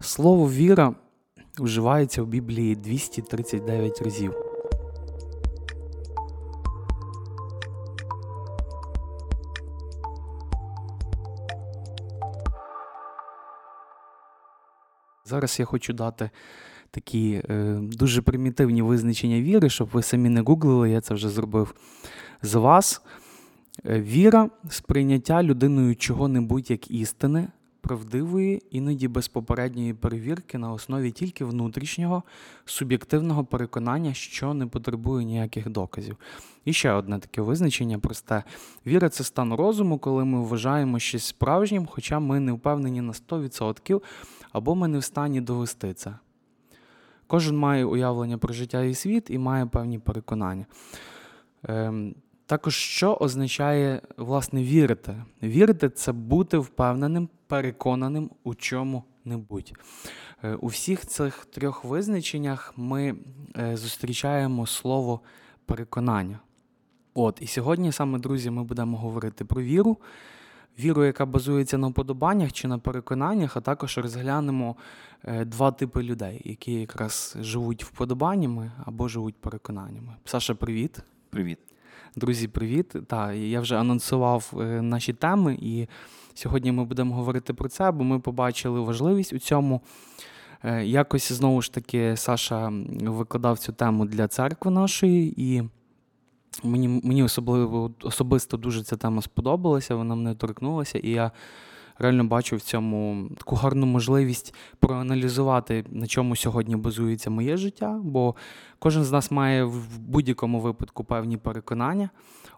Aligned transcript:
Слово 0.00 0.50
віра 0.50 0.94
вживається 1.58 2.22
в 2.22 2.26
Біблії 2.26 2.76
239 2.76 4.02
разів. 4.02 4.34
Зараз 15.24 15.60
я 15.60 15.64
хочу 15.64 15.92
дати 15.92 16.30
такі 16.90 17.42
е, 17.50 17.78
дуже 17.82 18.22
примітивні 18.22 18.82
визначення 18.82 19.40
віри, 19.40 19.70
щоб 19.70 19.88
ви 19.92 20.02
самі 20.02 20.28
не 20.28 20.40
гуглили, 20.40 20.90
я 20.90 21.00
це 21.00 21.14
вже 21.14 21.28
зробив 21.28 21.74
за 22.42 22.58
вас. 22.58 23.02
Е, 23.86 24.00
Віра 24.00 24.50
сприйняття 24.70 25.42
людиною 25.42 25.96
чого-небудь 25.96 26.70
як 26.70 26.90
істини, 26.90 27.48
правдивої, 27.86 28.62
іноді 28.70 29.08
без 29.08 29.28
попередньої 29.28 29.94
перевірки 29.94 30.58
на 30.58 30.72
основі 30.72 31.10
тільки 31.10 31.44
внутрішнього 31.44 32.22
суб'єктивного 32.64 33.44
переконання, 33.44 34.14
що 34.14 34.54
не 34.54 34.66
потребує 34.66 35.24
ніяких 35.24 35.68
доказів. 35.68 36.16
І 36.64 36.72
ще 36.72 36.92
одне 36.92 37.18
таке 37.18 37.42
визначення 37.42 37.98
просте. 37.98 38.42
Віра 38.86 39.08
це 39.08 39.24
стан 39.24 39.54
розуму, 39.54 39.98
коли 39.98 40.24
ми 40.24 40.40
вважаємо 40.40 40.98
щось 40.98 41.24
справжнім, 41.24 41.86
хоча 41.86 42.18
ми 42.18 42.40
не 42.40 42.52
впевнені 42.52 43.00
на 43.00 43.12
100% 43.12 44.02
або 44.52 44.74
ми 44.74 44.88
не 44.88 44.98
в 44.98 45.04
стані 45.04 45.40
довести 45.40 45.94
це. 45.94 46.14
Кожен 47.26 47.58
має 47.58 47.84
уявлення 47.84 48.38
про 48.38 48.54
життя 48.54 48.82
і 48.82 48.94
світ 48.94 49.30
і 49.30 49.38
має 49.38 49.66
певні 49.66 49.98
переконання. 49.98 50.66
Ем, 51.64 52.14
також, 52.46 52.74
що 52.74 53.14
означає, 53.14 54.00
власне, 54.16 54.62
вірити? 54.62 55.16
Вірити 55.42 55.88
це 55.90 56.12
бути 56.12 56.58
впевненим, 56.58 57.28
переконаним 57.46 58.30
у 58.44 58.54
чому-небудь. 58.54 59.72
Е, 60.44 60.54
У 60.54 60.66
всіх 60.66 61.06
цих 61.06 61.44
трьох 61.44 61.84
визначеннях 61.84 62.74
ми 62.76 63.16
е, 63.56 63.76
зустрічаємо 63.76 64.66
слово 64.66 65.20
переконання. 65.66 66.38
От, 67.14 67.38
і 67.42 67.46
сьогодні 67.46 67.92
саме, 67.92 68.18
друзі, 68.18 68.50
ми 68.50 68.64
будемо 68.64 68.96
говорити 68.96 69.44
про 69.44 69.62
віру, 69.62 69.96
віру, 70.78 71.04
яка 71.04 71.26
базується 71.26 71.78
на 71.78 71.88
вподобаннях 71.88 72.52
чи 72.52 72.68
на 72.68 72.78
переконаннях, 72.78 73.56
а 73.56 73.60
також 73.60 73.98
розглянемо 73.98 74.76
е, 75.24 75.44
два 75.44 75.72
типи 75.72 76.02
людей, 76.02 76.42
які 76.44 76.72
якраз 76.72 77.36
живуть 77.40 77.84
вподобаннями 77.84 78.72
або 78.84 79.08
живуть 79.08 79.34
переконаннями. 79.34 80.14
Саша, 80.24 80.54
привіт. 80.54 80.98
Привіт. 81.30 81.58
Друзі, 82.18 82.48
привіт. 82.48 82.94
Та 83.06 83.32
я 83.32 83.60
вже 83.60 83.76
анонсував 83.76 84.52
е, 84.60 84.82
наші 84.82 85.12
теми, 85.12 85.58
і 85.60 85.86
сьогодні 86.34 86.72
ми 86.72 86.84
будемо 86.84 87.14
говорити 87.14 87.54
про 87.54 87.68
це, 87.68 87.90
бо 87.90 88.04
ми 88.04 88.20
побачили 88.20 88.80
важливість 88.80 89.32
у 89.32 89.38
цьому. 89.38 89.80
Е, 90.64 90.84
Якось 90.84 91.32
знову 91.32 91.62
ж 91.62 91.72
таки 91.72 92.16
Саша 92.16 92.72
викладав 93.00 93.58
цю 93.58 93.72
тему 93.72 94.04
для 94.04 94.28
церкви 94.28 94.70
нашої, 94.70 95.34
і 95.36 95.62
мені, 96.64 97.00
мені 97.04 97.22
особливо 97.22 97.90
особисто 98.02 98.56
дуже 98.56 98.82
ця 98.82 98.96
тема 98.96 99.22
сподобалася, 99.22 99.94
вона 99.94 100.14
мене 100.14 100.34
торкнулася, 100.34 100.98
і 100.98 101.10
я 101.10 101.30
реально 101.98 102.24
бачу 102.24 102.56
в 102.56 102.60
цьому 102.60 103.28
таку 103.38 103.56
гарну 103.56 103.86
можливість 103.86 104.54
проаналізувати, 104.78 105.84
на 105.88 106.06
чому 106.06 106.36
сьогодні 106.36 106.76
базується 106.76 107.30
моє 107.30 107.56
життя, 107.56 108.00
бо 108.02 108.34
кожен 108.78 109.04
з 109.04 109.12
нас 109.12 109.30
має 109.30 109.64
в 109.64 109.98
будь-якому 109.98 110.60
випадку 110.60 111.04
певні 111.04 111.36
переконання. 111.36 112.10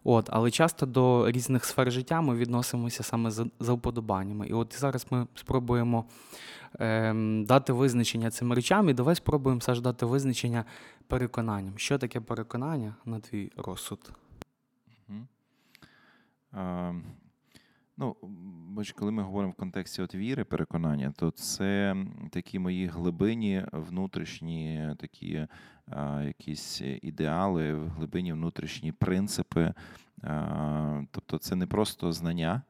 От, 0.05 0.29
але 0.33 0.51
часто 0.51 0.87
до 0.87 1.31
різних 1.31 1.65
сфер 1.65 1.93
життя 1.93 2.21
ми 2.21 2.37
відносимося 2.37 3.03
саме 3.03 3.31
за, 3.31 3.47
за 3.61 3.73
вподобаннями. 3.73 4.47
І 4.47 4.53
от 4.53 4.81
зараз 4.81 5.07
ми 5.11 5.27
спробуємо 5.35 6.05
ем, 6.79 7.45
дати 7.45 7.73
визначення 7.73 8.31
цим 8.31 8.53
речам, 8.53 8.89
і 8.89 8.95
давай 8.95 9.15
спробуємо 9.15 9.61
Саш, 9.61 9.81
дати 9.81 10.07
визначення 10.07 10.65
переконанням. 11.07 11.73
Що 11.77 11.99
таке 11.99 12.21
переконання 12.21 12.95
на 13.05 13.21
твій 13.21 13.53
розсуд? 13.57 14.13
А, 17.99 18.05
ну, 18.05 18.17
бач, 18.69 18.93
коли 18.93 19.13
ми 19.13 19.23
говоримо 19.23 19.53
в 19.53 19.55
контексті 19.55 20.03
от 20.03 20.15
віри, 20.15 20.45
переконання, 20.45 21.13
то 21.17 21.31
це 21.31 21.97
такі 22.31 22.59
мої 22.59 22.87
глибині 22.87 23.65
внутрішні, 23.73 24.95
такі 24.99 25.47
а, 25.87 26.23
якісь 26.23 26.83
ідеали, 27.03 27.89
глибині 27.97 28.33
внутрішні 28.33 28.93
принципи. 28.93 29.75
А, 30.23 31.03
тобто 31.11 31.39
це 31.39 31.57
не 31.57 31.67
просто 31.67 32.13
знання, 32.13 32.63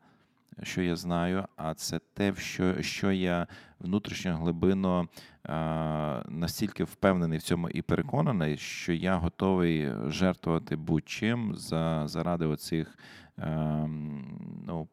що 0.63 0.83
я 0.83 0.97
знаю, 0.97 1.45
а 1.57 1.75
це 1.75 2.01
те, 2.15 2.35
що, 2.35 2.83
що 2.83 3.13
я 3.13 3.47
внутрішньо 3.79 4.37
глибино 4.37 5.09
а, 5.43 6.23
настільки 6.29 6.85
впевнений 6.85 7.39
в 7.39 7.43
цьому 7.43 7.69
і 7.69 7.83
переконаний, 7.83 8.57
що 8.57 8.93
я 8.93 9.17
готовий 9.17 9.93
жертвувати 10.07 10.77
будь-чим 10.77 11.55
за, 11.55 12.09
заради 12.09 12.47
оцих, 12.47 12.99
ем, 13.39 14.65
ну, 14.67 14.89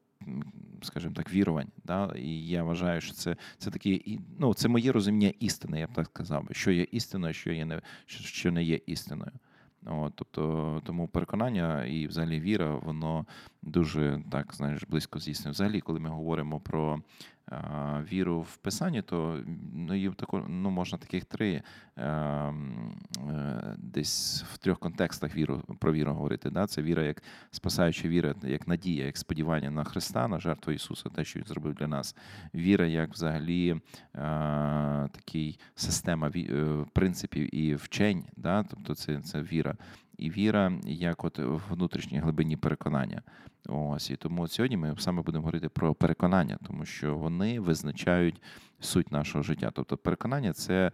скажімо 0.82 1.14
так, 1.14 1.34
вірувань. 1.34 1.72
Да? 1.84 2.14
І 2.16 2.48
я 2.48 2.64
вважаю, 2.64 3.02
що 3.02 3.14
це, 3.14 3.36
це 3.58 3.72
такі, 3.72 4.20
ну, 4.40 4.54
це 4.54 4.68
моє 4.68 4.92
розуміння 4.92 5.34
істини, 5.40 5.80
я 5.80 5.88
б 5.88 5.94
так 5.94 6.06
сказав, 6.08 6.48
що 6.52 6.72
є 6.72 6.84
істиною, 6.84 7.34
що, 7.34 7.52
є 7.52 7.66
не, 7.66 7.82
що, 8.06 8.52
не 8.52 8.64
є 8.64 8.80
істиною. 8.86 9.32
От, 9.86 10.14
тобто, 10.16 10.82
тому 10.86 11.08
переконання 11.08 11.86
і 11.86 12.08
взагалі 12.08 12.40
віра, 12.40 12.76
воно 12.76 13.26
дуже 13.62 14.24
так 14.32 14.54
знаєш 14.54 14.84
близько 14.84 15.20
з 15.20 15.28
істиною. 15.28 15.52
Взагалі, 15.52 15.82
коли 15.82 16.00
ми 16.00 16.10
говоримо 16.10 16.60
про 16.60 17.02
віру 18.12 18.42
в 18.42 18.58
Писанні, 18.58 19.02
то 19.02 19.40
ну, 19.74 19.96
її 19.96 20.10
тако, 20.10 20.46
ну, 20.50 20.70
можна 20.70 20.98
таких 20.98 21.26
три 21.26 21.62
е, 21.98 22.04
е, 22.06 22.54
десь 23.78 24.44
в 24.54 24.58
трьох 24.58 24.80
контекстах 24.80 25.36
віру 25.36 25.62
про 25.80 25.94
віру 25.94 26.14
говорити. 26.14 26.50
Да? 26.50 26.68
Це 26.68 26.82
віра 26.82 27.04
як 27.04 27.24
спасаюча 27.52 28.08
віра, 28.08 28.36
як 28.44 28.68
надія, 28.68 29.06
як 29.06 29.18
сподівання 29.18 29.72
на 29.72 29.84
Христа, 29.84 30.28
на 30.28 30.40
жертву 30.40 30.74
Ісуса, 30.74 31.10
те, 31.10 31.26
що 31.26 31.40
Він 31.40 31.46
зробив 31.48 31.74
для 31.74 31.88
нас. 31.88 32.16
Віра 32.56 32.86
як 32.86 33.10
взагалі 33.14 33.70
е, 33.72 33.80
такий 35.12 35.60
система 35.76 36.32
принципів 36.94 37.56
і 37.56 37.76
вчень, 37.76 38.26
да? 38.38 38.64
тобто 38.64 38.96
це, 38.96 39.22
це 39.22 39.42
віра. 39.42 39.76
І 40.18 40.30
віра 40.30 40.74
як 40.84 41.24
от 41.24 41.40
внутрішній 41.70 42.20
глибині 42.20 42.58
переконання. 42.58 43.22
Ось 43.68 44.10
і 44.10 44.16
тому 44.16 44.48
сьогодні 44.48 44.78
ми 44.78 44.96
саме 44.98 45.22
будемо 45.22 45.42
говорити 45.42 45.70
про 45.70 45.94
переконання, 45.94 46.58
тому 46.68 46.86
що 46.86 47.18
вони 47.18 47.60
визначають 47.60 48.42
суть 48.80 49.12
нашого 49.12 49.44
життя. 49.44 49.72
Тобто, 49.74 49.98
переконання 49.98 50.54
це 50.54 50.92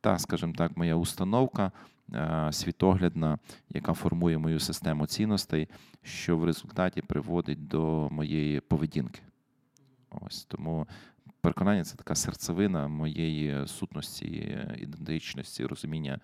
та, 0.00 0.18
скажімо 0.18 0.52
так, 0.56 0.76
моя 0.76 0.96
установка 0.96 1.72
е, 2.14 2.48
світоглядна, 2.52 3.38
яка 3.68 3.92
формує 3.92 4.38
мою 4.38 4.60
систему 4.60 5.06
цінностей, 5.06 5.68
що 6.02 6.36
в 6.36 6.44
результаті 6.44 7.02
приводить 7.02 7.68
до 7.68 8.08
моєї 8.10 8.60
поведінки. 8.60 9.20
Ось 10.10 10.44
тому 10.44 10.86
переконання 11.40 11.84
це 11.84 11.96
така 11.96 12.14
серцевина 12.14 12.88
моєї 12.88 13.66
сутності, 13.66 14.58
ідентичності, 14.78 15.66
розуміння, 15.66 16.20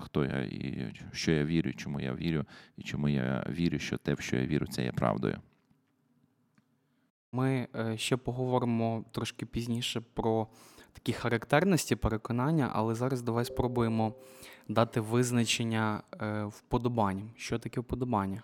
хто 0.00 0.24
я 0.24 0.42
і 0.42 0.92
що 1.12 1.32
я 1.32 1.44
вірю, 1.44 1.72
чому 1.72 2.00
я 2.00 2.14
вірю, 2.14 2.44
і 2.76 2.82
чому 2.82 3.08
я 3.08 3.46
вірю, 3.50 3.78
що 3.78 3.96
те, 3.96 4.14
в 4.14 4.20
що 4.20 4.36
я 4.36 4.46
вірю, 4.46 4.66
це 4.66 4.84
є 4.84 4.92
правдою. 4.92 5.38
Ми 7.32 7.68
е, 7.76 7.98
ще 7.98 8.16
поговоримо 8.16 9.04
трошки 9.12 9.46
пізніше 9.46 10.00
про 10.14 10.48
такі 10.92 11.12
характерності 11.12 11.96
переконання, 11.96 12.70
але 12.72 12.94
зараз 12.94 13.22
давай 13.22 13.44
спробуємо 13.44 14.14
дати 14.68 15.00
визначення 15.00 16.02
е, 16.20 16.44
вподобанням. 16.44 17.30
Що 17.36 17.58
таке 17.58 17.80
вподобання? 17.80 18.42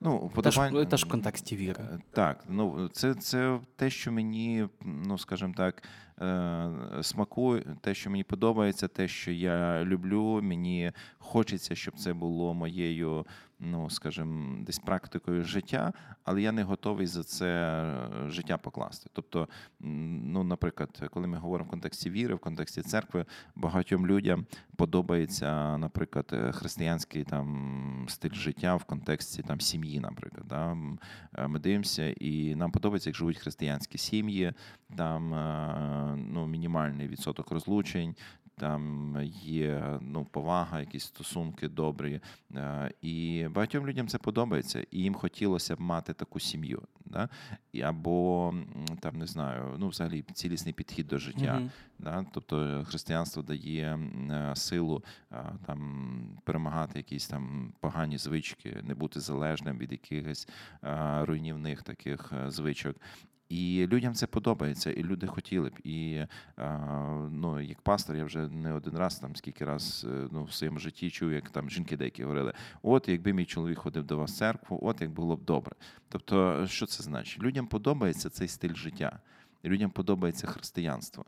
Ну, 0.00 0.30
Теж, 0.42 0.58
вподобань- 0.58 0.86
теж 0.86 1.04
в 1.04 1.08
контексті 1.08 1.56
віри. 1.56 1.84
Е, 1.92 1.98
Так, 2.12 2.44
ну 2.48 2.88
це, 2.88 3.14
це 3.14 3.60
те, 3.76 3.90
що 3.90 4.12
мені, 4.12 4.68
ну 4.84 5.18
скажімо 5.18 5.54
так, 5.56 5.82
е, 6.20 6.70
смакує, 7.02 7.64
те, 7.80 7.94
що 7.94 8.10
мені 8.10 8.24
подобається, 8.24 8.88
те, 8.88 9.08
що 9.08 9.30
я 9.32 9.84
люблю. 9.84 10.40
Мені 10.42 10.92
хочеться, 11.18 11.74
щоб 11.74 11.98
це 11.98 12.12
було 12.12 12.54
моєю, 12.54 13.26
ну 13.60 13.90
скажімо, 13.90 14.56
десь 14.66 14.78
практикою 14.78 15.44
життя, 15.44 15.92
але 16.24 16.42
я 16.42 16.52
не 16.52 16.62
готовий 16.62 17.06
за 17.06 17.24
це 17.24 17.84
життя 18.26 18.58
покласти. 18.58 19.10
Тобто, 19.12 19.48
ну, 19.80 20.44
наприклад, 20.44 21.08
коли 21.10 21.26
ми 21.26 21.38
говоримо 21.38 21.68
в 21.68 21.70
контексті 21.70 22.10
віри, 22.10 22.34
в 22.34 22.38
контексті 22.38 22.82
церкви, 22.82 23.24
багатьом 23.54 24.06
людям 24.06 24.46
подобається, 24.76 25.78
наприклад, 25.78 26.54
християнський 26.54 27.24
там 27.24 28.06
стиль 28.08 28.34
життя 28.34 28.76
в 28.76 28.84
контексті 28.84 29.42
там 29.42 29.60
сім'ї, 29.60 30.00
наприклад. 30.00 30.44
Да? 30.48 30.76
Е, 31.38 31.48
Ми 31.48 31.58
дивимося, 31.58 32.06
і 32.06 32.54
нам 32.54 32.70
подобається, 32.70 33.10
як 33.10 33.16
живуть 33.16 33.38
християнські 33.38 33.98
сім'ї, 33.98 34.52
там 34.96 35.34
е, 35.34 36.16
ну, 36.16 36.46
мінімальний 36.46 37.08
відсоток 37.08 37.50
розлучень. 37.50 38.14
Там 38.60 39.16
є 39.42 39.98
ну, 40.00 40.24
повага, 40.24 40.80
якісь 40.80 41.04
стосунки 41.04 41.68
добрі. 41.68 42.20
Е, 42.54 42.90
І 43.02 43.46
багатьом 43.50 43.86
людям 43.86 44.08
це 44.08 44.18
подобається, 44.18 44.84
і 44.90 44.98
їм 44.98 45.14
хотілося 45.14 45.76
б 45.76 45.80
мати 45.80 46.12
таку 46.12 46.40
сім'ю. 46.40 46.82
Да? 47.04 47.28
Або 47.82 48.54
там 49.00 49.18
не 49.18 49.26
знаю, 49.26 49.76
ну 49.78 49.88
взагалі 49.88 50.24
цілісний 50.32 50.74
підхід 50.74 51.06
до 51.06 51.18
життя. 51.18 51.54
Мгм. 51.54 51.70
Да? 51.98 52.26
Тобто 52.32 52.84
християнство 52.88 53.42
дає 53.42 53.98
е, 54.30 54.56
силу 54.56 55.04
там 55.66 56.40
перемагати 56.44 56.98
якісь 56.98 57.28
там 57.28 57.72
погані 57.80 58.18
звички, 58.18 58.80
не 58.82 58.94
бути 58.94 59.20
залежним 59.20 59.78
від 59.78 59.92
якихось 59.92 60.48
руйнівних 61.22 61.82
таких 61.82 62.32
е, 62.32 62.50
звичок. 62.50 62.96
І 63.50 63.86
людям 63.86 64.14
це 64.14 64.26
подобається, 64.26 64.92
і 64.92 65.02
люди 65.02 65.26
хотіли 65.26 65.68
б. 65.68 65.78
І 65.84 66.24
ну, 67.30 67.60
як 67.60 67.80
пастор, 67.80 68.16
я 68.16 68.24
вже 68.24 68.48
не 68.48 68.72
один 68.72 68.96
раз 68.96 69.18
там 69.18 69.36
скільки 69.36 69.64
раз 69.64 70.06
е, 70.10 70.28
ну, 70.32 70.44
в 70.44 70.52
своєму 70.52 70.78
житті 70.78 71.10
чув, 71.10 71.32
як 71.32 71.50
там 71.50 71.70
жінки 71.70 71.96
деякі 71.96 72.22
говорили: 72.22 72.52
от 72.82 73.08
якби 73.08 73.32
мій 73.32 73.44
чоловік 73.44 73.78
ходив 73.78 74.04
до 74.04 74.16
вас 74.16 74.32
в 74.32 74.36
церкву, 74.36 74.78
от 74.82 75.00
як 75.00 75.10
було 75.10 75.36
б 75.36 75.44
добре. 75.44 75.74
Тобто, 76.08 76.66
що 76.66 76.86
це 76.86 77.02
значить? 77.02 77.42
Людям 77.42 77.66
подобається 77.66 78.30
цей 78.30 78.48
стиль 78.48 78.74
життя, 78.74 79.18
людям 79.64 79.90
подобається 79.90 80.46
християнство. 80.46 81.24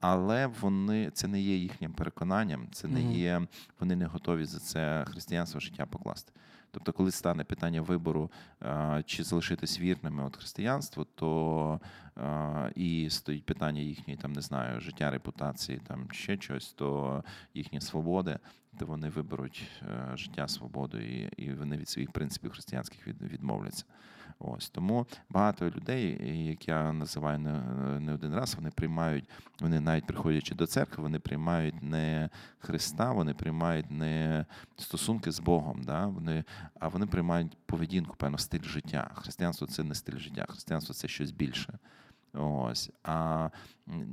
Але 0.00 0.46
вони 0.46 1.10
це 1.10 1.28
не 1.28 1.40
є 1.40 1.56
їхнім 1.56 1.92
переконанням, 1.92 2.68
це 2.72 2.88
не 2.88 3.12
є, 3.12 3.46
вони 3.80 3.96
не 3.96 4.06
готові 4.06 4.44
за 4.44 4.58
це 4.58 5.04
християнство 5.08 5.60
життя 5.60 5.86
покласти. 5.86 6.32
Тобто, 6.70 6.92
коли 6.92 7.10
стане 7.10 7.44
питання 7.44 7.82
вибору, 7.82 8.30
чи 9.06 9.24
залишитись 9.24 9.80
вірними 9.80 10.24
от 10.24 10.36
християнству, 10.36 11.06
то 11.14 11.80
і 12.74 13.10
стоїть 13.10 13.44
питання 13.44 13.80
їхньої, 13.80 14.18
там 14.18 14.32
не 14.32 14.40
знаю, 14.40 14.80
життя, 14.80 15.10
репутації, 15.10 15.80
там 15.86 16.08
ще 16.12 16.36
щось, 16.40 16.72
то 16.72 17.24
їхні 17.54 17.80
свободи, 17.80 18.38
то 18.78 18.86
вони 18.86 19.08
виберуть 19.08 19.62
е, 19.82 20.16
життя, 20.16 20.48
свободу, 20.48 20.98
і 21.36 21.52
вони 21.52 21.76
від 21.76 21.88
своїх 21.88 22.12
принципів 22.12 22.50
християнських 22.50 23.06
відмовляться. 23.06 23.84
Ось 24.42 24.70
тому 24.70 25.06
багато 25.30 25.70
людей, 25.70 26.46
як 26.48 26.68
я 26.68 26.92
називаю 26.92 27.38
не, 27.38 28.14
один 28.14 28.34
раз, 28.34 28.54
вони 28.54 28.70
приймають, 28.70 29.24
вони 29.60 29.80
навіть 29.80 30.06
приходячи 30.06 30.54
до 30.54 30.66
церкви, 30.66 31.02
вони 31.02 31.18
приймають 31.18 31.82
не 31.82 32.30
Христа, 32.58 33.12
вони 33.12 33.34
приймають 33.34 33.90
не 33.90 34.46
стосунки 34.76 35.32
з 35.32 35.40
Богом, 35.40 35.82
да? 35.82 36.06
вони, 36.06 36.44
а 36.80 36.88
вони 36.88 37.06
приймають 37.06 37.56
поведінку, 37.66 38.16
певно, 38.16 38.38
стиль 38.38 38.62
життя. 38.62 39.10
Християнство 39.14 39.66
це 39.66 39.84
не 39.84 39.94
стиль 39.94 40.18
життя, 40.18 40.46
християнство 40.48 40.94
це 40.94 41.08
щось 41.08 41.30
більше. 41.30 41.78
Ось. 42.32 42.90
А 43.02 43.48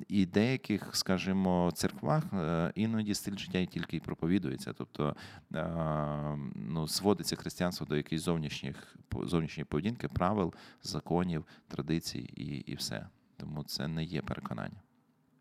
і 0.07 0.25
деяких, 0.25 0.95
скажімо, 0.95 1.71
церквах 1.73 2.23
е, 2.33 2.71
іноді 2.75 3.13
стиль 3.13 3.37
життя 3.37 3.65
тільки 3.65 3.97
й 3.97 3.99
проповідується. 3.99 4.73
Тобто 4.73 5.15
е, 5.53 6.37
ну, 6.55 6.87
зводиться 6.87 7.35
християнство 7.35 7.85
до 7.85 7.95
якихось 7.95 8.23
зовнішніх 8.23 8.95
зовнішньої 9.23 9.65
поведінки, 9.65 10.07
правил, 10.07 10.53
законів, 10.83 11.45
традицій 11.67 12.19
і, 12.35 12.43
і 12.45 12.75
все. 12.75 13.07
Тому 13.37 13.63
це 13.63 13.87
не 13.87 14.03
є 14.03 14.21
переконання. 14.21 14.81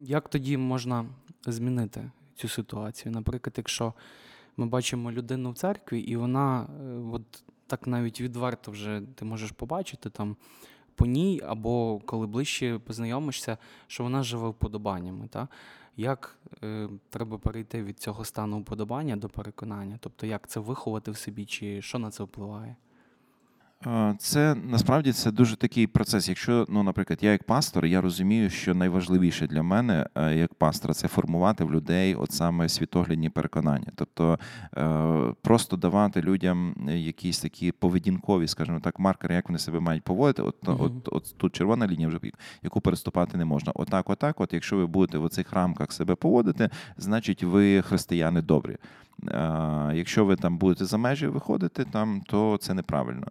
Як 0.01 0.29
тоді 0.29 0.57
можна 0.57 1.07
змінити 1.47 2.11
цю 2.35 2.49
ситуацію? 2.49 3.13
Наприклад, 3.13 3.55
якщо 3.57 3.95
ми 4.57 4.67
бачимо 4.67 5.13
людину 5.13 5.51
в 5.51 5.55
церкві, 5.55 6.01
і 6.01 6.17
вона 6.17 6.63
е, 6.63 6.85
от 7.13 7.45
так 7.67 7.87
навіть 7.87 8.21
відверто 8.21 8.71
вже 8.71 9.03
ти 9.15 9.25
можеш 9.25 9.51
побачити 9.51 10.11
там 10.11 10.37
по 10.97 11.07
ній, 11.07 11.43
або 11.47 12.01
коли 12.07 12.27
ближче 12.27 12.79
познайомишся, 12.79 13.59
що 13.87 14.03
вона 14.03 14.23
живе 14.23 14.49
вподобаннями. 14.49 15.29
Та? 15.29 15.49
Як 15.97 16.39
е, 16.63 16.89
треба 17.11 17.39
перейти 17.39 17.83
від 17.83 17.99
цього 17.99 18.25
стану 18.25 18.59
вподобання 18.59 19.17
до 19.17 19.29
переконання? 19.29 19.99
Тобто, 20.01 20.27
як 20.27 20.49
це 20.49 20.61
виховати 20.61 21.11
в 21.11 21.17
собі, 21.17 21.47
чи 21.47 21.83
що 21.83 21.99
на 21.99 22.11
це 22.11 22.25
впливає? 22.25 22.77
Це 24.19 24.55
насправді 24.55 25.13
це 25.13 25.31
дуже 25.31 25.57
такий 25.57 25.87
процес. 25.87 26.29
Якщо, 26.29 26.67
ну, 26.69 26.83
наприклад, 26.83 27.19
я 27.23 27.33
як 27.33 27.45
пастор, 27.45 27.87
я 27.87 28.01
розумію, 28.01 28.51
що 28.51 28.75
найважливіше 28.75 29.47
для 29.47 29.63
мене 29.63 30.07
е, 30.15 30.35
як 30.35 30.55
пастора 30.55 30.95
це 30.95 31.09
формувати 31.09 31.65
в 31.65 31.73
людей 31.73 32.15
от 32.15 32.33
саме 32.33 32.69
світоглядні 32.69 33.31
переконання. 33.31 33.87
Тобто 33.95 34.39
е, 34.77 35.35
просто 35.43 35.77
давати 35.77 36.21
людям 36.23 36.75
якісь 36.89 37.41
такі 37.41 37.73
поведінкові, 37.73 38.49
скажімо 38.49 38.81
так, 38.81 38.99
маркери, 38.99 39.35
як 39.35 39.49
вони 39.49 39.59
себе 39.59 39.81
мають 39.81 40.03
поводити. 40.03 40.43
От, 40.43 40.69
Мгм. 40.69 40.81
от, 40.81 40.93
от 41.13 41.35
тут 41.37 41.53
червона 41.55 41.87
лінія, 41.87 42.09
вже 42.09 42.19
яку 42.63 42.81
переступати 42.81 43.39
не 43.39 43.45
можна. 43.45 43.73
Отак, 43.75 44.11
отак, 44.11 44.41
от 44.41 44.53
якщо 44.53 44.77
ви 44.77 44.87
будете 44.87 45.19
в 45.19 45.29
цих 45.29 45.53
рамках 45.53 45.93
себе 45.93 46.15
поводити, 46.15 46.71
значить 46.97 47.43
ви 47.43 47.83
християни 47.83 48.43
добрі. 48.43 48.77
Е, 49.29 49.93
Якщо 49.95 50.25
ви 50.25 50.37
там 50.37 50.59
будете 50.59 50.85
за 50.85 50.97
межі 50.99 51.27
виходити, 51.27 51.85
там, 51.85 52.23
то 52.27 52.59
це 52.61 52.75
неправильно. 52.75 53.27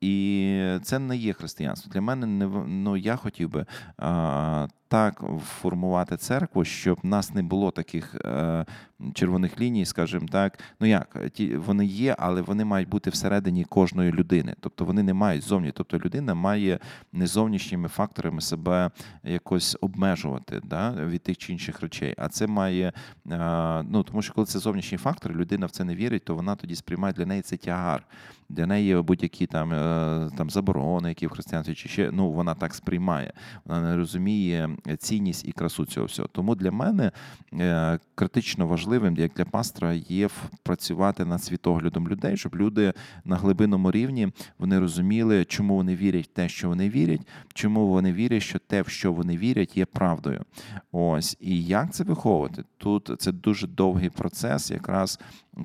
І 0.00 0.78
це 0.82 0.98
не 0.98 1.16
є 1.16 1.32
християнство. 1.32 1.92
Для 1.92 2.00
мене 2.00 2.26
не 2.26 2.46
ну, 2.66 2.96
я 2.96 3.16
хотів 3.16 3.50
би 3.50 3.66
а, 3.98 4.68
так 4.88 5.22
формувати 5.44 6.16
церкву, 6.16 6.64
щоб 6.64 6.98
в 7.02 7.06
нас 7.06 7.34
не 7.34 7.42
було 7.42 7.70
таких 7.70 8.14
е, 8.14 8.66
червоних 9.14 9.60
ліній, 9.60 9.84
скажімо 9.84 10.26
так. 10.30 10.58
Ну 10.80 10.86
як, 10.86 11.30
ті 11.32 11.56
вони 11.56 11.86
є, 11.86 12.16
але 12.18 12.42
вони 12.42 12.64
мають 12.64 12.88
бути 12.88 13.10
всередині 13.10 13.64
кожної 13.64 14.12
людини. 14.12 14.54
Тобто 14.60 14.84
вони 14.84 15.02
не 15.02 15.14
мають 15.14 15.42
зовні. 15.42 15.72
Тобто 15.74 15.98
людина 15.98 16.34
має 16.34 16.78
не 17.12 17.26
зовнішніми 17.26 17.88
факторами 17.88 18.40
себе 18.40 18.90
якось 19.24 19.76
обмежувати 19.80 20.60
да, 20.64 20.90
від 20.90 21.22
тих 21.22 21.38
чи 21.38 21.52
інших 21.52 21.80
речей. 21.80 22.14
А 22.18 22.28
це 22.28 22.46
має 22.46 22.92
е, 23.30 23.82
ну 23.82 24.02
тому, 24.02 24.22
що 24.22 24.34
коли 24.34 24.46
це 24.46 24.58
зовнішні 24.58 24.98
фактори, 24.98 25.34
людина 25.34 25.66
в 25.66 25.70
це 25.70 25.84
не 25.84 25.94
вірить, 25.94 26.24
то 26.24 26.34
вона 26.34 26.56
тоді 26.56 26.74
сприймає 26.74 27.14
для 27.14 27.26
неї 27.26 27.42
це 27.42 27.56
тягар. 27.56 28.06
Для 28.50 28.66
неї 28.66 29.02
будь-які 29.02 29.46
там, 29.46 29.72
е, 29.72 30.30
там 30.36 30.50
заборони, 30.50 31.08
які 31.08 31.26
в 31.26 31.30
християнстві 31.30 31.74
чи 31.74 31.88
ще 31.88 32.10
ну 32.12 32.30
вона 32.30 32.54
так 32.54 32.74
сприймає. 32.74 33.32
Вона 33.64 33.80
не 33.80 33.96
розуміє 33.96 34.70
цінність 34.98 35.48
і 35.48 35.52
красу 35.52 35.86
цього 35.86 36.06
всього. 36.06 36.28
Тому 36.32 36.54
для 36.54 36.70
мене 36.70 37.12
е, 37.52 37.98
критично 38.14 38.66
важливим, 38.66 39.16
як 39.16 39.32
для 39.32 39.44
пастора, 39.44 39.92
є 39.94 40.28
працювати 40.62 41.24
над 41.24 41.42
світоглядом 41.42 42.08
людей, 42.08 42.36
щоб 42.36 42.56
люди 42.56 42.92
на 43.24 43.36
глибинному 43.36 43.90
рівні 43.90 44.32
вони 44.58 44.78
розуміли, 44.78 45.44
чому 45.44 45.76
вони 45.76 45.96
вірять 45.96 46.24
в 46.24 46.32
те, 46.32 46.48
що 46.48 46.68
вони 46.68 46.90
вірять, 46.90 47.20
чому 47.54 47.88
вони 47.88 48.12
вірять, 48.12 48.42
що 48.42 48.58
те, 48.58 48.82
в 48.82 48.88
що 48.88 49.12
вони 49.12 49.36
вірять, 49.36 49.76
є 49.76 49.86
правдою. 49.86 50.44
Ось 50.92 51.36
і 51.40 51.64
як 51.64 51.92
це 51.92 52.04
виховувати? 52.04 52.64
Тут 52.76 53.10
це 53.18 53.32
дуже 53.32 53.66
довгий 53.66 54.10
процес, 54.10 54.70
якраз 54.70 55.20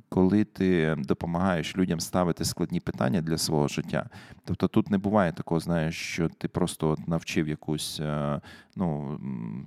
коли 0.10 0.44
ти 0.44 0.96
допомагаєш 0.98 1.78
людям 1.78 2.00
ставити 2.00 2.46
складні 2.46 2.73
питання 2.80 3.22
для 3.22 3.38
свого 3.38 3.68
життя. 3.68 4.10
Тобто 4.46 4.68
тут 4.68 4.92
не 4.92 4.98
буває 4.98 5.32
такого, 5.32 5.60
знаєш, 5.60 5.96
що 5.96 6.30
ти 6.30 6.48
просто 6.48 6.90
от 6.90 7.08
навчив 7.08 7.48
якусь, 7.48 8.00
е, 8.00 8.42
ну 8.76 9.20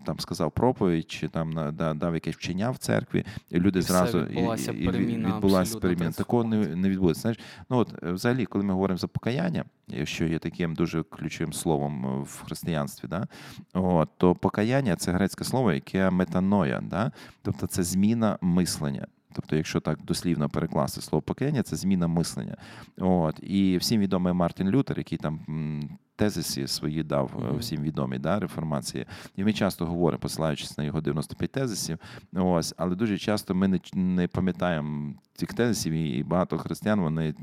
там 0.06 0.20
сказав 0.20 0.52
проповідь, 0.52 1.10
чи 1.10 1.28
там 1.28 1.74
дав 1.98 2.14
якесь 2.14 2.36
вчення 2.36 2.70
в 2.70 2.78
церкві, 2.78 3.25
і 3.50 3.60
люди 3.60 3.78
І 3.78 3.82
зразу 3.82 4.20
відбулася 4.20 4.72
від- 4.72 4.86
переміна, 4.86 5.34
відбулася 5.34 5.78
переміна. 5.78 6.12
Такого 6.12 6.44
не, 6.44 6.56
не 6.76 6.88
відбудеться. 6.88 7.20
Знаєш, 7.20 7.38
ну 7.70 7.76
от 7.76 8.02
е, 8.02 8.12
взагалі, 8.12 8.46
коли 8.46 8.64
ми 8.64 8.72
говоримо 8.75 8.98
за 8.98 9.06
покаяння, 9.06 9.64
що 10.04 10.25
є 10.25 10.38
таким 10.38 10.75
дуже 10.75 11.02
ключовим 11.02 11.52
словом 11.52 12.06
е, 12.06 12.22
в 12.22 12.42
християнстві, 12.46 13.08
да? 13.08 13.26
От, 13.72 14.08
то 14.16 14.34
покаяння 14.34 14.96
це 14.96 15.12
грецьке 15.12 15.44
слово, 15.44 15.72
яке 15.72 16.10
метаноя, 16.10 16.80
да? 16.80 17.12
тобто 17.42 17.66
це 17.66 17.82
зміна 17.82 18.38
мислення. 18.40 19.06
Тобто, 19.37 19.57
якщо 19.57 19.81
так 19.81 19.99
дослівно 20.02 20.49
перекласти 20.49 21.00
слово 21.00 21.23
покаяння, 21.23 21.62
це 21.62 21.76
зміна 21.76 22.07
мислення. 22.07 22.57
От 22.99 23.40
і 23.43 23.76
всім 23.76 24.00
відомий 24.00 24.33
Мартін 24.33 24.71
Лютер, 24.71 24.99
який 24.99 25.19
там 25.19 25.40
м, 25.49 25.99
тезиси 26.16 26.69
свої 26.69 27.02
дав 27.02 27.31
е, 27.55 27.57
всім 27.57 27.83
відомі 27.83 28.19
да, 28.19 28.38
реформації. 28.38 29.07
І 29.37 29.45
ми 29.45 29.52
часто 29.52 29.87
говоримо, 29.87 30.21
посилаючись 30.21 30.78
на 30.78 30.85
його 30.85 31.00
95 31.00 31.52
тезисів. 31.52 31.99
Ось, 32.33 32.75
але 32.76 32.95
дуже 32.95 33.19
часто 33.19 33.55
ми 33.55 33.69
не, 33.69 33.81
не 33.95 34.28
пам'ятаємо 34.28 35.14
цих 35.35 35.55
тезисів, 35.55 35.93
і 35.93 36.23
багато 36.23 36.59
християн 36.59 37.00
вони. 37.00 37.35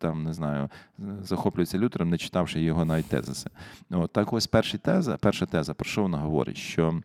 Там 0.00 0.22
не 0.22 0.32
знаю, 0.32 0.70
захоплюються 1.22 1.78
Лютером, 1.78 2.10
не 2.10 2.18
читавши 2.18 2.60
його 2.60 2.84
навіть 2.84 3.06
тезиси. 3.06 3.50
От 3.90 4.12
так 4.12 4.32
ось 4.32 4.46
перша 4.46 4.78
теза, 4.78 5.16
перша 5.16 5.46
теза, 5.46 5.74
про 5.74 5.84
що 5.84 6.02
вона 6.02 6.18
говорить? 6.18 6.56
Що 6.56 7.02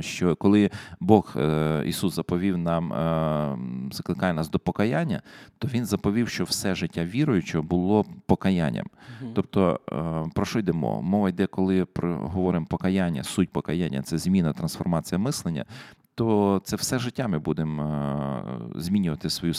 що 0.00 0.36
коли 0.36 0.70
Бог 1.00 1.34
е, 1.36 1.82
Ісус 1.86 2.14
заповів 2.14 2.58
нам, 2.58 2.92
е, 2.92 3.58
закликає 3.92 4.32
нас 4.32 4.50
до 4.50 4.58
покаяння, 4.58 5.22
то 5.58 5.68
Він 5.68 5.86
заповів, 5.86 6.28
що 6.28 6.44
все 6.44 6.74
життя 6.74 7.04
віруючого 7.04 7.64
було 7.64 8.04
покаянням. 8.26 8.86
Мгм. 9.20 9.30
Тобто, 9.34 9.80
е, 9.92 10.30
про 10.34 10.44
що 10.44 10.58
йде 10.58 10.72
мова? 10.72 11.00
Мова 11.00 11.28
йде, 11.28 11.46
коли 11.46 11.86
говоримо 12.02 12.66
покаяння, 12.66 13.24
суть 13.24 13.50
покаяння 13.50 14.02
це 14.02 14.18
зміна, 14.18 14.52
трансформація 14.52 15.18
мислення. 15.18 15.64
То 16.18 16.60
це 16.64 16.76
все 16.76 16.98
життя 16.98 17.28
ми 17.28 17.38
будемо 17.38 17.82
е, 17.82 18.80
змінювати 18.80 19.30
своє 19.30 19.54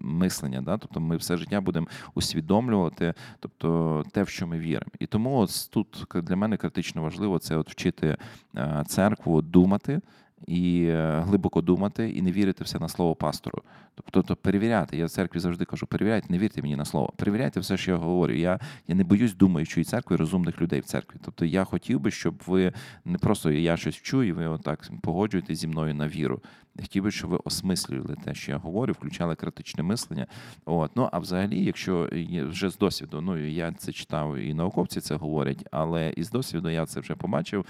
мислення. 0.00 0.62
Да? 0.62 0.78
Тобто 0.78 1.00
ми 1.00 1.16
все 1.16 1.36
життя 1.36 1.60
будемо 1.60 1.86
усвідомлювати, 2.14 3.14
тобто 3.40 4.02
те, 4.12 4.22
в 4.22 4.28
що 4.28 4.46
ми 4.46 4.58
віримо. 4.58 4.90
І 4.98 5.06
тому 5.06 5.38
ось 5.38 5.68
тут 5.68 6.06
для 6.14 6.36
мене 6.36 6.56
критично 6.56 7.02
важливо 7.02 7.38
це 7.38 7.56
от 7.56 7.70
вчити 7.70 8.16
е, 8.56 8.84
церкву 8.86 9.42
думати 9.42 10.00
і 10.46 10.84
е, 10.88 11.20
глибоко 11.26 11.60
думати, 11.60 12.10
і 12.10 12.22
не 12.22 12.32
вірити 12.32 12.64
все 12.64 12.78
на 12.78 12.88
слово 12.88 13.14
пастору. 13.14 13.62
Тобто, 13.94 14.22
то 14.22 14.36
перевіряти. 14.36 14.96
Я 14.96 15.06
в 15.06 15.10
церкві 15.10 15.38
завжди 15.40 15.64
кажу: 15.64 15.86
перевіряйте, 15.86 16.26
не 16.30 16.38
вірте 16.38 16.62
мені 16.62 16.76
на 16.76 16.84
слово. 16.84 17.12
Перевіряйте 17.16 17.60
все, 17.60 17.76
що 17.76 17.90
я 17.90 17.96
говорю. 17.96 18.34
Я 18.34 18.60
я 18.88 18.94
не 18.94 19.04
боюсь 19.04 19.34
думаючої 19.34 19.84
церкви, 19.84 20.16
розумних 20.16 20.60
людей 20.60 20.80
в 20.80 20.84
церкві. 20.84 21.18
Тобто 21.24 21.44
я 21.44 21.64
хотів 21.64 22.00
би, 22.00 22.10
щоб 22.10 22.42
ви 22.46 22.72
не 23.04 23.18
просто 23.18 23.50
я 23.50 23.76
щось 23.76 23.96
вчу, 23.96 24.22
і 24.22 24.32
ви 24.32 24.46
отак 24.46 24.90
погоджуєтесь 25.02 25.58
зі 25.58 25.66
мною 25.66 25.94
на 25.94 26.08
віру. 26.08 26.40
Хотів 26.80 27.04
би, 27.04 27.10
щоб 27.10 27.30
ви 27.30 27.38
осмислювали 27.44 28.16
те, 28.24 28.34
що 28.34 28.52
я 28.52 28.58
говорю, 28.58 28.92
включали 28.92 29.34
критичне 29.34 29.82
мислення. 29.82 30.26
От. 30.64 30.90
Ну 30.96 31.08
а 31.12 31.18
взагалі, 31.18 31.64
якщо 31.64 32.08
вже 32.50 32.70
з 32.70 32.78
досвіду, 32.78 33.20
ну 33.20 33.46
я 33.46 33.72
це 33.72 33.92
читав, 33.92 34.36
і 34.36 34.54
науковці 34.54 35.00
це 35.00 35.14
говорять, 35.14 35.66
але 35.70 36.10
із 36.16 36.30
досвіду 36.30 36.70
я 36.70 36.86
це 36.86 37.00
вже 37.00 37.14
побачив, 37.14 37.66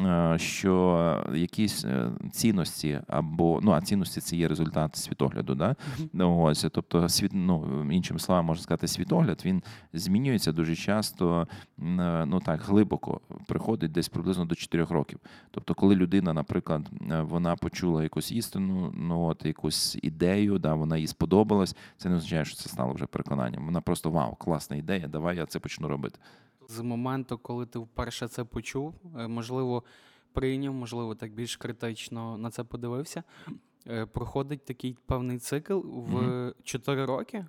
е, 0.00 0.34
що 0.38 1.24
якісь 1.34 1.84
е, 1.84 2.10
цінності 2.32 3.00
або 3.06 3.60
ну 3.62 3.72
а 3.72 3.80
цінності 3.80 4.20
це 4.20 4.36
є 4.36 4.48
результат 4.48 4.96
світогляду. 4.96 5.54
Да? 5.54 5.76
Mm-hmm. 6.14 6.40
Ось, 6.40 6.66
тобто, 6.72 7.08
світ, 7.08 7.30
ну, 7.34 7.86
іншими 7.92 8.20
словами, 8.20 8.46
можна 8.46 8.62
сказати, 8.62 8.88
світогляд 8.88 9.42
він 9.44 9.62
змінюється 9.92 10.52
дуже 10.52 10.76
часто, 10.76 11.48
ну 12.26 12.40
так 12.44 12.60
глибоко 12.60 13.20
приходить 13.46 13.92
десь 13.92 14.08
приблизно 14.08 14.44
до 14.44 14.54
4 14.54 14.84
років. 14.84 15.18
Тобто, 15.50 15.74
коли 15.74 15.94
людина, 15.94 16.32
наприклад, 16.32 16.90
вона 17.22 17.56
почула 17.56 18.02
якусь 18.02 18.32
істину, 18.38 18.92
ну 18.96 19.22
от 19.24 19.44
якусь 19.44 19.98
ідею, 20.02 20.58
да, 20.58 20.74
вона 20.74 20.96
їй 20.96 21.06
сподобалась. 21.06 21.76
Це 21.96 22.08
не 22.08 22.16
означає, 22.16 22.44
що 22.44 22.56
це 22.56 22.68
стало 22.68 22.92
вже 22.92 23.06
переконанням. 23.06 23.64
Вона 23.64 23.80
просто 23.80 24.10
вау, 24.10 24.34
класна 24.34 24.76
ідея, 24.76 25.08
давай 25.08 25.36
я 25.36 25.46
це 25.46 25.58
почну 25.58 25.88
робити. 25.88 26.18
З 26.68 26.80
моменту, 26.80 27.38
коли 27.38 27.66
ти 27.66 27.78
вперше 27.78 28.28
це 28.28 28.44
почув, 28.44 28.94
е, 29.18 29.28
можливо, 29.28 29.84
прийняв, 30.32 30.74
можливо, 30.74 31.14
так 31.14 31.32
більш 31.32 31.56
критично 31.56 32.38
на 32.38 32.50
це 32.50 32.64
подивився. 32.64 33.22
Е, 33.86 34.06
проходить 34.06 34.64
такий 34.64 34.96
певний 35.06 35.38
цикл 35.38 35.78
в 35.84 36.52
4 36.64 37.04
роки. 37.04 37.46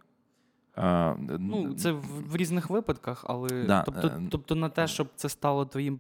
А, 0.76 1.16
Ну, 1.40 1.74
Це 1.74 1.92
в, 1.92 2.32
в 2.32 2.36
різних 2.36 2.70
випадках, 2.70 3.26
але 3.28 3.64
да, 3.64 3.84
тобто, 3.84 4.08
е, 4.08 4.22
тобто 4.32 4.56
на 4.56 4.70
те, 4.70 4.88
щоб 4.88 5.08
це 5.16 5.30
стало 5.30 5.66
твоїм 5.66 6.00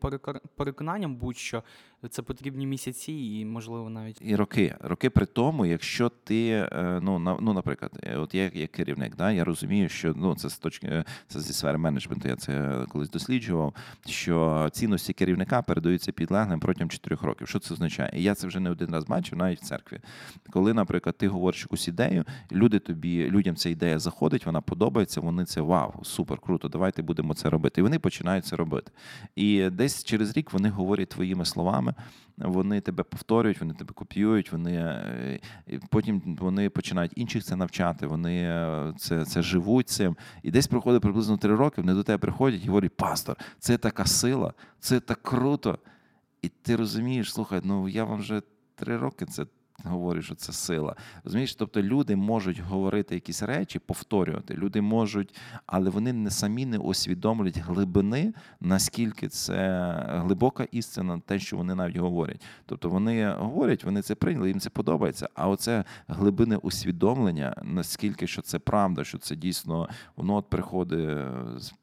переконанням, 0.56 1.16
будь-що 1.16 1.64
це 2.08 2.22
потрібні 2.22 2.68
місяці 2.68 3.14
і, 3.14 3.46
можливо, 3.46 3.90
навіть 3.90 4.22
і 4.22 4.36
роки. 4.36 4.76
Роки 4.80 5.10
при 5.10 5.26
тому, 5.26 5.66
якщо 5.66 6.10
ти, 6.10 6.50
е, 6.72 7.00
ну 7.04 7.20
на 7.20 7.38
ну, 7.42 7.54
наприклад, 7.54 7.92
е, 8.04 8.18
от 8.18 8.36
я 8.36 8.52
як 8.54 8.72
керівник, 8.72 9.16
да, 9.16 9.32
я 9.32 9.44
розумію, 9.44 9.90
що 9.90 10.14
ну 10.16 10.36
це 10.36 10.50
з 10.50 10.58
точки 10.58 11.04
це 11.28 11.40
зі 11.40 11.54
сфери 11.54 11.78
менеджменту. 11.78 12.28
Я 12.28 12.36
це 12.36 12.86
колись 12.90 13.10
досліджував. 13.10 13.76
Що 14.06 14.70
цінності 14.72 15.14
керівника 15.14 15.62
передаються 15.62 16.12
підлеглим 16.12 16.60
протягом 16.60 16.90
4 16.90 17.18
років. 17.22 17.48
Що 17.48 17.60
це 17.60 17.74
означає? 17.74 18.12
І 18.16 18.24
я 18.24 18.36
це 18.36 18.48
вже 18.48 18.60
не 18.60 18.70
один 18.70 18.92
раз 18.92 19.06
бачив, 19.06 19.38
навіть 19.38 19.62
в 19.62 19.66
церкві. 19.66 20.00
Коли, 20.50 20.74
наприклад, 20.74 21.18
ти 21.18 21.28
говориш 21.28 21.62
якусь 21.62 21.88
ідею, 21.88 22.26
люди 22.52 22.80
тобі 22.80 23.30
людям 23.30 23.56
ця 23.56 23.70
ідея 23.70 24.00
заходить, 24.00 24.46
вона 24.46 24.62
подобається. 24.62 25.22
Вони 25.22 25.46
це 25.46 25.62
вау, 25.62 26.04
супер, 26.04 26.38
круто. 26.38 26.68
Давайте 26.68 27.02
будемо 27.02 27.34
це 27.34 27.50
робити. 27.50 27.82
І 27.82 27.84
вони 27.84 28.00
починають 28.00 28.46
це 28.46 28.56
робити. 28.56 28.92
І 29.36 29.70
десь 29.70 30.04
через 30.04 30.38
рік 30.38 30.54
вони 30.54 30.70
говорять 30.70 31.10
твоїми 31.10 31.46
словами 31.46 31.89
програми, 31.94 32.56
вони 32.56 32.82
тебе 32.82 33.04
повторюють, 33.04 33.60
вони 33.60 33.74
тебе 33.74 33.94
копіюють, 33.94 34.52
вони 34.52 34.76
е, 34.76 35.40
потім 35.90 36.38
вони 36.40 36.70
починають 36.70 37.12
інших 37.16 37.44
це 37.44 37.56
навчати, 37.56 38.08
вони 38.08 38.44
е, 38.44 38.94
це 38.98 39.26
це 39.26 39.42
живуть 39.42 39.90
цим. 39.90 40.18
І 40.44 40.52
десь 40.52 40.68
проходить 40.68 41.02
приблизно 41.02 41.38
три 41.38 41.56
роки, 41.56 41.82
вони 41.82 41.94
до 41.94 42.04
тебе 42.04 42.18
приходять 42.18 42.64
і 42.64 42.68
говорять, 42.68 42.98
пастор, 42.98 43.38
це 43.60 43.78
така 43.78 44.06
сила, 44.06 44.54
це 44.80 45.00
так 45.00 45.22
круто. 45.22 45.80
І 46.42 46.50
ти 46.50 46.76
розумієш, 46.76 47.34
слухай, 47.34 47.62
ну 47.64 47.90
я 47.90 48.04
вам 48.04 48.20
вже 48.20 48.42
три 48.76 48.98
роки 48.98 49.26
це 49.26 49.46
говорю, 49.84 50.22
що 50.22 50.36
це 50.36 50.54
сила. 50.54 50.96
Розумієш, 51.24 51.56
тобто 51.56 51.82
люди 51.82 52.16
можуть 52.16 52.60
говорити 52.60 53.16
якісь 53.16 53.44
речі, 53.44 53.80
повторювати. 53.80 54.54
Люди 54.54 54.82
можуть, 54.82 55.36
але 55.66 55.90
вони 55.90 56.14
не 56.14 56.32
самі 56.32 56.66
не 56.66 56.78
усвідомлюють 56.78 57.58
глибини, 57.58 58.34
наскільки 58.60 59.28
це 59.28 59.94
глибока 60.08 60.68
істина, 60.72 61.22
те, 61.26 61.40
що 61.40 61.58
вони 61.58 61.76
навіть 61.76 61.98
говорять. 61.98 62.42
Тобто 62.66 62.90
вони 62.90 63.32
говорять, 63.32 63.84
вони 63.84 64.02
це 64.02 64.16
прийняли, 64.16 64.48
їм 64.48 64.60
це 64.60 64.70
подобається. 64.70 65.30
А 65.34 65.50
оце 65.50 65.84
глибини 66.08 66.56
усвідомлення, 66.56 67.56
наскільки 67.64 68.28
що 68.28 68.42
це 68.42 68.60
правда, 68.60 69.04
що 69.04 69.18
це 69.18 69.36
дійсно 69.36 69.90
воно 70.16 70.36
от 70.36 70.50
приходить 70.50 71.00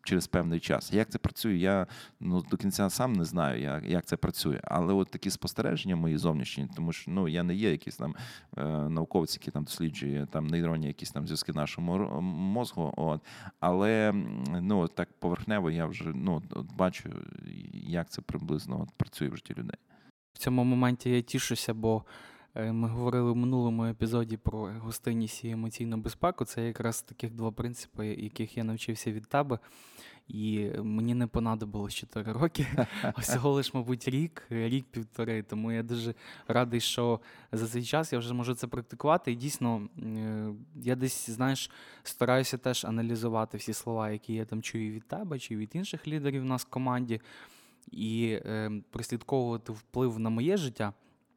через 0.02 0.26
певний 0.26 0.60
час. 0.60 0.92
Як 0.92 1.08
це 1.10 1.18
працює? 1.18 1.54
Я 1.54 1.86
ну 2.20 2.44
до 2.50 2.56
кінця 2.56 2.90
сам 2.90 3.12
не 3.12 3.24
знаю, 3.24 3.62
як, 3.62 3.84
як 3.84 4.04
це 4.04 4.16
працює. 4.16 4.60
Але 4.64 4.92
от 4.92 5.10
такі 5.10 5.30
спостереження 5.30 5.96
мої 5.96 6.18
зовнішні, 6.18 6.68
тому 6.76 6.92
що 6.92 7.10
ну 7.10 7.28
я 7.28 7.42
не 7.42 7.54
є 7.54 7.70
якісь 7.86 7.96
там 7.96 8.14
е, 8.56 8.64
науковці, 8.88 9.38
які 9.40 9.50
там 9.50 9.64
досліджують 9.64 10.30
там 10.30 10.46
нейронні 10.46 10.86
якісь 10.86 11.10
там 11.10 11.26
зв'язки 11.26 11.52
нашого 11.52 12.22
мозку. 12.22 12.94
От. 12.96 13.20
Але 13.60 14.12
ну, 14.62 14.88
так 14.88 15.08
поверхнево 15.18 15.70
я 15.70 15.86
вже 15.86 16.12
ну, 16.14 16.42
от 16.50 16.66
бачу, 16.76 17.08
як 17.72 18.10
це 18.10 18.22
приблизно 18.22 18.80
от, 18.82 18.90
працює 18.96 19.28
в 19.28 19.36
житті 19.36 19.54
людей. 19.58 19.78
В 20.32 20.38
цьому 20.38 20.64
моменті 20.64 21.10
я 21.10 21.22
тішуся, 21.22 21.74
бо 21.74 22.04
е, 22.54 22.72
ми 22.72 22.88
говорили 22.88 23.32
в 23.32 23.36
минулому 23.36 23.84
епізоді 23.84 24.36
про 24.36 24.58
гостинність 24.78 25.44
і 25.44 25.50
емоційну 25.50 25.96
безпеку. 25.96 26.44
Це 26.44 26.66
якраз 26.66 27.02
таких 27.02 27.34
два 27.34 27.52
принципи, 27.52 28.06
яких 28.06 28.56
я 28.56 28.64
навчився 28.64 29.12
від 29.12 29.26
тебе. 29.26 29.58
І 30.28 30.70
мені 30.82 31.14
не 31.14 31.26
понадобилось 31.26 31.94
4 31.94 32.32
роки, 32.32 32.66
а 33.02 33.20
всього 33.20 33.52
лиш, 33.52 33.74
мабуть, 33.74 34.08
рік, 34.08 34.42
рік-півтори. 34.50 35.42
Тому 35.42 35.72
я 35.72 35.82
дуже 35.82 36.14
радий, 36.48 36.80
що 36.80 37.20
за 37.52 37.66
цей 37.66 37.84
час 37.84 38.12
я 38.12 38.18
вже 38.18 38.34
можу 38.34 38.54
це 38.54 38.66
практикувати. 38.66 39.32
І 39.32 39.34
дійсно, 39.34 39.88
е, 39.98 40.48
я 40.74 40.96
десь, 40.96 41.30
знаєш, 41.30 41.70
стараюся 42.02 42.58
теж 42.58 42.84
аналізувати 42.84 43.58
всі 43.58 43.72
слова, 43.72 44.10
які 44.10 44.34
я 44.34 44.44
там 44.44 44.62
чую 44.62 44.92
від 44.92 45.08
тебе 45.08 45.38
чи 45.38 45.56
від 45.56 45.70
інших 45.72 46.08
лідерів 46.08 46.42
у 46.42 46.46
нас 46.46 46.62
в 46.62 46.68
команді, 46.68 47.20
і 47.90 48.38
е, 48.44 48.82
прослідковувати 48.90 49.72
вплив 49.72 50.18
на 50.18 50.30
моє 50.30 50.56
життя. 50.56 50.92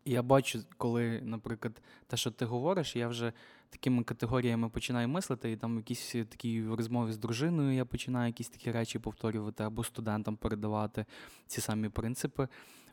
І 0.06 0.12
я 0.12 0.22
бачу, 0.22 0.60
коли, 0.78 1.22
наприклад, 1.24 1.82
те, 2.08 2.18
що 2.18 2.32
ти 2.32 2.46
говориш, 2.46 2.96
я 2.96 3.08
вже 3.08 3.34
такими 3.70 4.04
категоріями 4.04 4.70
починаю 4.70 5.08
мислити, 5.08 5.52
і 5.52 5.58
там 5.58 5.78
якісь 5.78 6.12
такі 6.12 6.64
розмови 6.64 7.14
з 7.14 7.18
дружиною 7.18 7.74
я 7.74 7.86
починаю 7.86 8.28
якісь 8.28 8.50
такі 8.50 8.72
речі 8.72 9.00
повторювати 9.00 9.64
або 9.64 9.84
студентам 9.84 10.36
передавати 10.36 11.06
ці 11.48 11.62
самі 11.62 11.90
принципи. 11.90 12.48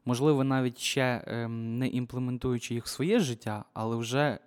Можливо, 0.05 0.45
навіть 0.45 0.79
ще 0.79 1.25
ем, 1.27 1.79
не 1.79 1.89
імплементуючи 1.89 2.75
їх 2.75 2.85
в 2.85 2.89
своє 2.89 3.21
життя, 3.21 3.65
але 3.73 3.97
вже 3.97 4.21
е, 4.21 4.39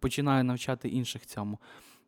починаю 0.00 0.44
навчати 0.44 0.88
інших 0.88 1.26
цьому. 1.26 1.58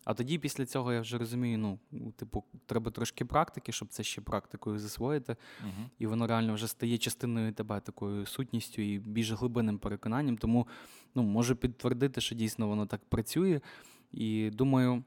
А 0.04 0.14
тоді, 0.14 0.38
після 0.38 0.66
цього, 0.66 0.92
я 0.92 1.00
вже 1.00 1.18
розумію, 1.18 1.58
ну, 1.58 1.78
типу, 2.16 2.44
треба 2.66 2.90
трошки 2.90 3.24
практики, 3.24 3.72
щоб 3.72 3.88
це 3.88 4.02
ще 4.02 4.20
практикою 4.20 4.78
засвоїти. 4.78 5.32
uh 5.32 5.86
І 5.98 6.06
воно 6.06 6.26
реально 6.26 6.54
вже 6.54 6.68
стає 6.68 6.98
частиною 6.98 7.52
тебе 7.52 7.80
такою 7.80 8.26
сутністю 8.26 8.82
і 8.82 8.98
більш 8.98 9.30
глибинним 9.30 9.78
переконанням. 9.78 10.36
Тому 10.36 10.66
ну, 11.14 11.22
можу 11.22 11.56
підтвердити, 11.56 12.20
що 12.20 12.34
дійсно 12.34 12.68
воно 12.68 12.86
так 12.86 13.00
працює. 13.08 13.60
І 14.12 14.50
думаю, 14.50 15.04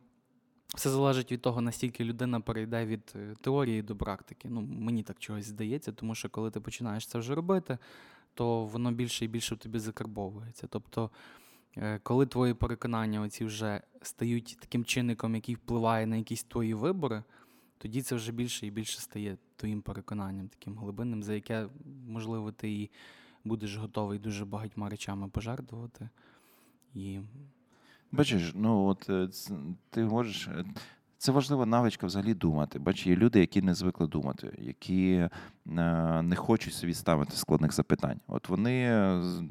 все 0.75 0.89
залежить 0.89 1.31
від 1.31 1.41
того, 1.41 1.61
настільки 1.61 2.03
людина 2.03 2.39
перейде 2.39 2.85
від 2.85 3.13
е, 3.15 3.35
теорії 3.41 3.81
до 3.81 3.95
практики. 3.95 4.47
Ну, 4.51 4.61
Мені 4.61 5.03
так 5.03 5.19
чогось 5.19 5.45
здається, 5.45 5.91
тому 5.91 6.15
що 6.15 6.29
коли 6.29 6.51
ти 6.51 6.59
починаєш 6.59 7.07
це 7.07 7.19
вже 7.19 7.35
робити, 7.35 7.77
то 8.33 8.65
воно 8.65 8.91
більше 8.91 9.25
і 9.25 9.27
більше 9.27 9.55
в 9.55 9.57
тобі 9.57 9.79
закарбовується. 9.79 10.67
Тобто. 10.67 11.09
Е, 11.77 11.99
коли 12.03 12.25
твої 12.25 12.53
переконання 12.53 13.21
оці 13.21 13.45
вже 13.45 13.81
стають 14.01 14.57
таким 14.59 14.85
чинником, 14.85 15.35
який 15.35 15.55
впливає 15.55 16.05
на 16.05 16.15
якісь 16.15 16.43
твої 16.43 16.73
вибори, 16.73 17.23
тоді 17.77 18.01
це 18.01 18.15
вже 18.15 18.31
більше 18.31 18.67
і 18.67 18.71
більше 18.71 19.01
стає 19.01 19.37
твоїм 19.55 19.81
переконанням, 19.81 20.47
таким 20.47 20.77
глибинним, 20.77 21.23
за 21.23 21.33
яке, 21.33 21.67
можливо, 22.07 22.51
ти 22.51 22.71
і 22.71 22.89
будеш 23.43 23.75
готовий 23.75 24.19
дуже 24.19 24.45
багатьма 24.45 24.89
речами 24.89 25.27
пожертвувати. 25.27 26.09
І... 26.93 27.19
Бачиш, 28.11 28.51
ну 28.55 28.85
от 28.85 29.09
е, 29.09 29.29
ти 29.89 30.03
можеш. 30.03 30.49
Е, 31.23 31.25
це 31.25 31.31
важлива 31.31 31.65
навичка 31.65 32.07
взагалі 32.07 32.33
думати. 32.33 32.79
Бачиш, 32.79 33.07
є 33.07 33.15
люди, 33.15 33.39
які 33.39 33.61
не 33.61 33.73
звикли 33.73 34.07
думати, 34.07 34.51
які 34.57 35.29
Е, 35.67 36.21
не 36.21 36.35
хочуть 36.35 36.73
собі 36.73 36.93
ставити 36.93 37.35
складних 37.35 37.73
запитань. 37.73 38.19
От 38.27 38.49
вони 38.49 38.89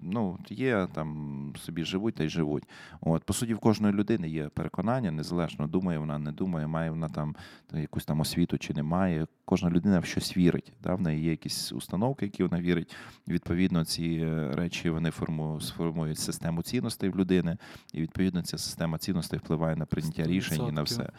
ну, 0.03 0.39
є 0.49 0.89
там 0.93 1.53
собі 1.59 1.85
живуть 1.85 2.15
та 2.15 2.25
й 2.25 2.29
живуть. 2.29 2.69
От, 3.01 3.25
По 3.25 3.33
суті, 3.33 3.55
в 3.55 3.59
кожної 3.59 3.95
людини 3.95 4.29
є 4.29 4.49
переконання, 4.49 5.11
незалежно 5.11 5.67
думає 5.67 5.99
вона, 5.99 6.19
не 6.19 6.33
думає, 6.33 6.67
має 6.67 6.91
вона 6.91 7.09
там 7.09 7.37
якусь 7.73 8.05
там 8.05 8.21
освіту 8.21 8.59
чи 8.59 8.75
не 8.75 8.83
має. 8.83 9.27
Кожна 9.45 9.71
людина 9.71 9.99
в 9.99 10.05
щось 10.05 10.37
вірить. 10.37 10.73
Да? 10.83 10.95
В 10.95 11.01
неї 11.01 11.23
є 11.23 11.31
якісь 11.31 11.73
установки, 11.73 12.25
які 12.25 12.43
вона 12.43 12.61
вірить. 12.61 12.97
Відповідно, 13.29 13.85
ці 13.85 14.25
речі 14.53 14.91
вони 14.91 15.11
формують, 15.11 15.63
сформують 15.63 16.19
систему 16.19 16.63
цінностей 16.63 17.11
в 17.11 17.17
людини, 17.17 17.57
і 17.93 18.01
відповідно 18.01 18.43
ця 18.43 18.59
система 18.59 18.99
цінностей 18.99 19.39
впливає 19.39 19.77
на 19.77 19.87
прийняття 19.87 20.23
рішень 20.23 20.67
і 20.69 20.73
на 20.73 20.83
все. 20.83 21.13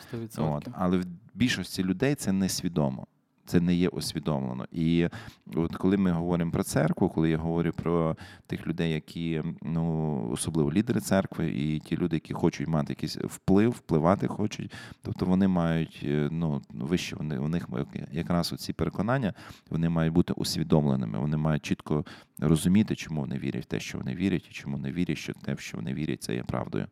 От. 0.52 0.68
Але 0.74 0.98
в 0.98 1.06
більшості 1.34 1.84
людей 1.84 2.16
це 2.16 2.32
несвідомо. 2.32 3.08
Це 3.46 3.60
не 3.60 3.76
є 3.76 3.88
усвідомлено. 3.90 4.66
І 4.72 5.08
от 5.56 5.76
коли 5.76 5.98
ми 5.98 6.12
говоримо 6.12 6.52
про 6.52 6.64
церкву, 6.64 7.10
коли 7.10 7.30
я 7.30 7.38
говорю 7.38 7.72
про 7.72 8.18
тих 8.48 8.68
людей, 8.68 8.94
які 8.94 9.44
ну 9.62 10.30
особливо 10.32 10.72
лідери 10.72 11.02
церкви, 11.02 11.52
і 11.52 11.80
ті 11.80 11.98
люди, 11.98 12.16
які 12.16 12.34
хочуть 12.34 12.68
мати 12.68 12.94
якийсь 12.94 13.18
вплив, 13.18 13.72
впливати 13.72 14.28
хочуть, 14.28 14.72
тобто 15.02 15.26
вони 15.26 15.48
мають 15.48 16.02
е, 16.04 16.30
ну 16.32 16.62
вище, 16.70 17.16
вони 17.16 17.38
у 17.38 17.48
них 17.48 17.70
якраз 18.12 18.54
ці 18.58 18.74
переконання 18.74 19.34
вони 19.70 19.90
мають 19.90 20.14
бути 20.14 20.34
усвідомленими. 20.34 21.20
Вони 21.20 21.38
мають 21.38 21.66
чітко 21.66 22.06
розуміти, 22.40 22.96
чому 22.96 23.22
вони 23.22 23.38
вірять 23.38 23.64
в 23.64 23.68
те, 23.68 23.80
що 23.80 23.98
вони 23.98 24.16
вірять, 24.16 24.48
і 24.50 24.54
чому 24.54 24.78
не 24.78 24.92
вірять, 24.92 25.18
що 25.18 25.34
те, 25.34 25.56
що 25.58 25.78
вони 25.78 25.94
вірять, 25.94 26.24
це 26.24 26.36
є 26.36 26.44
правдою. 26.44 26.88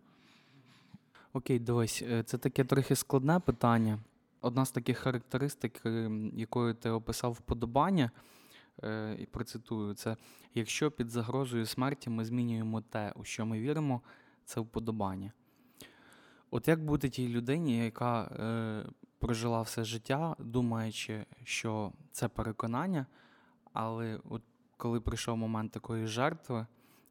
Окей, 1.33 1.59
дивись, 1.59 2.01
е, 2.01 2.23
це 2.23 2.37
таке 2.37 2.63
трохи 2.63 2.95
складне 2.95 3.39
питання. 3.39 3.99
Одна 4.41 4.65
з 4.65 4.71
таких 4.71 4.97
характеристик, 4.97 5.81
е, 5.85 6.11
якою 6.33 6.73
ти 6.73 6.89
описав 6.89 7.31
вподобання, 7.31 8.11
е, 8.83 9.17
і 9.19 9.25
процитую, 9.25 9.93
це 9.93 10.17
якщо 10.55 10.91
під 10.91 11.09
загрозою 11.09 11.65
смерті 11.65 12.09
ми 12.09 12.25
змінюємо 12.25 12.81
те, 12.81 13.13
у 13.15 13.23
що 13.23 13.45
ми 13.45 13.59
віримо, 13.59 14.01
це 14.45 14.59
вподобання. 14.59 15.31
От 16.51 16.67
як 16.67 16.85
бути 16.85 17.09
тій 17.09 17.29
людині, 17.29 17.85
яка 17.85 18.23
е, 18.23 18.85
прожила 19.19 19.61
все 19.61 19.83
життя, 19.83 20.35
думаючи, 20.39 21.25
що 21.43 21.91
це 22.11 22.27
переконання, 22.27 23.05
але 23.73 24.19
от 24.29 24.41
коли 24.77 25.01
прийшов 25.01 25.37
момент 25.37 25.71
такої 25.71 26.07
жертви, 26.07 26.65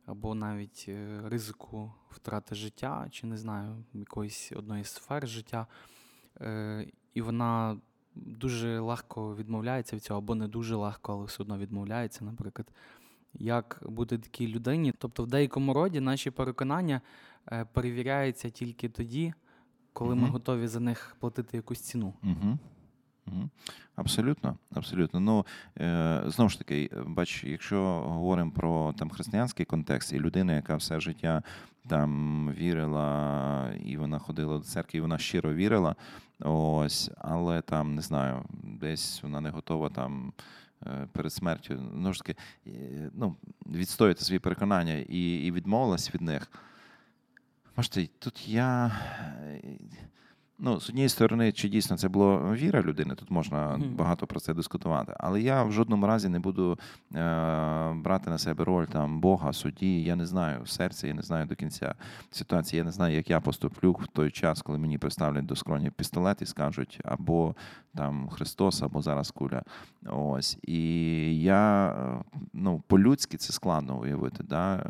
або 0.07 0.35
навіть 0.35 0.85
е, 0.89 1.21
ризику 1.25 1.93
втрати 2.11 2.55
життя, 2.55 3.07
чи 3.11 3.27
не 3.27 3.37
знаю, 3.37 3.85
якоїсь 3.95 4.53
одної 4.53 4.85
сфер 4.85 5.29
життя, 5.29 5.67
е, 6.41 6.87
і 7.15 7.23
вона 7.23 7.81
дуже 8.15 8.81
легко 8.81 9.37
відмовляється 9.37 9.97
від 9.97 10.03
цього, 10.03 10.19
або 10.19 10.35
не 10.35 10.49
дуже 10.49 10.77
легко, 10.77 11.13
але 11.13 11.25
все 11.25 11.43
одно 11.43 11.59
відмовляється, 11.59 12.25
наприклад. 12.25 12.73
Як 13.35 13.83
бути 13.87 14.19
такій 14.19 14.49
людині? 14.49 14.93
Тобто, 14.99 15.23
в 15.23 15.27
деякому 15.27 15.75
роді 15.75 16.01
наші 16.01 16.31
переконання 16.31 17.01
е, 17.53 17.65
перевіряються 17.65 18.51
тільки 18.51 18.89
тоді, 18.89 19.35
коли 19.93 20.15
угу. 20.15 20.23
ми 20.23 20.29
готові 20.29 20.67
за 20.67 20.81
них 20.81 21.17
платити 21.21 21.57
якусь 21.57 21.81
ціну. 21.81 22.15
Угу. 22.23 22.59
Абсолютно, 23.97 24.57
абсолютно. 24.75 25.21
Ну 25.21 25.47
е, 25.81 26.23
знову 26.27 26.51
ж 26.51 26.59
таки, 26.59 26.91
бач, 27.07 27.45
якщо 27.45 27.83
говоримо 28.07 28.51
про 28.51 28.95
там 28.99 29.11
християнський 29.11 29.67
контекст, 29.67 30.13
і 30.13 30.19
людина, 30.19 30.53
яка 30.53 30.77
все 30.77 31.01
життя 31.01 31.43
там 31.89 32.53
вірила, 32.53 33.73
і 33.85 33.97
вона 33.97 34.19
ходила 34.19 34.59
до 34.59 34.65
церкви, 34.65 34.99
і 34.99 35.01
вона 35.01 35.19
щиро 35.19 35.55
вірила, 35.55 35.97
ось, 36.41 37.11
але 37.19 37.63
там 37.63 37.95
не 37.95 38.03
знаю, 38.03 38.45
десь 38.63 39.23
вона 39.23 39.41
не 39.41 39.51
готова 39.51 39.89
там. 39.89 40.33
Е, 40.87 41.09
перед 41.13 41.33
смертю 41.33 41.91
ну 41.95 42.13
ж 42.13 42.19
таки, 42.19 42.37
ну, 43.13 43.37
відстояти 43.67 44.25
свої 44.25 44.39
переконання 44.39 44.95
і 44.95 45.35
і 45.35 45.53
відмовилась 45.53 46.15
від 46.15 46.21
них. 46.21 46.51
Можете, 47.77 48.07
тут 48.07 48.49
я 48.49 48.93
Ну, 50.63 50.81
з 50.81 50.89
однієї 50.89 51.09
сторони, 51.09 51.53
чи 51.53 51.69
дійсно 51.69 51.97
це 51.97 52.09
була 52.09 52.53
віра 52.53 52.83
людини, 52.83 53.15
тут 53.15 53.31
можна 53.31 53.69
mm. 53.69 53.97
багато 53.97 54.27
про 54.27 54.41
це 54.41 54.55
дискутувати. 54.55 55.15
Але 55.19 55.41
я 55.41 55.63
в 55.63 55.73
жодному 55.73 56.07
разі 56.07 56.29
не 56.29 56.39
буду 56.39 56.73
е, 56.73 56.79
брати 57.95 58.31
на 58.31 58.39
себе 58.39 58.65
роль 58.65 58.85
там 58.85 59.21
Бога, 59.21 59.53
судді. 59.53 60.03
Я 60.03 60.17
не 60.17 60.27
знаю 60.27 60.63
в 60.63 60.69
серці, 60.69 61.07
я 61.07 61.15
не 61.15 61.23
знаю 61.23 61.47
до 61.47 61.55
кінця 61.55 61.95
ситуації. 62.31 62.79
Я 62.79 62.85
не 62.85 62.91
знаю, 62.91 63.15
як 63.15 63.31
я 63.31 63.41
поступлю 63.41 63.93
в 63.93 64.07
той 64.07 64.31
час, 64.31 64.63
коли 64.63 64.79
мені 64.79 64.99
представлять 64.99 65.47
до 65.47 65.57
скроні 65.57 65.91
пістолет 65.91 66.43
і 66.43 66.47
скажуть 66.47 67.01
або 67.05 67.55
там 67.95 68.29
Христос, 68.29 68.83
або 68.83 69.03
зараз 69.03 69.31
куля. 69.31 69.63
Ось. 70.07 70.59
І 70.63 71.43
я 71.43 71.89
е, 71.89 72.25
ну, 72.53 72.83
по-людськи 72.87 73.37
це 73.37 73.53
складно 73.53 74.01
уявити. 74.01 74.45
Да? 74.45 74.85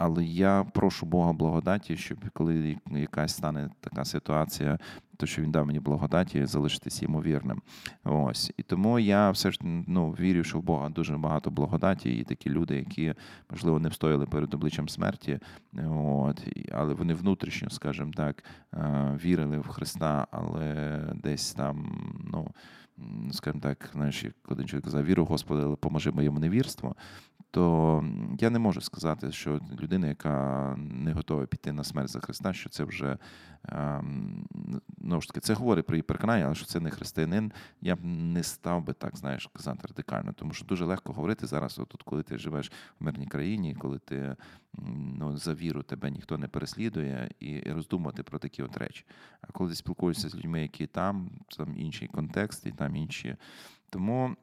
Але 0.00 0.24
я 0.24 0.64
прошу 0.72 1.06
Бога 1.06 1.32
благодаті, 1.32 1.96
щоб 1.96 2.18
коли 2.32 2.76
якась 2.90 3.34
стане 3.34 3.70
така 3.80 4.04
ситуація, 4.04 4.78
то 5.16 5.26
що 5.26 5.42
він 5.42 5.50
дав 5.50 5.66
мені 5.66 5.80
благодаті, 5.80 6.46
залишитися 6.46 7.04
йому 7.04 7.22
вірним. 7.22 7.62
Ось 8.04 8.52
і 8.56 8.62
тому 8.62 8.98
я 8.98 9.30
все 9.30 9.50
ж 9.50 9.58
ну 9.62 10.10
вірю, 10.10 10.44
що 10.44 10.58
в 10.58 10.62
Бога 10.62 10.88
дуже 10.88 11.16
багато 11.16 11.50
благодаті, 11.50 12.18
і 12.18 12.24
такі 12.24 12.50
люди, 12.50 12.76
які 12.76 13.14
можливо 13.50 13.80
не 13.80 13.88
встояли 13.88 14.26
перед 14.26 14.54
обличчям 14.54 14.88
смерті, 14.88 15.38
от 15.90 16.48
але 16.72 16.94
вони 16.94 17.14
внутрішньо, 17.14 17.70
скажімо 17.70 18.12
так, 18.16 18.44
е, 18.74 19.18
вірили 19.24 19.58
в 19.58 19.68
Христа, 19.68 20.26
але 20.30 21.00
десь 21.14 21.52
там, 21.52 22.02
ну. 22.32 22.48
Скажімо 23.32 23.60
так, 23.62 23.90
знаєш, 23.92 24.24
як 24.24 24.34
один 24.48 24.68
чоловік 24.68 24.84
казав, 24.84 25.04
віру 25.04 25.24
Господи, 25.24 25.62
але 25.62 25.76
поможи 25.76 26.10
моєму 26.10 26.38
невірству 26.38 26.94
то 27.50 28.04
я 28.38 28.50
не 28.50 28.58
можу 28.58 28.80
сказати, 28.80 29.32
що 29.32 29.60
людина, 29.80 30.06
яка 30.06 30.74
не 30.78 31.12
готова 31.12 31.46
піти 31.46 31.72
на 31.72 31.84
смерть 31.84 32.08
за 32.08 32.20
Христа, 32.20 32.52
що 32.52 32.68
це 32.68 32.84
вже 32.84 33.18
ну 34.98 35.20
ж 35.20 35.28
таки, 35.28 35.40
це 35.40 35.54
говорить 35.54 35.86
про 35.86 35.96
її 35.96 36.02
переконання, 36.02 36.44
але 36.44 36.54
що 36.54 36.66
це 36.66 36.80
не 36.80 36.90
християнин, 36.90 37.52
я 37.80 37.96
б 37.96 37.98
не 38.04 38.42
став 38.42 38.84
би 38.84 38.92
так, 38.92 39.16
знаєш, 39.16 39.50
казати 39.52 39.86
радикально, 39.88 40.32
тому 40.32 40.52
що 40.52 40.64
дуже 40.64 40.84
легко 40.84 41.12
говорити 41.12 41.46
зараз, 41.46 41.78
отут, 41.78 42.02
коли 42.02 42.22
ти 42.22 42.38
живеш 42.38 42.72
в 43.00 43.04
мирній 43.04 43.26
країні, 43.26 43.74
коли 43.74 43.98
ти 43.98 44.36
ну, 45.18 45.36
за 45.36 45.54
віру 45.54 45.82
тебе 45.82 46.10
ніхто 46.10 46.38
не 46.38 46.48
переслідує, 46.48 47.30
і 47.40 47.72
роздумувати 47.72 48.22
про 48.22 48.38
такі 48.38 48.62
от 48.62 48.76
речі. 48.76 49.04
А 49.40 49.52
коли 49.52 49.70
ти 49.70 49.76
спілкуєшся 49.76 50.28
з 50.28 50.34
людьми, 50.34 50.62
які 50.62 50.86
там, 50.86 51.30
там 51.56 51.78
інший 51.78 52.08
контекст, 52.08 52.66
і 52.66 52.70
там 52.70 52.96
інші. 52.96 53.36
Тому. 53.90 54.36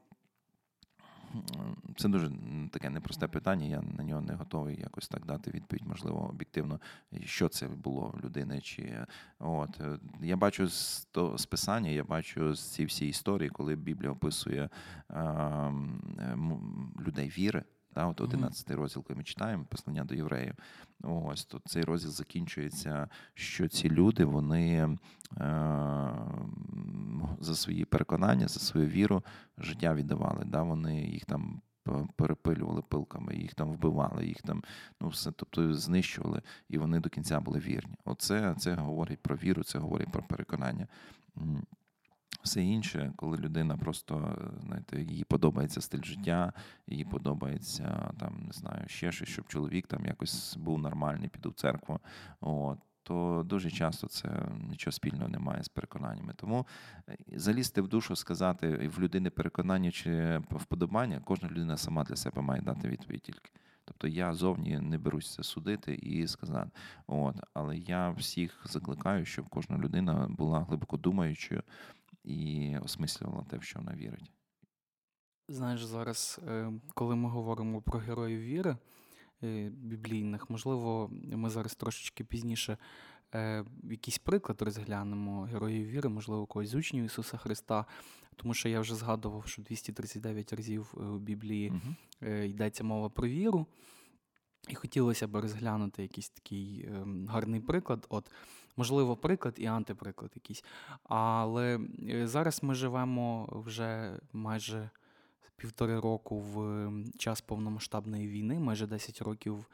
Це 1.98 2.10
дуже 2.10 2.32
таке 2.72 2.90
непросте 2.90 3.28
питання. 3.28 3.66
Я 3.66 3.82
на 3.98 4.04
нього 4.04 4.22
не 4.22 4.34
готовий 4.34 4.80
якось 4.82 5.08
так 5.08 5.26
дати 5.26 5.52
відповідь, 5.52 5.88
можливо, 5.88 6.30
об'єктивно, 6.30 6.80
що 7.26 7.50
це 7.50 7.68
було 7.68 8.20
людини. 8.24 8.62
Чи 8.62 9.06
от 9.40 9.82
е, 9.82 10.00
я 10.22 10.38
бачу 10.38 10.68
з 10.68 11.08
то 11.12 11.38
з 11.38 11.46
писання, 11.46 11.90
я 11.90 12.04
бачу 12.04 12.54
з 12.54 12.72
ці 12.72 12.86
всі 12.86 13.08
історії, 13.08 13.50
коли 13.50 13.76
Біблія 13.76 14.12
описує 14.12 14.70
а, 15.10 15.72
людей 17.08 17.30
віри. 17.30 17.63
Та, 17.98 18.06
от 18.06 18.22
11 18.22 18.72
розділ, 18.72 19.04
коли 19.04 19.18
ми 19.18 19.24
читаємо 19.24 19.66
послання 19.70 20.04
до 20.04 20.16
євреїв. 20.16 20.54
Ось 21.04 21.46
то 21.46 21.62
цей 21.66 21.84
розділ 21.84 22.12
закінчується, 22.12 23.10
що 23.34 23.68
ці 23.68 23.90
люди 23.90 24.26
вони 24.26 24.76
е, 24.78 24.98
за 27.40 27.56
свої 27.56 27.86
переконання, 27.86 28.48
за 28.48 28.60
свою 28.60 28.88
віру 28.88 29.24
життя 29.58 29.94
віддавали. 29.94 30.46
Да? 30.46 30.64
Вони 30.64 31.02
їх 31.02 31.26
там 31.26 31.62
перепилювали 32.16 32.82
пилками, 32.82 33.36
їх 33.36 33.54
там 33.54 33.72
вбивали, 33.72 34.26
їх 34.26 34.42
там 34.42 34.64
ну 35.02 35.08
все, 35.08 35.32
тобто 35.32 35.74
знищували, 35.74 36.42
і 36.70 36.78
вони 36.78 37.00
до 37.00 37.10
кінця 37.10 37.40
були 37.40 37.60
вірні. 37.60 37.96
Оце 38.06 38.56
це 38.60 38.74
говорить 38.74 39.20
про 39.20 39.36
віру, 39.36 39.64
це 39.64 39.80
говорить 39.80 40.12
про 40.12 40.24
переконання. 40.24 40.88
Все 42.48 42.64
інше, 42.64 43.14
коли 43.16 43.38
людина 43.38 43.78
просто 43.78 44.38
знаєте, 44.66 45.02
їй 45.02 45.24
подобається 45.24 45.82
стиль 45.82 46.04
життя, 46.04 46.54
їй 46.88 47.06
подобається 47.06 48.12
там, 48.20 48.44
не 48.48 48.54
знаю, 48.54 48.84
ще 48.88 49.12
щось, 49.12 49.30
щоб 49.30 49.48
чоловік 49.48 49.88
там 49.88 50.06
якось 50.06 50.58
був 50.58 50.80
нормальний, 50.80 51.30
піду 51.30 51.50
в 51.50 51.54
церкву. 51.54 52.00
От. 52.42 52.80
То 53.04 53.44
дуже 53.46 53.72
часто 53.72 54.08
це 54.08 54.30
нічого 54.70 54.92
спільного 54.92 55.28
немає 55.28 55.64
з 55.64 55.70
переконаннями. 55.70 56.34
Тому 56.36 56.68
е, 57.10 57.18
залізти 57.36 57.82
в 57.82 57.88
душу, 57.88 58.16
сказати 58.16 58.90
в 58.96 59.00
людини 59.00 59.30
переконання 59.30 59.92
чи 59.92 60.42
вподобання, 60.52 61.22
кожна 61.26 61.50
людина 61.50 61.78
сама 61.78 62.04
для 62.04 62.16
себе 62.16 62.42
має 62.42 62.62
дати 62.62 62.88
відповідь 62.88 63.22
тільки. 63.22 63.50
Тобто 63.86 64.08
я 64.08 64.34
зовні 64.34 64.80
не 64.80 64.98
берусь 64.98 65.34
це 65.34 65.44
судити 65.44 65.96
і 65.96 66.28
сказати. 66.28 66.70
От, 67.08 67.36
Але 67.54 67.78
я 67.78 68.10
всіх 68.10 68.66
закликаю, 68.66 69.26
щоб 69.26 69.50
кожна 69.50 69.78
людина 69.78 70.28
була 70.30 70.60
глибоко 70.60 70.98
думаючою 70.98 71.64
і 72.28 72.78
осмислювала 72.78 73.44
те, 73.44 73.58
в 73.58 73.63
що 73.63 73.80
вона 73.80 73.96
вірить. 73.96 74.32
Знаєш, 75.50 75.84
зараз, 75.84 76.40
е, 76.48 76.72
коли 76.94 77.16
ми 77.16 77.30
говоримо 77.30 77.82
про 77.82 78.00
героїв 78.00 78.40
віри 78.40 78.78
е, 79.44 79.70
біблійних, 79.70 80.50
можливо, 80.50 81.10
ми 81.12 81.50
зараз 81.50 81.76
трошечки 81.76 82.24
пізніше 82.24 82.78
е, 83.36 83.66
якийсь 83.84 84.18
приклад 84.18 84.62
розглянемо 84.62 85.42
героїв 85.42 85.88
віри, 85.88 86.10
можливо, 86.10 86.46
когось 86.46 86.70
з 86.70 86.76
учнів 86.76 87.06
Ісуса 87.06 87.38
Христа, 87.38 87.86
тому 88.36 88.54
що 88.54 88.70
я 88.70 88.80
вже 88.80 88.96
згадував, 88.96 89.48
що 89.48 89.62
239 89.62 90.54
разів 90.54 90.94
у 90.94 91.18
Біблії 91.18 91.70
угу. 91.70 92.32
йдеться 92.32 92.84
мова 92.84 93.10
про 93.10 93.28
віру. 93.28 93.66
І 94.68 94.76
хотілося 94.76 95.28
б 95.28 95.36
розглянути 95.36 96.02
якийсь 96.02 96.30
такий 96.30 96.86
ем, 96.88 97.28
гарний 97.28 97.60
приклад. 97.62 98.06
От 98.10 98.32
можливо, 98.78 99.16
приклад 99.18 99.56
і 99.58 99.66
антиприклад 99.66 100.32
якийсь. 100.36 100.63
Але 101.04 101.80
е, 102.10 102.28
зараз 102.28 102.63
ми 102.63 102.76
живемо 102.76 103.50
вже 103.52 104.20
майже 104.34 104.90
півтори 105.56 106.00
року 106.00 106.40
в 106.40 106.92
час 107.18 107.42
повномасштабної 107.42 108.28
війни, 108.28 108.60
майже 108.60 108.88
10 108.88 109.22
років 109.22 109.66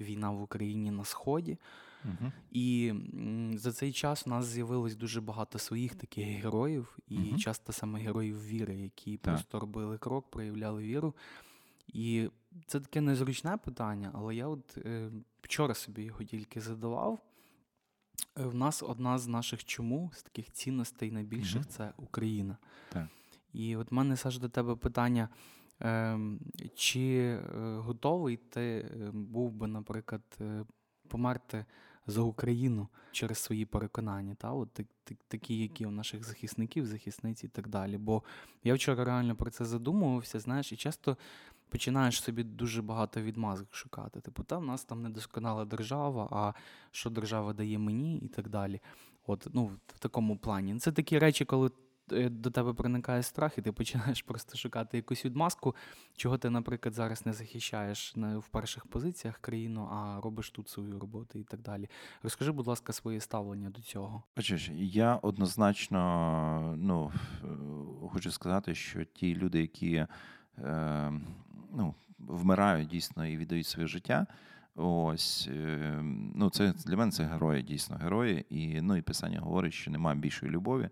війна 0.00 0.30
в 0.30 0.42
Україні 0.42 0.90
на 0.90 1.04
Сході. 1.04 1.58
Угу. 2.04 2.32
І 2.50 2.92
за 3.54 3.72
цей 3.72 3.92
час 3.92 4.26
у 4.26 4.30
нас 4.30 4.46
з'явилось 4.46 4.96
дуже 4.96 5.20
багато 5.20 5.58
своїх 5.58 5.94
таких 5.94 6.26
героїв, 6.26 6.98
і 7.08 7.18
Мгм. 7.18 7.38
часто 7.38 7.72
саме 7.72 8.00
героїв 8.00 8.46
віри, 8.46 8.74
які 8.74 9.16
Так. 9.16 9.34
просто 9.34 9.60
робили 9.60 9.98
крок, 9.98 10.30
проявляли 10.30 10.82
віру. 10.82 11.14
І 11.88 12.30
це 12.66 12.80
таке 12.80 13.00
незручне 13.00 13.56
питання, 13.56 14.10
але 14.14 14.34
я 14.34 14.46
от 14.46 14.78
е, 14.78 15.10
вчора 15.42 15.74
собі 15.74 16.02
його 16.02 16.24
тільки 16.24 16.60
задавав. 16.60 17.18
Е, 18.38 18.46
В 18.46 18.54
нас 18.54 18.82
одна 18.82 19.18
з 19.18 19.26
наших 19.26 19.64
чому, 19.64 20.10
з 20.14 20.22
таких 20.22 20.52
цінностей 20.52 21.10
найбільших 21.10 21.60
Мгм. 21.60 21.70
це 21.70 21.92
Україна. 21.96 22.56
Так. 22.92 23.06
І 23.52 23.76
от 23.76 23.90
в 23.90 23.94
мене 23.94 24.16
Саш, 24.16 24.38
до 24.38 24.48
тебе 24.48 24.76
питання: 24.76 25.28
ем, 25.80 26.40
чи 26.74 27.00
е, 27.00 27.76
готовий 27.78 28.36
ти 28.36 28.60
е, 28.60 29.10
був 29.12 29.52
би, 29.52 29.66
наприклад, 29.66 30.22
померти 31.08 31.64
за 32.06 32.20
Україну 32.22 32.88
через 33.12 33.38
свої 33.38 33.64
переконання, 33.64 34.34
та? 34.34 34.52
От 34.52 34.72
так- 34.72 34.86
так- 35.04 35.18
такі, 35.28 35.58
які 35.58 35.86
у 35.86 35.90
наших 35.90 36.24
захисників, 36.24 36.86
захисниць 36.86 37.44
і 37.44 37.48
так 37.48 37.68
далі. 37.68 37.98
Бо 37.98 38.22
я 38.64 38.74
вчора 38.74 39.04
реально 39.04 39.36
про 39.36 39.50
це 39.50 39.64
задумувався, 39.64 40.40
знаєш, 40.40 40.72
і 40.72 40.76
часто 40.76 41.16
починаєш 41.72 42.22
собі 42.22 42.44
дуже 42.44 42.82
багато 42.82 43.22
відмазок 43.22 43.74
шукати. 43.74 44.20
Типу, 44.20 44.44
та 44.44 44.58
в 44.58 44.64
нас 44.64 44.84
там 44.84 45.02
недосконала 45.02 45.64
держава, 45.64 46.28
а 46.30 46.52
що 46.90 47.10
держава 47.10 47.52
дає 47.52 47.78
мені 47.78 48.18
і 48.18 48.28
так 48.28 48.48
далі. 48.48 48.80
От, 49.26 49.48
ну, 49.52 49.70
в 49.86 49.98
такому 49.98 50.36
плані. 50.36 50.78
Це 50.78 50.92
такі 50.92 51.18
речі, 51.18 51.44
коли 51.44 51.70
е, 52.12 52.28
до 52.28 52.50
тебе 52.50 52.72
проникає 52.72 53.22
страх, 53.22 53.58
і 53.58 53.62
ти 53.62 53.72
починаєш 53.72 54.22
просто 54.28 54.56
шукати 54.58 54.96
якусь 54.96 55.24
відмазку, 55.24 55.74
чого 56.16 56.38
ти, 56.38 56.50
наприклад, 56.50 56.94
зараз 56.94 57.26
не 57.26 57.32
захищаєш 57.32 58.16
не 58.16 58.38
в 58.38 58.48
перших 58.48 58.86
позиціях 58.86 59.38
країну, 59.38 59.88
а 59.92 60.20
робиш 60.20 60.50
тут 60.50 60.68
свою 60.68 60.98
роботу 60.98 61.38
і 61.38 61.44
так 61.44 61.60
далі. 61.60 61.88
Розкажи, 62.22 62.52
будь 62.52 62.66
ласка, 62.66 62.92
своє 62.92 63.20
ставлення 63.20 63.70
до 63.70 63.80
цього. 63.80 64.22
Бачиш, 64.36 64.70
я 64.74 65.16
однозначно 65.16 66.74
ну, 66.78 67.12
е, 67.44 68.08
хочу 68.12 68.30
сказати, 68.30 68.74
що 68.74 69.04
ті 69.04 69.34
люди, 69.34 69.60
які 69.60 70.06
е, 70.58 71.12
ну, 71.72 71.94
вмирають 72.18 72.88
дійсно 72.88 73.26
і 73.26 73.36
віддають 73.36 73.66
своє 73.66 73.88
життя. 73.88 74.26
Ось 74.76 75.48
е, 75.52 76.00
ну 76.34 76.50
це 76.50 76.74
для 76.86 76.96
мене 76.96 77.12
це 77.12 77.24
герої, 77.24 77.62
дійсно 77.62 77.96
герої. 77.96 78.46
І 78.50 78.80
ну 78.80 78.96
і 78.96 79.02
писання 79.02 79.40
говорить, 79.40 79.72
що 79.72 79.90
немає 79.90 80.18
більшої 80.18 80.52
любові, 80.52 80.88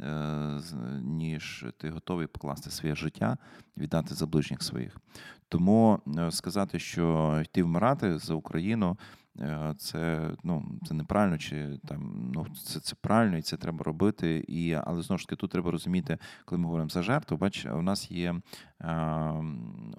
е, 0.00 0.60
ніж 1.02 1.64
ти 1.78 1.90
готовий 1.90 2.26
покласти 2.26 2.70
своє 2.70 2.94
життя, 2.94 3.38
віддати 3.76 4.14
за 4.14 4.26
ближніх 4.26 4.62
своїх. 4.62 4.96
Тому 5.48 6.00
е, 6.18 6.30
сказати, 6.30 6.78
що 6.78 7.40
йти 7.44 7.62
вмирати 7.62 8.18
за 8.18 8.34
Україну. 8.34 8.96
Е, 9.40 9.74
Це 9.78 10.30
ну 10.44 10.64
це 10.88 10.94
неправильно, 10.94 11.38
чи 11.38 11.78
там 11.88 12.30
ну 12.34 12.46
це, 12.64 12.80
це 12.80 12.94
правильно, 13.00 13.36
і 13.36 13.42
це 13.42 13.56
треба 13.56 13.84
робити. 13.84 14.44
І 14.48 14.72
але 14.72 15.02
знову 15.02 15.18
ж 15.18 15.26
таки 15.26 15.36
тут 15.36 15.50
треба 15.50 15.70
розуміти, 15.70 16.18
коли 16.44 16.58
ми 16.58 16.64
говоримо 16.64 16.88
за 16.88 17.02
жертву. 17.02 17.36
Бач, 17.36 17.66
у 17.66 17.82
нас 17.82 18.10
є 18.10 18.34
е, 18.80 19.44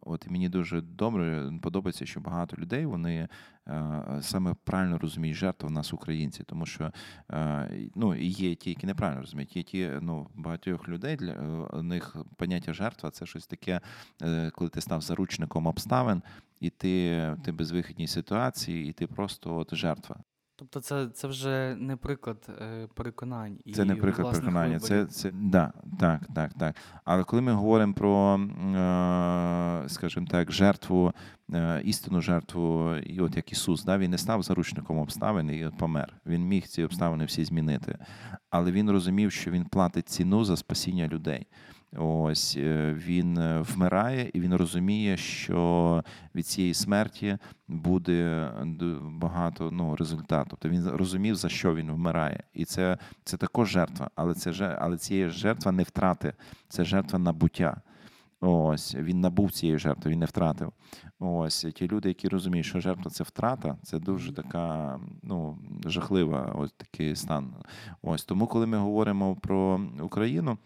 от 0.02 0.32
мені 0.32 0.50
дуже 0.50 0.82
добре 0.82 1.52
подобається, 1.62 2.06
що 2.06 2.20
багато 2.20 2.58
людей 2.58 2.86
вони 2.86 3.28
е, 3.68 4.04
саме 4.22 4.56
правильно 4.64 4.98
розуміють 4.98 5.38
жертву 5.38 5.70
в 5.70 5.72
нас 5.72 5.94
українці, 5.94 6.44
тому 6.44 6.66
що 6.66 6.92
е, 7.32 7.70
ну 7.96 8.16
є 8.16 8.56
ті, 8.56 8.70
які 8.70 8.88
неправильно 8.88 9.22
розуміють. 9.22 9.56
Є 9.56 9.64
ті 9.64 9.92
ну 10.02 10.28
багатьох 10.36 10.90
людей 10.90 11.16
для 11.16 11.34
у 11.74 11.84
них 11.84 12.16
поняття 12.36 12.74
жертва 12.74 13.12
це 13.12 13.26
щось 13.26 13.48
таке, 13.48 13.82
коли 14.52 14.70
ти 14.70 14.82
став 14.82 15.02
заручником 15.02 15.68
обставин. 15.68 16.22
І 16.60 16.70
ти, 16.70 17.36
ти 17.46 17.52
безвихідній 17.52 18.08
ситуації, 18.08 18.90
і 18.90 18.94
ти 18.94 19.08
просто 19.08 19.58
от 19.58 19.76
жертва. 19.76 20.16
Тобто, 20.60 20.80
це, 20.80 21.08
це 21.08 21.28
вже 21.28 21.76
не 21.80 21.96
приклад 21.96 22.50
е, 22.62 22.88
переконань 22.94 23.58
і 23.66 23.74
Це 23.74 23.86
не 23.86 23.96
приклад 23.96 24.32
переконання. 24.32 24.78
Виборів. 24.78 25.08
це 25.08 25.32
да, 25.34 25.74
так, 26.00 26.22
так, 26.36 26.54
так. 26.54 26.76
Але 27.06 27.24
коли 27.24 27.42
ми 27.42 27.52
говоримо 27.52 27.94
про, 27.94 28.40
е, 28.40 29.90
скажімо 29.90 30.28
так, 30.30 30.52
жертву, 30.52 31.14
е, 31.54 31.82
істинну 31.86 32.22
жертву, 32.22 32.96
і 32.96 33.20
от 33.20 33.36
як 33.36 33.52
Ісус, 33.52 33.84
да, 33.84 33.98
він 33.98 34.12
не 34.12 34.18
став 34.18 34.44
заручником 34.44 34.98
обставин 34.98 35.50
і 35.50 35.66
от 35.66 35.78
помер. 35.78 36.14
Він 36.26 36.48
міг 36.48 36.68
ці 36.68 36.84
обставини 36.84 37.26
всі 37.26 37.46
змінити. 37.46 37.98
Але 38.50 38.72
він 38.72 38.92
розумів, 38.92 39.32
що 39.32 39.52
він 39.52 39.66
платить 39.66 40.10
ціну 40.10 40.46
за 40.46 40.58
спасіння 40.58 41.08
людей. 41.08 41.48
Ось 41.96 42.58
е, 42.58 42.94
він 42.98 43.38
е, 43.38 43.62
вмирає, 43.62 44.32
і 44.34 44.40
він 44.40 44.56
розуміє, 44.56 45.18
що 45.18 46.04
від 46.36 46.48
цієї 46.48 46.74
смерті 46.74 47.38
буде 47.68 48.52
багато 49.02 49.72
ну, 49.72 49.96
результату. 49.96 50.50
Тобто 50.50 50.70
він 50.70 50.88
розумів, 50.88 51.36
за 51.36 51.50
що 51.50 51.76
він 51.76 51.92
вмирає. 51.92 52.44
І 52.54 52.66
це, 52.66 52.98
це 53.24 53.38
також 53.38 53.70
жертва, 53.70 54.10
але 54.16 54.34
це 54.34 54.78
але 54.82 54.98
цієї 54.98 55.30
жертва 55.30 55.72
не 55.72 55.84
втрати, 55.84 56.34
це 56.70 56.86
жертва 56.86 57.20
набуття. 57.20 57.82
Ось 58.42 58.96
він 58.96 59.22
набув 59.22 59.52
цієї 59.52 59.80
жертви, 59.80 60.12
він 60.12 60.20
не 60.20 60.26
втратив. 60.26 60.74
Ось 61.20 61.66
ті 61.76 61.88
люди, 61.88 62.10
які 62.10 62.28
розуміють, 62.28 62.66
що 62.66 62.80
жертва 62.80 63.12
це 63.12 63.24
втрата, 63.24 63.78
це 63.84 64.00
дуже 64.00 64.34
така 64.34 65.00
ну, 65.24 65.58
жахлива 65.86 66.56
ось 66.58 66.72
такий 66.72 67.16
стан. 67.16 67.56
Ось 68.02 68.26
тому, 68.26 68.48
коли 68.48 68.66
ми 68.66 68.78
говоримо 68.78 69.36
про 69.36 69.82
Україну. 70.02 70.58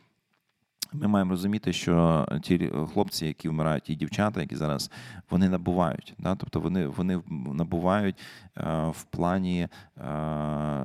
Ми 0.94 1.08
маємо 1.08 1.32
розуміти, 1.32 1.74
що 1.74 2.28
ті 2.42 2.72
хлопці, 2.94 3.26
які 3.26 3.50
вмирають, 3.50 3.84
ті 3.84 3.96
дівчата, 3.96 4.42
які 4.42 4.56
зараз 4.56 4.92
вони 5.30 5.50
набувають. 5.50 6.14
Да? 6.20 6.36
Тобто 6.36 6.60
вони, 6.60 6.88
вони 6.88 7.22
набувають 7.30 8.16
е, 8.58 8.64
в 8.90 9.04
плані, 9.04 9.68
е, 9.98 10.04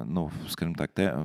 ну, 0.06 0.30
скажімо 0.48 0.74
так, 0.78 0.92
те, 0.92 1.18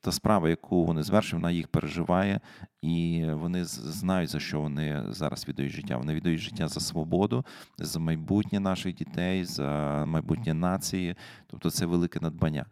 та 0.00 0.12
справа, 0.12 0.48
яку 0.48 0.84
вони 0.84 1.02
звершили, 1.02 1.42
вона 1.42 1.52
їх 1.52 1.68
переживає, 1.68 2.40
і 2.82 3.26
вони 3.32 3.64
знають, 3.64 4.30
за 4.30 4.40
що 4.40 4.60
вони 4.60 5.02
зараз 5.08 5.48
віддають 5.48 5.72
життя. 5.72 5.96
Вони 5.96 6.14
віддають 6.14 6.40
життя 6.40 6.68
за 6.68 6.80
свободу, 6.80 7.44
за 7.78 8.00
майбутнє 8.00 8.60
наших 8.60 8.94
дітей, 8.94 9.44
за 9.44 10.04
майбутнє 10.06 10.54
нації. 10.54 11.16
Тобто 11.46 11.70
це 11.70 11.86
велике 11.86 12.20
надбання. 12.20 12.66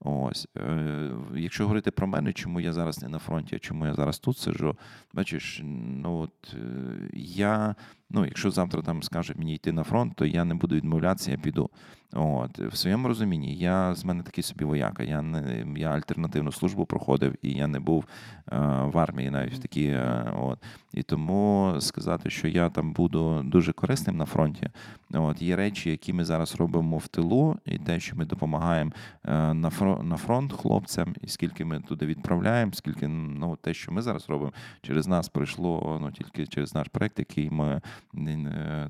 Ось, 0.00 0.48
е, 0.56 1.10
якщо 1.34 1.64
говорити 1.64 1.90
про 1.90 2.06
мене, 2.06 2.32
чому 2.32 2.60
я 2.60 2.72
зараз 2.72 3.02
не 3.02 3.08
на 3.08 3.18
фронті, 3.18 3.56
а 3.56 3.58
чому 3.58 3.86
я 3.86 3.94
зараз 3.94 4.18
тут 4.18 4.38
сиджу, 4.38 4.76
бачиш, 5.12 5.60
ну 5.64 6.18
от 6.18 6.54
е, 6.54 7.10
я, 7.24 7.74
ну, 8.10 8.24
якщо 8.24 8.50
завтра 8.50 8.82
там 8.82 9.02
скажуть 9.02 9.38
мені 9.38 9.54
йти 9.54 9.72
на 9.72 9.84
фронт, 9.84 10.12
то 10.16 10.26
я 10.26 10.44
не 10.44 10.54
буду 10.54 10.74
відмовлятися, 10.74 11.30
я 11.30 11.36
піду. 11.36 11.70
От, 12.12 12.58
в 12.58 12.76
своєму 12.76 13.08
розумінні, 13.08 13.56
я 13.56 13.94
з 13.94 14.04
мене 14.04 14.22
такий 14.22 14.44
собі 14.44 14.64
вояка. 14.64 15.02
Я 15.02 15.22
не 15.22 15.66
я 15.76 15.90
альтернативну 15.90 16.52
службу 16.52 16.84
проходив, 16.84 17.34
і 17.42 17.50
я 17.50 17.66
не 17.66 17.80
був 17.80 18.04
е, 18.52 18.58
в 18.84 18.98
армії 18.98 19.30
навіть 19.30 19.54
в 19.54 19.58
такій. 19.58 19.86
Е, 19.86 20.32
от. 20.40 20.58
І 20.92 21.02
тому 21.02 21.74
сказати, 21.78 22.30
що 22.30 22.48
я 22.48 22.70
там 22.70 22.92
буду 22.92 23.42
дуже 23.44 23.72
корисним 23.72 24.16
на 24.16 24.24
фронті. 24.24 24.68
От 25.12 25.42
є 25.42 25.56
речі, 25.56 25.90
які 25.90 26.12
ми 26.12 26.24
зараз 26.24 26.56
робимо 26.56 26.98
в 26.98 27.08
тилу, 27.08 27.56
і 27.64 27.78
те, 27.78 28.00
що 28.00 28.16
ми 28.16 28.24
допомагаємо 28.24 28.92
е, 29.24 29.54
на 29.54 29.70
фронт, 29.70 30.02
на 30.04 30.16
фронт 30.16 30.52
хлопцям, 30.52 31.14
і 31.22 31.28
скільки 31.28 31.64
ми 31.64 31.80
туди 31.80 32.06
відправляємо, 32.06 32.72
скільки 32.72 33.08
ну 33.08 33.56
те, 33.60 33.74
що 33.74 33.92
ми 33.92 34.02
зараз 34.02 34.28
робимо, 34.28 34.52
через 34.82 35.06
нас 35.06 35.28
пройшло 35.28 35.98
ну 36.02 36.10
тільки 36.10 36.46
через 36.46 36.74
наш 36.74 36.88
проект, 36.88 37.18
який 37.18 37.50
ми 37.50 37.80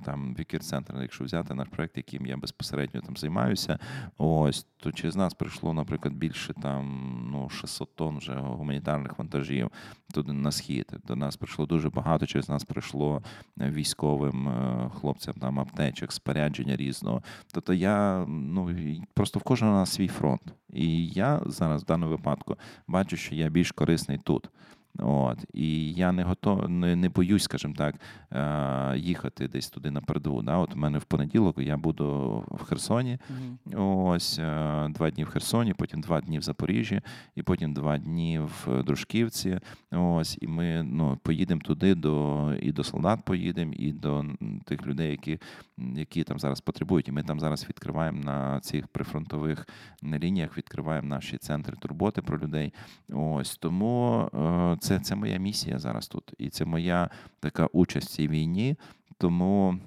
там 0.04 0.34
Вікір 0.38 0.60
Центр, 0.60 0.94
якщо 1.02 1.24
взяти 1.24 1.54
наш 1.54 1.68
проект, 1.68 1.96
яким 1.96 2.26
я 2.26 2.36
безпосередньо 2.36 3.00
там 3.00 3.16
займаюся, 3.16 3.78
ось 4.18 4.66
то 4.76 4.92
через 4.92 5.16
нас 5.16 5.34
прийшло, 5.34 5.74
наприклад, 5.74 6.14
більше 6.14 6.54
там 6.54 7.10
ну 7.32 7.48
600 7.48 7.96
тонн 7.96 8.18
вже 8.18 8.34
гуманітарних 8.34 9.18
вантажів 9.18 9.70
туди 10.14 10.32
на 10.32 10.52
схід. 10.52 10.92
До 11.06 11.16
нас 11.16 11.36
прийшло 11.36 11.66
дуже 11.66 11.90
багато. 11.90 12.26
Через 12.26 12.48
нас 12.48 12.64
прийшло 12.64 13.22
е, 13.60 13.70
військовим 13.70 14.48
е, 14.48 14.90
хлопцям 15.00 15.34
там 15.34 15.60
аптечок, 15.60 16.12
спорядження 16.12 16.76
різного. 16.76 17.22
Тобто 17.52 17.74
я 17.74 18.24
ну 18.28 18.76
просто 19.14 19.38
в 19.38 19.42
кожного 19.42 19.74
на 19.74 19.86
свій 19.86 20.08
фронт. 20.08 20.54
І 20.72 21.06
я 21.06 21.42
зараз 21.46 21.82
в 21.82 21.86
даному 21.86 22.12
випадку 22.12 22.56
бачу, 22.86 23.16
що 23.16 23.34
я 23.34 23.48
більш 23.48 23.72
корисний 23.72 24.18
тут. 24.18 24.50
От 24.98 25.44
і 25.52 25.92
я 25.92 26.12
не 26.12 26.22
готов, 26.22 26.68
не, 26.68 26.96
не 26.96 27.08
боюсь, 27.08 27.42
скажімо 27.42 27.74
так, 27.76 27.94
е, 28.32 28.98
їхати 28.98 29.48
десь 29.48 29.70
туди 29.70 29.90
на 29.90 30.00
передову. 30.00 30.42
Да? 30.42 30.56
От 30.56 30.74
у 30.74 30.78
мене 30.78 30.98
в 30.98 31.04
понеділок 31.04 31.58
я 31.58 31.76
буду 31.76 32.44
в 32.50 32.64
Херсоні. 32.64 33.18
Мгм. 33.30 33.80
Ось 34.06 34.38
е, 34.38 34.88
два 34.88 35.10
дні 35.10 35.24
в 35.24 35.28
Херсоні, 35.28 35.74
потім 35.74 36.00
два 36.00 36.20
дні 36.20 36.38
в 36.38 36.42
Запоріжжі, 36.42 37.00
і 37.34 37.42
потім 37.42 37.74
два 37.74 37.98
дні 37.98 38.40
в 38.40 38.82
Дружківці. 38.82 39.58
Ось, 39.92 40.38
і 40.40 40.46
ми 40.46 40.82
ну, 40.82 41.18
поїдемо 41.22 41.60
туди 41.60 41.94
до 41.94 42.54
і 42.62 42.72
до 42.72 42.84
солдат 42.84 43.24
поїдемо, 43.24 43.72
і 43.72 43.92
до 43.92 44.24
тих 44.64 44.86
людей, 44.86 45.10
які, 45.10 45.38
які 45.78 46.24
там 46.24 46.38
зараз 46.38 46.60
потребують. 46.60 47.08
І 47.08 47.12
ми 47.12 47.22
там 47.22 47.40
зараз 47.40 47.68
відкриваємо 47.68 48.24
на 48.24 48.60
цих 48.60 48.88
прифронтових 48.88 49.68
лініях, 50.02 50.58
відкриваємо 50.58 51.08
наші 51.08 51.38
центри 51.38 51.76
турботи 51.80 52.22
про 52.22 52.38
людей. 52.38 52.72
Ось 53.12 53.56
тому 53.56 54.28
е, 54.34 54.76
це, 54.80 54.98
це 54.98 55.14
моя 55.14 55.36
місія 55.36 55.78
зараз 55.78 56.08
тут, 56.08 56.34
і 56.38 56.48
це 56.48 56.64
моя 56.64 57.10
така 57.40 57.66
участь 57.66 58.08
в 58.08 58.12
цій 58.12 58.28
війні. 58.28 58.76
Тому 59.18 59.78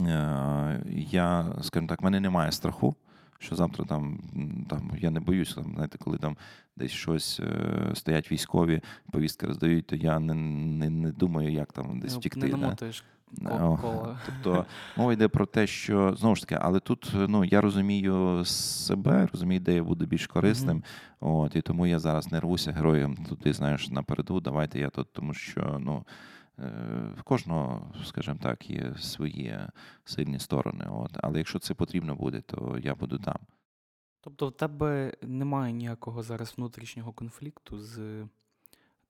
е, 0.00 0.82
я, 1.10 1.56
скажімо 1.62 1.88
так, 1.88 2.00
в 2.00 2.04
мене 2.04 2.20
немає 2.20 2.52
страху, 2.52 2.94
що 3.38 3.56
завтра 3.56 3.84
там, 3.84 4.20
там 4.70 4.90
я 4.98 5.10
не 5.10 5.20
боюся, 5.20 5.54
там, 5.54 5.72
знаєте, 5.74 5.98
коли 5.98 6.18
там 6.18 6.36
десь 6.76 6.90
щось 6.92 7.40
е, 7.40 7.90
стоять 7.94 8.32
військові, 8.32 8.80
повістки 9.12 9.46
роздають, 9.46 9.86
то 9.86 9.96
я 9.96 10.18
не, 10.18 10.34
не, 10.34 10.90
не 10.90 11.12
думаю, 11.12 11.52
як 11.52 11.72
там 11.72 12.00
десь 12.00 12.12
Ну, 12.12 12.18
втікти. 12.18 12.40
Не 12.40 12.48
да. 12.48 12.90
О. 13.40 14.16
Тобто 14.26 14.66
мова 14.96 15.12
йде 15.12 15.28
про 15.28 15.46
те, 15.46 15.66
що 15.66 16.14
знову 16.14 16.34
ж 16.36 16.42
таки, 16.42 16.58
але 16.62 16.80
тут 16.80 17.12
ну 17.14 17.44
я 17.44 17.60
розумію 17.60 18.44
себе, 18.44 19.28
розумію, 19.32 19.60
де 19.60 19.74
я 19.74 19.82
буду 19.84 20.06
більш 20.06 20.26
корисним. 20.26 20.84
От 21.20 21.56
і 21.56 21.62
тому 21.62 21.86
я 21.86 21.98
зараз 21.98 22.32
не 22.32 22.40
рвуся 22.40 22.72
героєм 22.72 23.16
туди, 23.16 23.52
знаєш, 23.52 23.88
напереду. 23.88 24.40
Давайте 24.40 24.78
я 24.80 24.90
тут, 24.90 25.12
тому 25.12 25.34
що 25.34 25.76
ну. 25.80 26.04
е, 26.58 26.70
В 27.18 27.22
кожного, 27.22 27.92
скажімо 28.04 28.38
так, 28.42 28.70
є 28.70 28.94
свої 28.98 29.58
сильні 30.04 30.38
сторони. 30.38 30.86
От. 30.90 31.10
Але 31.22 31.38
якщо 31.38 31.58
це 31.58 31.74
потрібно 31.74 32.14
буде, 32.14 32.40
то 32.40 32.78
я 32.82 32.94
буду 32.94 33.18
там. 33.18 33.38
Тобто 34.20 34.48
в 34.48 34.52
тебе 34.52 35.12
немає 35.22 35.72
ніякого 35.72 36.22
зараз 36.22 36.54
внутрішнього 36.56 37.12
конфлікту 37.12 37.78
з 37.78 38.24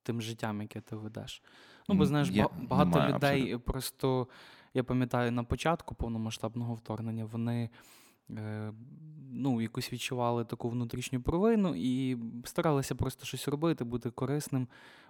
тим 0.03 0.23
життям, 0.23 0.63
яке 0.63 0.81
ти 0.81 0.97
ведеш. 0.97 1.43
Ну, 1.89 1.95
бо 1.95 2.07
знаєш, 2.07 2.31
є- 2.31 2.43
ба- 2.43 2.51
багато 2.69 2.91
немає, 2.91 3.15
людей 3.15 3.41
абсолютно. 3.43 3.73
просто, 3.73 4.29
я 4.75 4.85
пам'ятаю, 4.85 5.33
на 5.33 5.45
початку 5.45 5.95
повномасштабного 5.95 6.75
вторгнення 6.75 7.25
вони 7.25 7.71
е, 8.31 8.73
ну, 9.33 9.61
якось 9.61 9.93
відчували 9.93 10.45
таку 10.45 10.69
внутрішню 10.69 11.21
провину 11.21 11.75
і 11.77 12.19
старалися 12.45 12.95
просто 12.95 13.27
щось 13.27 13.49
робити, 13.49 13.85
бути 13.85 14.11
корисним, 14.11 14.69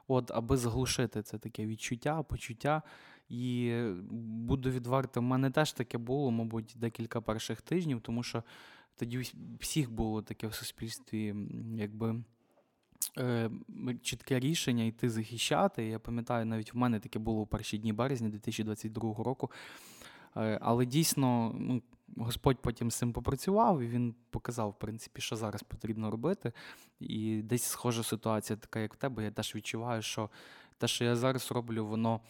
от, 0.08 0.30
аби 0.30 0.56
заглушити 0.56 1.22
це 1.22 1.38
таке 1.38 1.66
відчуття, 1.66 2.22
почуття. 2.22 2.82
І 3.28 3.68
е, 3.72 3.94
буду 4.10 4.70
відвертим, 4.70 5.24
в 5.24 5.26
мене 5.26 5.50
теж 5.50 5.72
таке 5.72 5.98
було, 5.98 6.30
мабуть, 6.30 6.74
декілька 6.76 7.20
перших 7.20 7.60
тижнів, 7.60 8.00
тому 8.00 8.22
що 8.22 8.42
тоді 8.96 9.32
всіх 9.60 9.90
було 9.90 10.22
таке 10.22 10.46
в 10.46 10.54
суспільстві, 10.54 11.34
якби. 11.76 12.22
Е, 13.18 13.50
Чітке 14.02 14.40
рішення 14.40 14.84
йти 14.84 15.10
захищати. 15.10 15.86
Я 15.86 15.98
пам'ятаю, 15.98 16.46
навіть 16.46 16.74
в 16.74 16.76
мене 16.76 17.00
таке 17.00 17.18
було 17.18 17.40
у 17.40 17.46
перші 17.46 17.78
дні 17.78 17.92
березня 17.92 18.28
2022 18.28 19.24
року. 19.24 19.50
Е, 20.36 20.58
Але 20.62 20.86
дійсно, 20.86 21.54
ну, 21.58 21.82
Господь 22.16 22.58
потім 22.62 22.90
з 22.90 22.96
цим 22.96 23.12
попрацював, 23.12 23.80
і 23.80 23.86
він 23.86 24.14
показав, 24.30 24.70
в 24.70 24.78
принципі, 24.78 25.20
що 25.20 25.36
зараз 25.36 25.62
потрібно 25.62 26.10
робити. 26.10 26.52
І 27.00 27.42
десь 27.42 27.62
схожа 27.62 28.02
ситуація, 28.02 28.56
така, 28.56 28.80
як 28.80 28.94
в 28.94 28.96
тебе. 28.96 29.24
Я 29.24 29.30
теж 29.30 29.54
відчуваю, 29.54 30.02
що 30.02 30.30
те, 30.78 30.88
що 30.88 31.04
я 31.04 31.16
зараз 31.16 31.52
роблю, 31.52 31.86
воно 31.86 32.20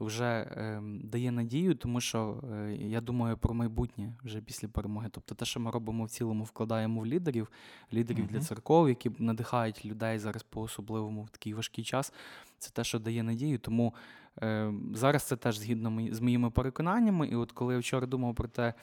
вже 0.00 0.24
е, 0.24 0.82
дає 1.04 1.30
надію, 1.30 1.74
тому 1.74 2.00
що 2.00 2.44
е, 2.52 2.72
я 2.74 3.00
думаю 3.00 3.36
про 3.36 3.54
майбутнє 3.54 4.12
вже 4.24 4.40
після 4.40 4.68
перемоги. 4.68 5.08
Тобто 5.10 5.34
те, 5.34 5.44
що 5.44 5.60
ми 5.60 5.70
робимо 5.70 6.04
в 6.04 6.10
цілому, 6.10 6.44
вкладаємо 6.44 7.00
в 7.00 7.06
лідерів, 7.06 7.50
лідерів 7.92 8.26
для 8.26 8.40
церков, 8.40 8.88
які 8.88 9.10
надихають 9.18 9.86
людей 9.86 10.18
зараз 10.18 10.42
по-особливому 10.42 11.22
в 11.22 11.30
такий 11.30 11.54
важкий 11.54 11.84
час. 11.84 12.12
Це 12.58 12.70
те, 12.70 12.84
що 12.84 12.98
дає 12.98 13.22
надію. 13.22 13.58
Тому 13.58 13.94
е, 14.42 14.72
зараз 14.94 15.22
це 15.22 15.36
теж 15.36 15.58
згідно 15.58 16.08
з 16.14 16.20
моїми 16.20 16.50
переконаннями. 16.50 17.28
І 17.28 17.34
от 17.34 17.52
коли 17.52 17.74
я 17.74 17.80
вчора 17.80 18.06
думав 18.06 18.34
про 18.34 18.48
те, 18.48 18.74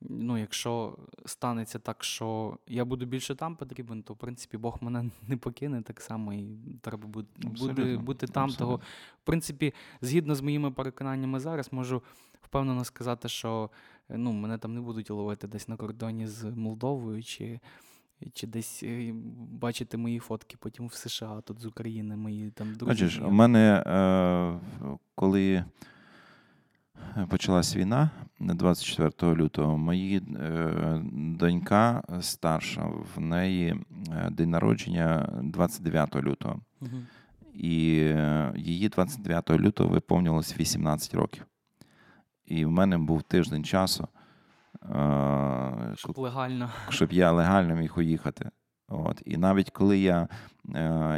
ну, 0.00 0.38
якщо 0.38 0.98
станеться 1.24 1.78
так, 1.78 2.04
що 2.04 2.58
я 2.66 2.84
буду 2.84 3.06
більше 3.06 3.34
там 3.34 3.56
потрібен, 3.56 4.02
то 4.02 4.14
в 4.14 4.16
принципі 4.16 4.56
Бог 4.56 4.78
мене 4.80 5.10
не 5.28 5.36
покине 5.36 5.82
так 5.82 6.00
само, 6.00 6.32
і 6.32 6.78
треба 6.80 7.06
буде, 7.06 7.28
буде 7.36 7.50
Абсолютно, 7.50 7.98
бути 7.98 8.26
там. 8.26 8.50
Того, 8.50 8.76
в 9.22 9.24
принципі, 9.24 9.74
згідно 10.00 10.34
з 10.34 10.40
моїми 10.40 10.70
переконаннями 10.70 11.40
зараз, 11.40 11.72
можу 11.72 12.02
впевнено 12.42 12.84
сказати, 12.84 13.28
що 13.28 13.70
е, 14.08 14.16
ну, 14.18 14.32
мене 14.32 14.58
там 14.58 14.74
не 14.74 14.80
будуть 14.80 15.10
ловити 15.10 15.48
десь 15.48 15.68
на 15.68 15.76
кордоні 15.76 16.26
з 16.26 16.44
Молдовою, 16.44 17.22
чи, 17.22 17.60
чи 18.32 18.46
десь 18.46 18.82
е, 18.82 19.12
бачити 19.50 19.96
мої 19.96 20.18
фотки 20.18 20.56
потім 20.60 20.86
в 20.86 20.94
США, 20.94 21.40
тут 21.40 21.60
з 21.60 21.66
України, 21.66 22.16
мої 22.16 22.50
там 22.50 22.74
друзі. 22.74 23.04
Бачиш, 23.04 23.20
у 23.20 23.30
мене, 23.30 23.84
е, 23.86 24.94
коли 25.14 25.64
почалась 27.28 27.76
війна 27.76 28.10
24 28.40 29.34
лютого, 29.34 29.78
мої 29.78 30.16
е, 30.16 31.00
донька 31.14 32.02
старша, 32.20 32.90
в 33.16 33.20
неї 33.20 33.76
е, 34.12 34.30
день 34.30 34.50
народження 34.50 35.28
29 35.42 36.16
лютого. 36.16 36.60
І 37.54 37.98
е, 38.02 38.52
її 38.56 38.88
29 38.88 39.50
лютого 39.50 39.90
виповнилось 39.90 40.58
18 40.60 41.14
років. 41.14 41.46
І 42.44 42.64
в 42.64 42.70
мене 42.70 42.98
був 42.98 43.22
тиждень 43.22 43.64
часу, 43.64 44.08
Щоб 45.94 46.18
легально. 46.18 46.70
щоб 46.88 47.12
я 47.12 47.32
легально 47.32 47.74
міг 47.74 47.94
уїхати. 47.98 48.50
От. 48.88 49.22
І 49.24 49.36
навіть 49.36 49.70
коли 49.70 49.98
я 49.98 50.28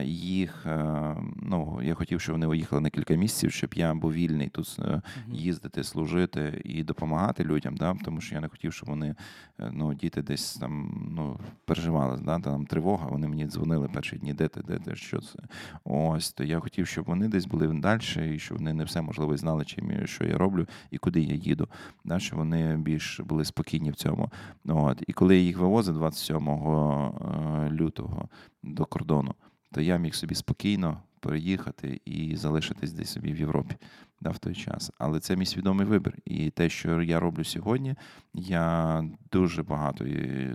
їх, 0.05 0.67
е, 0.67 1.17
ну, 1.37 1.81
я 1.83 1.95
хотів, 1.95 2.21
щоб 2.21 2.35
вони 2.35 2.47
уїхали 2.47 2.83
на 2.83 2.91
кілька 2.91 3.15
місяців, 3.15 3.53
щоб 3.53 3.75
я 3.75 3.95
був 3.95 4.13
вільний 4.13 4.49
тут 4.49 4.77
е, 4.79 5.03
їздити, 5.29 5.85
служити 5.85 6.63
і 6.65 6.85
допомагати 6.85 7.45
людям, 7.45 7.77
да? 7.77 7.95
тому 8.05 8.21
що 8.21 8.35
я 8.35 8.41
не 8.41 8.49
хотів, 8.49 8.73
щоб 8.73 8.89
вони, 8.89 9.15
е, 9.61 9.71
ну, 9.73 9.95
діти 9.95 10.23
десь 10.23 10.57
там 10.57 11.05
ну, 11.17 11.41
переживали, 11.65 12.21
да? 12.25 12.39
там 12.39 12.67
тривога, 12.67 13.09
вони 13.09 13.29
мені 13.29 13.47
дзвонили 13.47 13.89
перші 13.89 14.17
дні, 14.17 14.35
де 14.35 14.49
ти, 14.49 14.61
де 14.61 14.79
ти, 14.79 14.97
що 14.97 15.21
це. 15.21 15.39
Ось, 15.85 16.33
то 16.33 16.45
я 16.45 16.61
хотів, 16.61 16.87
щоб 16.87 17.05
вони 17.05 17.29
десь 17.29 17.47
були 17.47 17.69
далі, 17.69 18.35
і 18.35 18.39
щоб 18.39 18.59
вони 18.59 18.73
не 18.73 18.85
все 18.85 19.03
можливо 19.03 19.37
знали, 19.37 19.65
чим, 19.65 20.07
що 20.07 20.25
я 20.25 20.39
роблю 20.39 20.67
і 20.91 20.99
куди 20.99 21.21
я 21.21 21.35
їду. 21.35 21.69
Да? 22.05 22.19
Щоб 22.19 22.39
вони 22.39 22.77
більш 22.77 23.21
були 23.21 23.45
спокійні 23.45 23.91
в 23.91 23.95
цьому. 23.95 24.31
От. 24.65 25.03
І 25.07 25.13
коли 25.13 25.37
я 25.37 25.43
їх 25.43 25.59
вивозив 25.59 25.95
27 25.95 26.49
е, 26.49 27.71
лютого 27.71 28.29
до 28.63 28.85
кордону, 28.85 29.35
то 29.73 29.81
я 29.81 29.97
міг 29.97 30.15
собі 30.15 30.35
спокійно 30.35 31.03
переїхати 31.21 32.01
і 32.05 32.37
залишитись 32.37 32.93
десь 32.93 33.13
собі 33.13 33.33
в 33.33 33.39
Європі 33.39 33.77
да, 34.21 34.31
в 34.31 34.39
той 34.39 34.55
час. 34.55 34.93
Але 34.99 35.21
це 35.21 35.37
мій 35.37 35.47
свідомий 35.47 35.87
вибір. 35.87 36.19
І 36.25 36.51
те, 36.51 36.69
що 36.69 37.03
я 37.03 37.21
роблю 37.21 37.45
сьогодні, 37.45 37.95
я 38.35 39.05
дуже 39.33 39.63
багато 39.63 40.05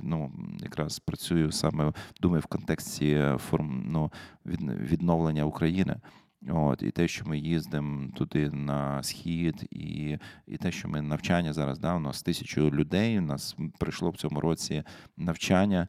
ну, 0.01 0.31
якраз 0.59 0.99
працюю 0.99 1.51
саме, 1.51 1.93
думаю, 2.21 2.41
в 2.41 2.45
контексті 2.45 3.23
форм, 3.37 3.83
ну, 3.87 4.11
відновлення 4.45 5.43
України. 5.43 5.95
От, 6.49 6.83
і 6.83 6.91
те, 6.91 7.07
що 7.07 7.25
ми 7.25 7.39
їздимо 7.39 8.09
туди 8.15 8.49
на 8.49 9.03
схід, 9.03 9.67
і, 9.71 10.17
і 10.47 10.57
те, 10.57 10.71
що 10.71 10.87
ми 10.87 11.01
навчання 11.01 11.53
зараз, 11.53 11.79
да, 11.79 11.95
у 11.95 11.99
нас 11.99 12.23
тисячу 12.23 12.69
людей. 12.71 13.19
У 13.19 13.21
нас 13.21 13.57
прийшло 13.77 14.09
в 14.09 14.17
цьому 14.17 14.39
році 14.39 14.83
навчання 15.17 15.87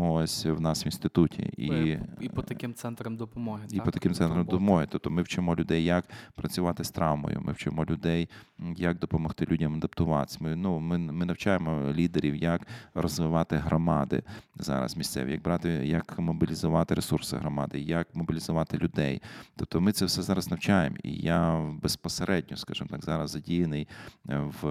ось 0.00 0.46
в 0.46 0.60
нас 0.60 0.84
в 0.84 0.86
інституті. 0.86 1.42
І, 1.56 1.98
І 2.20 2.28
по 2.28 2.42
таким 2.42 2.74
центрам 2.74 3.16
допомоги. 3.16 3.62
і 3.70 3.76
так? 3.76 3.84
по 3.84 3.90
таким 3.90 4.14
центрам 4.14 4.44
допомоги. 4.44 4.86
Тобто 4.90 5.10
ми 5.10 5.22
вчимо 5.22 5.56
людей, 5.56 5.84
як 5.84 6.04
працювати 6.34 6.84
з 6.84 6.90
травмою. 6.90 7.40
Ми 7.40 7.52
вчимо 7.52 7.84
людей, 7.84 8.28
як 8.76 8.98
допомогти 8.98 9.46
людям 9.50 9.74
адаптуватися. 9.74 10.38
Ми, 10.40 10.56
ну, 10.56 10.78
ми, 10.78 10.98
ми 10.98 11.26
навчаємо 11.26 11.92
лідерів, 11.92 12.36
як 12.36 12.66
розвивати 12.94 13.56
громади 13.56 14.22
зараз 14.56 14.96
місцеві, 14.96 15.32
як 15.32 15.42
брати, 15.42 15.68
як 15.68 16.18
мобілізувати 16.18 16.94
ресурси 16.94 17.36
громади, 17.36 17.80
як 17.80 18.14
мобілізувати 18.14 18.78
людей. 18.78 19.22
Тобто 19.56 19.80
ми 19.88 19.92
це 19.92 20.04
все 20.04 20.22
зараз 20.22 20.50
навчаємо. 20.50 20.96
І 21.02 21.12
я 21.12 21.66
безпосередньо, 21.82 22.56
скажімо 22.56 22.88
так, 22.90 23.04
зараз 23.04 23.30
задіяний 23.30 23.88
е, 24.28 24.38
в 24.38 24.62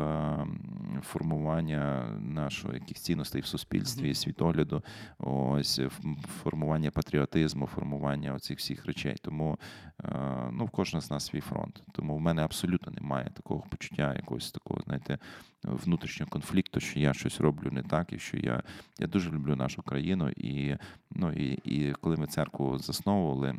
формування 1.02 2.12
нашої 2.20 2.74
якихось 2.74 3.02
цінностей 3.02 3.42
в 3.42 3.46
суспільстві, 3.46 4.14
світогляду, 4.14 4.84
ось 5.20 5.80
в 5.80 6.28
формування 6.44 6.92
патріотизму, 6.92 7.68
формування 7.68 8.34
оцих 8.34 8.58
всіх 8.58 8.86
речей. 8.86 9.16
Тому 9.22 9.60
е, 10.04 10.50
ну, 10.52 10.66
в 10.66 10.70
кожного 10.70 11.02
з 11.02 11.12
нас 11.12 11.26
свій 11.26 11.42
фронт. 11.42 11.84
Тому 11.92 12.16
в 12.16 12.20
мене 12.20 12.44
абсолютно 12.44 12.92
немає 12.92 13.32
такого 13.34 13.64
почуття, 13.70 14.14
якогось 14.16 14.52
такого, 14.52 14.82
знаєте, 14.82 15.18
внутрішнього 15.64 16.30
конфлікту, 16.30 16.80
що 16.80 17.00
я 17.00 17.14
щось 17.14 17.42
роблю 17.42 17.72
не 17.72 17.84
так, 17.84 18.14
і 18.14 18.20
що 18.20 18.38
я, 18.38 18.64
я 19.00 19.08
дуже 19.08 19.32
люблю 19.32 19.56
нашу 19.56 19.82
країну. 19.82 20.30
І, 20.30 20.78
ну, 21.12 21.32
і, 21.32 21.60
і 21.64 21.94
коли 21.94 22.16
ми 22.16 22.28
церкву 22.28 22.80
засновували. 22.80 23.56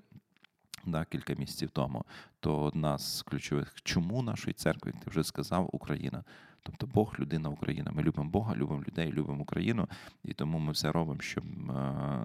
Да, 0.90 1.05
кілька 1.05 1.35
місяців 1.35 1.70
тому, 1.70 2.05
то 2.40 2.62
одна 2.62 2.98
з 2.98 3.22
ключових, 3.22 3.74
чому 3.83 4.22
нашої 4.22 4.55
церкви, 4.55 4.92
як 4.94 5.05
ти 5.05 5.11
вже 5.11 5.24
сказав, 5.24 5.68
Україна. 5.72 6.24
Тобто 6.62 6.87
Бог, 6.87 7.14
людина, 7.18 7.48
Україна. 7.48 7.90
Ми 7.90 8.03
любимо 8.03 8.31
Бога, 8.31 8.57
любимо 8.57 8.83
людей, 8.88 9.12
любимо 9.12 9.42
Україну, 9.42 9.88
і 10.24 10.35
тому 10.35 10.59
ми 10.59 10.72
все 10.72 10.92
робимо, 10.92 11.20
щоб 11.20 11.44
е, 11.44 11.72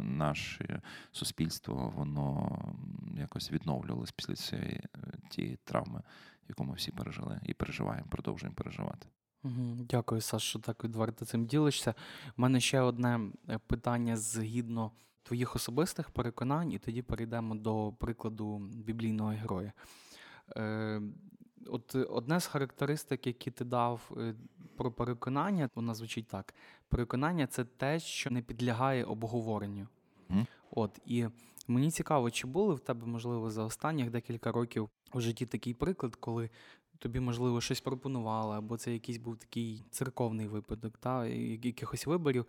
наше 0.02 0.82
суспільство 1.12 1.94
воно 1.96 2.58
якось 3.18 3.52
відновлювалось 3.52 4.12
після 4.12 4.36
цієї 4.36 4.82
тієї 5.30 5.58
травми, 5.64 6.02
яку 6.50 6.64
ми 6.64 6.74
всі 6.74 6.92
пережили 6.92 7.40
і 7.44 7.54
переживаємо, 7.54 8.08
продовжуємо 8.10 8.56
переживати. 8.56 9.08
Дякую, 9.90 10.22
Саш, 10.22 10.44
що 10.44 10.60
так 10.60 10.84
відверто 10.84 11.26
цим 11.26 11.46
ділишся. 11.46 11.94
У 12.38 12.42
мене 12.42 12.60
ще 12.60 12.82
одне 12.82 13.20
е, 13.50 13.58
питання 13.68 14.18
згідно 14.18 14.92
твоїх 15.24 15.56
особистих 15.56 16.10
переконань, 16.10 16.72
і 16.72 16.80
тоді 16.80 17.02
перейдемо 17.02 17.56
до 17.56 17.94
прикладу 18.00 18.58
біблійного 18.58 19.30
героя. 19.30 19.74
Е, 20.56 21.02
От 21.68 21.96
одне 21.96 22.40
з 22.40 22.48
характеристик, 22.48 23.28
які 23.28 23.52
ти 23.52 23.66
дав 23.66 24.12
е, 24.18 24.36
про 24.76 24.92
переконання, 24.92 25.70
вона 25.76 25.96
звучить 25.96 26.28
так: 26.28 26.54
переконання 26.90 27.48
це 27.48 27.66
те, 27.66 28.00
що 28.00 28.30
не 28.30 28.42
підлягає 28.42 29.04
обговоренню. 29.04 29.88
Мгм. 30.30 30.48
От 30.72 31.00
і 31.06 31.28
мені 31.68 31.92
цікаво, 31.92 32.32
чи 32.32 32.48
були 32.48 32.74
в 32.74 32.80
тебе, 32.80 33.08
можливо, 33.08 33.52
за 33.52 33.64
останніх 33.64 34.10
декілька 34.10 34.52
років 34.52 34.90
у 35.14 35.22
житті 35.22 35.46
такий 35.46 35.74
приклад, 35.74 36.16
коли 36.16 36.50
тобі, 37.00 37.20
можливо, 37.20 37.62
щось 37.62 37.82
пропонували, 37.82 38.58
або 38.58 38.78
це 38.78 38.94
якийсь 38.94 39.18
був 39.18 39.38
такий 39.38 39.84
церковний 39.92 40.48
випадок, 40.48 40.98
та, 40.98 41.26
якихось 41.26 42.06
виборів. 42.06 42.46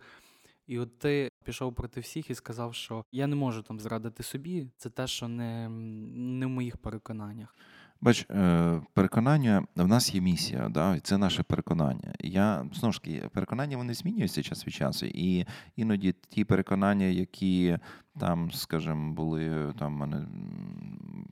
І 0.67 0.79
от 0.79 0.99
ти 0.99 1.31
пішов 1.45 1.75
проти 1.75 1.99
всіх 1.99 2.29
і 2.29 2.35
сказав, 2.35 2.75
що 2.75 3.05
я 3.11 3.27
не 3.27 3.35
можу 3.35 3.61
там 3.61 3.79
зрадити 3.79 4.23
собі, 4.23 4.67
це 4.77 4.89
те, 4.89 5.07
що 5.07 5.27
не, 5.27 5.69
не 5.69 6.45
в 6.45 6.49
моїх 6.49 6.77
переконаннях. 6.77 7.55
Бач, 8.01 8.25
е, 8.31 8.81
переконання 8.93 9.65
в 9.75 9.87
нас 9.87 10.15
є 10.15 10.21
місія, 10.21 10.69
да? 10.69 10.99
це 10.99 11.17
наше 11.17 11.43
переконання. 11.43 12.13
Я 12.19 12.65
знову 12.73 12.91
ж 12.93 13.01
таки, 13.01 13.29
переконання 13.33 13.77
вони 13.77 13.93
змінюються 13.93 14.43
час 14.43 14.67
від 14.67 14.73
часу, 14.73 15.05
і 15.05 15.45
іноді 15.75 16.15
ті 16.29 16.43
переконання, 16.43 17.05
які 17.05 17.77
там, 18.19 18.51
скажімо, 18.51 19.13
були 19.13 19.73
там 19.79 19.93
мене 19.93 20.27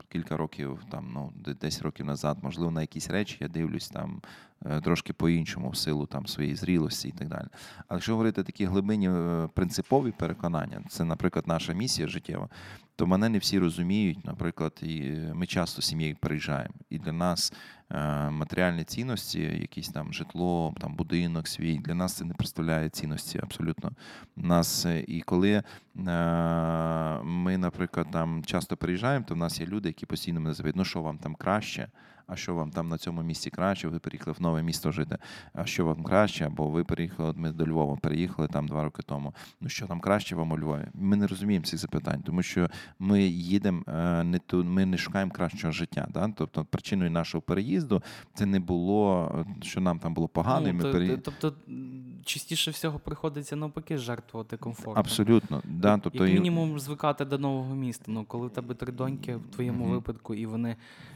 кілька 0.10 0.38
років, 0.38 0.80
там 0.92 1.12
ну 1.14 1.32
де- 1.36 1.54
10 1.54 1.82
років 1.82 2.06
назад, 2.06 2.38
можливо, 2.42 2.72
на 2.72 2.82
якісь 2.82 3.10
речі 3.10 3.38
я 3.40 3.48
дивлюсь 3.48 3.90
там 3.90 4.22
е, 4.66 4.82
трошки 4.82 5.14
по-іншому, 5.14 5.70
в 5.70 5.78
силу 5.78 6.06
там 6.06 6.28
своєї 6.28 6.56
зрілості 6.56 7.08
і 7.08 7.12
так 7.12 7.28
далі. 7.28 7.48
Але 7.88 7.98
якщо 7.98 8.12
говорити 8.12 8.44
такі 8.44 8.66
глибинні 8.66 9.10
е, 9.10 9.50
принципові 9.54 10.12
переконання, 10.12 10.82
це, 10.90 11.04
наприклад, 11.04 11.48
наша 11.48 11.74
місія 11.74 12.08
життєва, 12.08 12.50
то 12.96 13.08
мене 13.08 13.30
не 13.30 13.38
всі 13.38 13.60
розуміють. 13.60 14.26
Наприклад, 14.26 14.80
і 14.84 15.02
ми 15.34 15.46
часто 15.46 15.82
з 15.82 15.86
сім'єю 15.86 16.16
переїжджаємо, 16.20 16.74
і 16.90 17.00
для 17.00 17.12
нас 17.12 17.54
е, 17.92 18.30
матеріальні 18.30 18.84
цінності, 18.84 19.40
якісь 19.42 19.90
там 19.90 20.14
житло, 20.14 20.76
там 20.82 20.96
будинок 20.96 21.48
свій, 21.48 21.78
для 21.78 21.94
нас 21.94 22.14
це 22.14 22.26
не 22.26 22.34
представляє 22.34 22.90
цінності 22.90 23.40
абсолютно. 23.44 23.92
Нас 24.36 24.86
е, 24.86 25.04
і 25.08 25.22
коли 25.22 25.52
е, 25.52 25.64
ми, 27.24 27.58
наприклад, 27.58 28.08
там 28.12 28.44
часто 28.46 28.78
переїжджаємо, 28.78 29.26
то 29.28 29.34
в 29.34 29.38
нас 29.38 29.60
є 29.60 29.66
люди, 29.66 29.90
які 29.90 30.06
постійно 30.06 30.40
мене 30.40 30.54
запитують, 30.54 30.76
ну 30.76 30.86
що 30.86 31.02
вам 31.02 31.18
там 31.18 31.36
краще, 31.36 31.88
а 32.28 32.36
що 32.36 32.56
вам 32.56 32.72
там 32.72 32.90
на 32.90 32.98
цьому 32.98 33.24
місці 33.24 33.50
краще, 33.50 33.88
ви 33.88 34.00
переїхали 34.00 34.36
в 34.40 34.42
нове 34.42 34.64
місто 34.64 34.92
жити, 34.92 35.18
а 35.54 35.66
що 35.66 35.86
вам 35.86 36.04
краще, 36.04 36.46
або 36.46 36.70
ви 36.70 36.84
переїхали, 36.84 37.30
от 37.30 37.38
ми 37.38 37.52
до 37.52 37.68
Львова 37.68 37.96
переїхали 37.96 38.48
там 38.48 38.68
два 38.68 38.84
роки 38.84 39.02
тому. 39.06 39.34
Ну 39.62 39.70
що 39.70 39.88
там 39.88 40.00
краще 40.00 40.36
вам 40.36 40.52
у 40.52 40.60
Львові? 40.60 40.86
Ми 40.94 41.16
не 41.16 41.28
розуміємо 41.28 41.66
цих 41.66 41.80
запитань, 41.80 42.22
тому 42.22 42.44
що 42.44 42.70
ми 43.00 43.22
їдемо 43.24 43.84
е, 43.88 44.24
не 44.24 44.40
ту, 44.40 44.64
ми 44.64 44.86
не 44.86 44.98
шукаємо 44.98 45.32
кращого 45.32 45.72
життя. 45.72 46.08
Да? 46.14 46.34
Тобто 46.38 46.66
причиною 46.66 47.12
нашого 47.12 47.42
переїзду 47.42 48.04
це 48.34 48.46
не 48.46 48.60
було, 48.60 49.32
е, 49.60 49.64
що 49.66 49.82
нам 49.82 50.00
там 50.00 50.14
було 50.14 50.28
погано, 50.28 50.70
і 50.70 50.72
Ну, 50.74 50.78
ми 50.78 50.84
то- 50.84 50.92
пере... 50.92 51.18
то- 51.18 51.18
Тобто, 51.40 51.54
частіше 52.24 52.72
всього 52.72 53.00
приходиться 53.00 53.56
навпаки 53.56 53.98
жертвувати 53.98 54.58
комфортом. 54.58 55.00
Абсолютно, 55.00 55.62
да, 55.66 55.98
тобто 55.98 56.26
Як 56.26 56.34
мінімум 56.34 56.80
звикати 56.80 57.26
до 57.26 57.38
нового 57.38 57.76
міста. 57.76 58.04
Ну, 58.08 58.26
коли 58.26 58.48
в 58.48 58.50
тебе 58.50 58.76
три 58.76 58.92
доньки 58.92 59.36
в 59.36 59.44
твоєму 59.56 59.84
Мгм. 59.84 59.94
випадку, 59.94 60.34
і 60.34 60.46
вони 60.46 60.76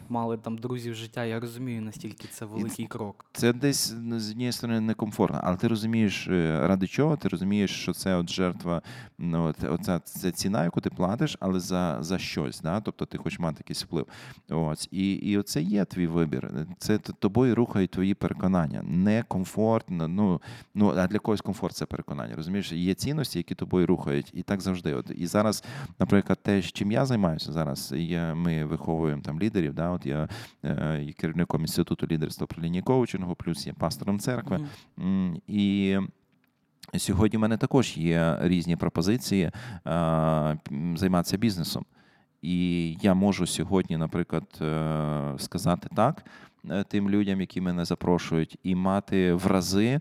мали 0.10 0.38
там 0.38 0.58
друзів 0.58 0.96
життя, 0.96 1.26
я 1.26 1.40
розумію, 1.40 1.82
настільки 1.82 2.28
це 2.28 2.46
великий 2.46 2.86
крок. 2.86 3.26
Це 3.34 3.54
десь 3.54 3.94
з 4.18 4.32
однієї 4.32 4.52
сторони 4.52 4.80
некомфортно, 4.80 5.42
але 5.44 5.58
ти 5.58 5.68
розумієш, 5.68 6.28
е, 6.28 6.68
ради 6.68 6.88
чого? 6.88 7.18
Ти 7.18 7.28
розумієш, 7.28 7.72
що 7.72 7.94
це 7.94 8.16
от 8.16 8.30
жертва, 8.30 8.82
ну 9.18 9.46
от, 9.46 9.64
оця 9.64 10.00
це 10.00 10.32
ціна, 10.32 10.64
яку 10.64 10.82
ти 10.82 10.90
платиш, 10.90 11.38
але 11.40 11.60
за, 11.60 11.98
за 12.00 12.18
щось. 12.18 12.62
Да? 12.62 12.82
Тобто 12.82 13.06
ти 13.06 13.18
хочеш 13.18 13.40
мати 13.40 13.56
якийсь 13.60 13.84
вплив. 13.84 14.08
Ось. 14.50 14.88
І, 14.92 15.14
і 15.14 15.38
оце 15.38 15.62
є 15.62 15.86
твій 15.86 16.08
вибір. 16.08 16.52
Це 16.78 16.98
тобою 16.98 17.56
рухають 17.56 17.92
твої 17.92 18.14
переконання. 18.14 18.82
Некомфортно. 18.84 20.08
Ну, 20.08 20.42
ну 20.76 20.94
а 20.98 21.08
для 21.08 21.20
когось 21.20 21.42
комфорт 21.42 21.76
це 21.76 21.86
переконання. 21.86 22.36
Розумієш, 22.36 22.72
є 22.72 22.94
цінності, 22.94 23.40
які 23.40 23.56
тобою 23.56 23.86
рухають, 23.86 24.32
і 24.34 24.42
так 24.42 24.62
завжди. 24.62 24.94
От 24.94 25.12
і 25.16 25.28
зараз, 25.28 25.64
наприклад, 26.00 26.40
те, 26.42 26.62
чим 26.62 26.92
я 26.92 27.06
займаюся 27.06 27.52
зараз, 27.52 27.94
я, 27.98 28.36
ми 28.36 28.66
виховуємо 28.66 29.22
там 29.22 29.40
лідерів. 29.40 29.74
Да? 29.74 29.90
От 29.90 30.06
я 30.06 30.30
е, 30.64 31.02
є 31.04 31.14
керівником 31.14 31.62
інституту 31.62 32.08
лідерства 32.12 32.48
про 32.48 32.64
лінії 32.64 32.82
коучингу, 32.82 33.36
плюс 33.36 33.68
є 33.68 33.74
пастором 33.74 34.20
церкви. 34.20 34.60
М, 35.00 35.42
І 35.48 35.98
сьогодні 36.98 37.38
в 37.38 37.42
мене 37.42 37.58
також 37.58 37.98
є 37.98 38.38
різні 38.42 38.76
пропозиції 38.76 39.44
е, 39.44 39.52
займатися 40.96 41.38
бізнесом. 41.38 41.86
І 42.42 42.92
я 43.02 43.14
можу 43.14 43.48
сьогодні, 43.48 43.98
наприклад, 43.98 44.44
е, 44.62 45.34
сказати 45.38 45.90
так 45.96 46.26
тим 46.88 47.10
людям, 47.10 47.42
які 47.42 47.62
мене 47.62 47.86
запрошують, 47.86 48.58
і 48.64 48.76
мати 48.76 49.34
в 49.34 49.48
рази 49.48 50.00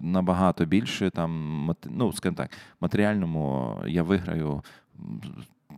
набагато 0.00 0.64
більше 0.64 1.10
там, 1.10 1.74
ну, 1.84 2.12
скажімо 2.12 2.36
так, 2.36 2.50
матеріальному 2.80 3.74
я 3.86 4.02
виграю 4.02 4.62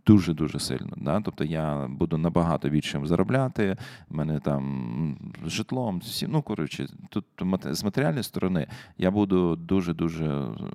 м, 0.09 0.15
дуже-дуже 0.15 0.59
сильно. 0.59 0.93
Да? 0.97 1.21
Тобто 1.21 1.45
я 1.45 1.87
буду 1.89 2.19
набагато 2.19 2.69
більше 2.69 3.01
заробляти, 3.05 3.77
в 4.09 4.17
мене 4.17 4.41
там 4.41 5.17
житлом, 5.47 5.99
всі, 5.99 6.27
ну, 6.27 6.43
коротше, 6.43 6.87
тут 7.09 7.25
з 7.71 7.85
матеріальної 7.85 8.23
сторони 8.23 8.67
я 8.99 9.11
буду 9.11 9.57
дуже-дуже 9.57 10.27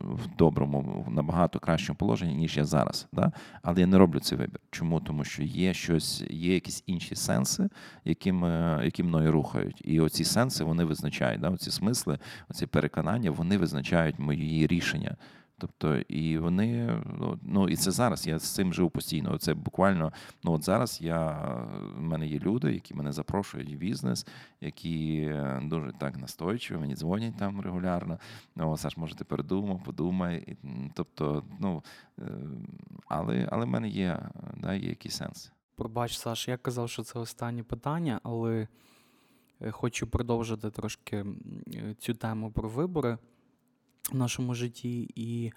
в 0.02 0.36
доброму, 0.38 1.06
в 1.08 1.14
набагато 1.14 1.60
кращому 1.60 1.98
положенні, 1.98 2.36
ніж 2.36 2.58
я 2.58 2.66
зараз. 2.66 3.08
Да? 3.14 3.32
Але 3.62 3.82
я 3.82 3.88
не 3.88 3.98
роблю 3.98 4.20
цей 4.20 4.38
вибір. 4.38 4.60
Чому? 4.72 5.00
Тому 5.00 5.24
що 5.24 5.44
є 5.44 5.74
щось, 5.74 6.24
є 6.30 6.54
якісь 6.54 6.84
інші 6.88 7.16
сенси, 7.16 7.70
яким, 8.06 8.46
е, 8.46 8.82
які 8.84 9.04
мною 9.04 9.32
рухають. 9.32 9.82
І 9.86 10.00
оці 10.00 10.24
сенси 10.24 10.64
вони 10.64 10.84
визначають, 10.84 11.42
да? 11.42 11.50
оці 11.50 11.72
смисли, 11.72 12.20
оці 12.50 12.66
переконання, 12.66 13.32
вони 13.32 13.58
визначають 13.58 14.20
мої 14.20 14.68
рішення. 14.68 15.16
Тобто, 15.64 15.98
і 15.98 16.38
вони, 16.38 17.02
ну, 17.42 17.70
і 17.70 17.76
це 17.76 17.92
зараз. 17.92 18.28
Я 18.28 18.40
з 18.40 18.54
цим 18.54 18.74
живу 18.74 18.90
постійно. 18.90 19.38
Це 19.38 19.54
буквально, 19.54 20.14
ну 20.44 20.52
от 20.54 20.64
зараз 20.64 21.00
я 21.02 21.32
в 21.98 22.02
мене 22.02 22.28
є 22.28 22.40
люди, 22.40 22.74
які 22.74 22.94
мене 22.94 23.12
запрошують 23.12 23.74
в 23.74 23.78
бізнес, 23.78 24.28
які 24.62 25.16
е, 25.30 25.62
дуже 25.64 25.92
так 25.92 26.18
настойчиво, 26.18 26.82
мені 26.82 26.96
дзвонять 26.96 27.38
там 27.38 27.62
регулярно. 27.62 28.20
Ну, 28.56 28.78
Саш, 28.78 28.98
може, 28.98 29.16
ти 29.16 29.24
передумав, 29.24 29.84
подумай. 29.84 30.58
Тобто, 30.94 31.44
ну 31.60 31.84
е, 32.20 32.24
але, 33.08 33.48
але 33.52 33.66
в 33.66 33.68
мене 33.68 33.90
є, 33.90 34.20
да, 34.58 34.74
є 34.74 34.90
якийсь 34.90 35.16
сенс. 35.16 35.52
Пробач, 35.76 36.18
Саш, 36.18 36.48
я 36.48 36.58
казав, 36.58 36.90
що 36.90 37.04
це 37.04 37.20
останнє 37.20 37.64
питання, 37.64 38.20
але 38.24 38.68
е, 39.62 39.72
хочу 39.72 40.08
продовжити 40.08 40.70
трошки 40.70 41.26
цю 42.00 42.14
тему 42.14 42.52
про 42.52 42.70
вибори 42.70 43.18
в 44.12 44.16
нашому 44.16 44.54
житті. 44.54 45.10
І 45.16 45.52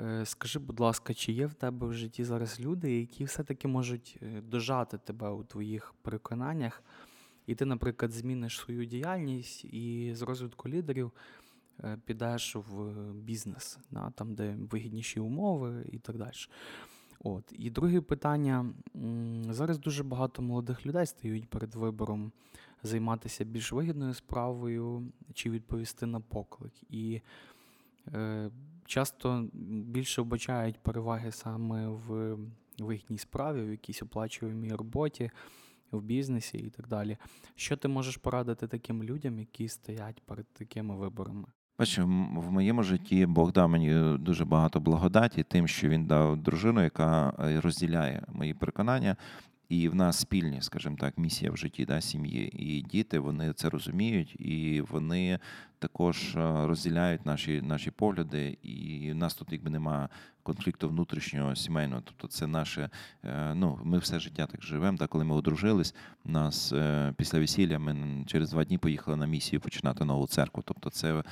е, 0.00 0.26
скажи, 0.26 0.58
будь 0.58 0.80
ласка, 0.80 1.14
чи 1.14 1.32
є 1.32 1.46
в 1.46 1.54
тебе 1.54 1.86
в 1.86 1.94
житті 1.94 2.24
зараз 2.24 2.60
люди, 2.60 3.00
які 3.00 3.24
все-таки 3.24 3.68
можуть 3.68 4.18
е, 4.22 4.40
дожати 4.40 4.98
тебе 4.98 5.30
у 5.30 5.44
твоїх 5.44 5.94
переконаннях, 6.02 6.82
і 7.46 7.54
ти, 7.54 7.64
наприклад, 7.64 8.12
зміниш 8.12 8.58
свою 8.58 8.84
діяльність 8.84 9.64
і 9.64 10.12
з 10.14 10.22
розвитку 10.22 10.68
лідерів 10.68 11.12
е, 11.84 11.98
підеш 12.04 12.56
в 12.56 12.92
бізнес, 13.12 13.78
да, 13.90 14.10
там, 14.10 14.34
де 14.34 14.56
вигідніші 14.70 15.20
умови 15.20 15.86
і 15.92 15.98
так 15.98 16.18
далі. 16.18 16.32
От. 17.20 17.44
І 17.52 17.70
друге 17.70 18.00
питання. 18.00 18.66
Зараз 19.50 19.78
дуже 19.78 20.04
багато 20.04 20.42
молодих 20.42 20.86
людей 20.86 21.06
стають 21.06 21.48
перед 21.48 21.74
вибором 21.74 22.32
займатися 22.82 23.44
більш 23.44 23.72
вигідною 23.72 24.14
справою 24.14 25.12
чи 25.34 25.50
відповісти 25.50 26.06
на 26.06 26.20
поклик. 26.20 26.72
І 26.90 27.20
часто 28.86 29.48
більше 29.86 30.22
вбачають 30.22 30.78
переваги 30.78 31.32
саме 31.32 31.88
в 31.88 32.36
вигідній 32.78 33.18
справі, 33.18 33.62
в 33.62 33.70
якійсь 33.70 34.02
оплачуваній 34.02 34.72
роботі, 34.72 35.30
в 35.90 36.02
бізнесі 36.02 36.58
і 36.58 36.70
так 36.70 36.88
далі. 36.88 37.16
Що 37.54 37.76
ти 37.76 37.88
можеш 37.88 38.16
порадити 38.16 38.66
таким 38.68 39.02
людям, 39.02 39.38
які 39.38 39.68
стоять 39.68 40.22
перед 40.26 40.46
такими 40.52 40.96
виборами? 40.96 41.44
Бачиш, 41.78 41.98
м- 41.98 42.40
в 42.40 42.52
моєму 42.52 42.82
житті 42.82 43.26
Бог 43.26 43.52
дав 43.52 43.68
мені 43.68 44.18
дуже 44.18 44.44
багато 44.44 44.80
благодаті, 44.80 45.42
тим, 45.42 45.68
що 45.68 45.88
він 45.88 46.06
дав 46.06 46.36
дружину, 46.36 46.82
яка 46.82 47.32
е, 47.38 47.60
розділяє 47.60 48.22
мої 48.28 48.54
переконання. 48.54 49.16
І 49.68 49.88
в 49.88 49.94
нас 49.94 50.18
спільні, 50.18 50.62
скажімо 50.62 50.96
так, 51.00 51.18
місія 51.18 51.50
в 51.50 51.56
житті 51.56 51.84
да, 51.84 52.00
сім'ї. 52.00 52.62
І 52.64 52.82
діти 52.82 53.18
вони 53.18 53.52
це 53.52 53.68
розуміють, 53.70 54.36
і 54.40 54.80
вони 54.90 55.38
також 55.78 56.36
е, 56.36 56.66
розділяють 56.66 57.26
наші, 57.26 57.62
наші 57.62 57.90
погляди. 57.90 58.58
І 58.62 59.10
в 59.12 59.14
нас 59.14 59.34
тут 59.34 59.52
якби 59.52 59.70
немає 59.70 60.08
конфлікту 60.42 60.88
внутрішнього 60.88 61.56
сімейного. 61.56 62.02
Тобто, 62.04 62.28
це 62.28 62.46
наше. 62.46 62.90
Е, 63.24 63.54
ну, 63.54 63.78
ми 63.84 63.98
все 63.98 64.20
життя 64.20 64.46
так 64.46 64.62
живемо. 64.62 64.98
Так, 64.98 65.10
коли 65.10 65.24
ми 65.24 65.34
одружились, 65.34 65.94
нас 66.24 66.72
е, 66.72 67.14
після 67.16 67.38
весілля 67.38 67.78
ми 67.78 68.24
через 68.26 68.50
два 68.50 68.64
дні 68.64 68.78
поїхали 68.78 69.16
на 69.16 69.26
місію 69.26 69.60
починати 69.60 70.04
нову 70.04 70.26
церкву. 70.26 70.62
Тобто, 70.66 70.90
це 70.90 71.22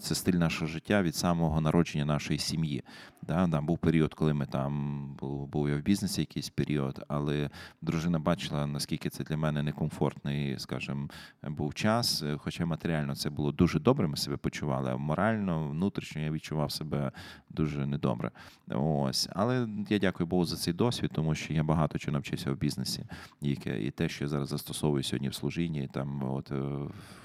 це 0.00 0.14
стиль 0.14 0.32
нашого 0.32 0.66
життя 0.66 1.02
від 1.02 1.14
самого 1.14 1.60
народження 1.60 2.04
нашої 2.04 2.38
сім'ї. 2.38 2.84
Да, 3.22 3.46
да, 3.46 3.60
Був 3.60 3.78
період, 3.78 4.14
коли 4.14 4.34
ми 4.34 4.46
там 4.46 5.04
був, 5.20 5.46
був 5.46 5.68
я 5.68 5.76
в 5.76 5.80
бізнесі 5.80 6.20
якийсь 6.20 6.48
період, 6.48 7.04
але 7.08 7.50
дружина 7.82 8.18
бачила, 8.18 8.66
наскільки 8.66 9.10
це 9.10 9.24
для 9.24 9.36
мене 9.36 9.62
некомфортний, 9.62 10.58
скажімо, 10.58 11.08
був 11.42 11.74
час. 11.74 12.24
Хоча 12.38 12.66
матеріально 12.66 13.16
це 13.16 13.30
було 13.30 13.52
дуже 13.60 13.80
добре, 13.80 14.08
ми 14.08 14.16
себе 14.16 14.36
почували, 14.36 14.90
а 14.90 14.96
морально, 14.96 15.68
внутрішньо 15.68 16.22
я 16.22 16.30
відчував 16.30 16.72
себе 16.72 17.12
дуже 17.50 17.86
недобре. 17.86 18.30
Ось, 18.68 19.28
але 19.32 19.68
я 19.88 19.98
дякую 19.98 20.26
Богу 20.26 20.44
за 20.44 20.56
цей 20.56 20.74
досвід, 20.74 21.10
тому 21.14 21.34
що 21.34 21.54
я 21.54 21.62
багато 21.62 21.98
чого 21.98 22.12
навчився 22.12 22.52
в 22.52 22.56
бізнесі, 22.56 23.04
і, 23.40 23.56
те, 23.90 24.08
що 24.08 24.24
я 24.24 24.28
зараз 24.28 24.48
застосовую 24.48 25.02
сьогодні 25.02 25.28
в 25.28 25.34
служінні, 25.34 25.88
там 25.92 26.22
от 26.22 26.52
е, 26.52 26.54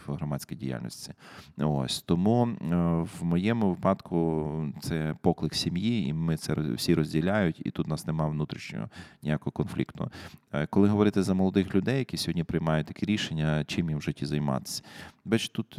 в 0.08 0.14
громадській 0.14 0.56
діяльності. 0.56 1.14
Ось 1.58 2.02
тому 2.02 2.48
е, 2.48 2.76
в 3.20 3.24
моєму 3.24 3.70
випадку 3.70 4.74
це 4.82 5.16
поклик 5.22 5.56
сім'ї, 5.56 6.08
і 6.08 6.14
ми 6.14 6.38
це 6.38 6.54
всі 6.54 6.96
розділяють, 6.96 7.62
і 7.66 7.72
тут 7.72 7.88
у 7.88 7.90
нас 7.90 8.08
немає 8.08 8.32
внутрішнього 8.32 8.90
ніякого 9.24 9.52
конфлікту. 9.52 10.12
Е, 10.54 10.66
коли 10.66 10.88
говорити 10.88 11.24
за 11.24 11.34
молодих 11.34 11.76
людей, 11.76 12.00
які 12.00 12.18
сьогодні 12.18 12.44
приймають 12.44 12.88
такі 12.88 13.06
рішення, 13.06 13.64
чим 13.68 13.90
їм 13.90 14.00
в 14.00 14.02
житті 14.02 14.26
займатися. 14.26 14.84
Бач, 15.26 15.50
тут 15.50 15.78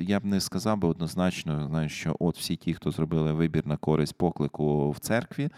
я 0.00 0.20
б 0.20 0.24
не 0.24 0.40
сказав 0.40 0.78
би 0.78 0.88
однозначно, 0.88 1.66
знаю, 1.66 1.88
що 1.88 2.16
от 2.20 2.38
всі 2.38 2.56
ті, 2.56 2.74
хто 2.74 2.90
зробили 2.90 3.32
вибір 3.32 3.66
на 3.66 3.76
користь 3.76 4.18
поклику 4.18 4.90
в 4.90 4.98
церкві, 4.98 5.48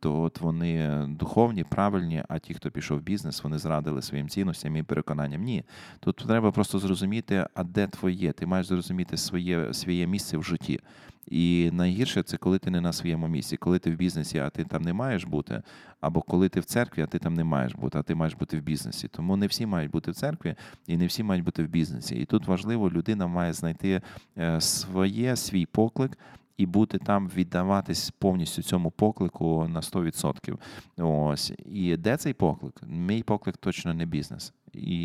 то 0.00 0.22
от 0.22 0.40
вони 0.40 1.04
духовні, 1.08 1.64
правильні, 1.64 2.22
а 2.28 2.38
ті, 2.38 2.54
хто 2.54 2.70
пішов 2.70 2.98
в 2.98 3.02
бізнес, 3.02 3.44
вони 3.44 3.58
зрадили 3.58 4.02
своїм 4.02 4.28
цінностям 4.28 4.76
і 4.76 4.82
переконанням. 4.82 5.42
Ні. 5.42 5.64
Тут 6.00 6.16
треба 6.16 6.52
просто 6.52 6.78
зрозуміти, 6.78 7.46
а 7.54 7.64
де 7.64 7.86
твоє. 7.86 8.32
Ти 8.32 8.46
маєш 8.46 8.66
зрозуміти 8.66 9.16
своє 9.16 9.74
своє 9.74 10.06
місце 10.06 10.38
в 10.38 10.42
житті. 10.42 10.80
І 11.26 11.70
найгірше 11.72 12.22
це 12.22 12.36
коли 12.36 12.58
ти 12.58 12.70
не 12.70 12.80
на 12.80 12.92
своєму 12.92 13.28
місці, 13.28 13.56
коли 13.56 13.78
ти 13.78 13.90
в 13.90 13.96
бізнесі, 13.96 14.38
а 14.38 14.50
ти 14.50 14.64
там 14.64 14.82
не 14.82 14.92
маєш 14.92 15.24
бути, 15.24 15.62
або 16.00 16.22
коли 16.22 16.48
ти 16.48 16.60
в 16.60 16.64
церкві, 16.64 17.02
а 17.02 17.06
ти 17.06 17.18
там 17.18 17.34
не 17.34 17.44
маєш 17.44 17.74
бути, 17.74 17.98
а 17.98 18.02
ти 18.02 18.14
маєш 18.14 18.34
бути 18.34 18.58
в 18.58 18.62
бізнесі. 18.62 19.08
Тому 19.08 19.36
не 19.36 19.46
всі 19.46 19.66
мають 19.66 19.90
бути 19.90 20.10
в 20.10 20.14
церкві 20.14 20.54
і 20.86 20.96
не 20.96 21.06
всі 21.06 21.22
мають 21.22 21.44
бути 21.44 21.64
в 21.64 21.68
бізнесі. 21.68 22.16
І 22.16 22.24
тут 22.24 22.46
важливо, 22.46 22.90
людина 22.90 23.26
має 23.26 23.52
знайти 23.52 24.00
е, 24.38 24.60
своє, 24.60 25.36
свій 25.36 25.66
поклик 25.66 26.18
і 26.56 26.66
бути 26.66 26.98
там, 26.98 27.30
віддаватись 27.36 28.10
повністю 28.10 28.62
цьому 28.62 28.90
поклику 28.90 29.68
на 29.68 29.80
100%. 29.80 30.58
Ось 30.98 31.52
і 31.66 31.96
де 31.96 32.16
цей 32.16 32.32
поклик? 32.32 32.80
Мій 32.86 33.22
поклик 33.22 33.56
точно 33.56 33.94
не 33.94 34.06
бізнес. 34.06 34.52
І 34.76 34.98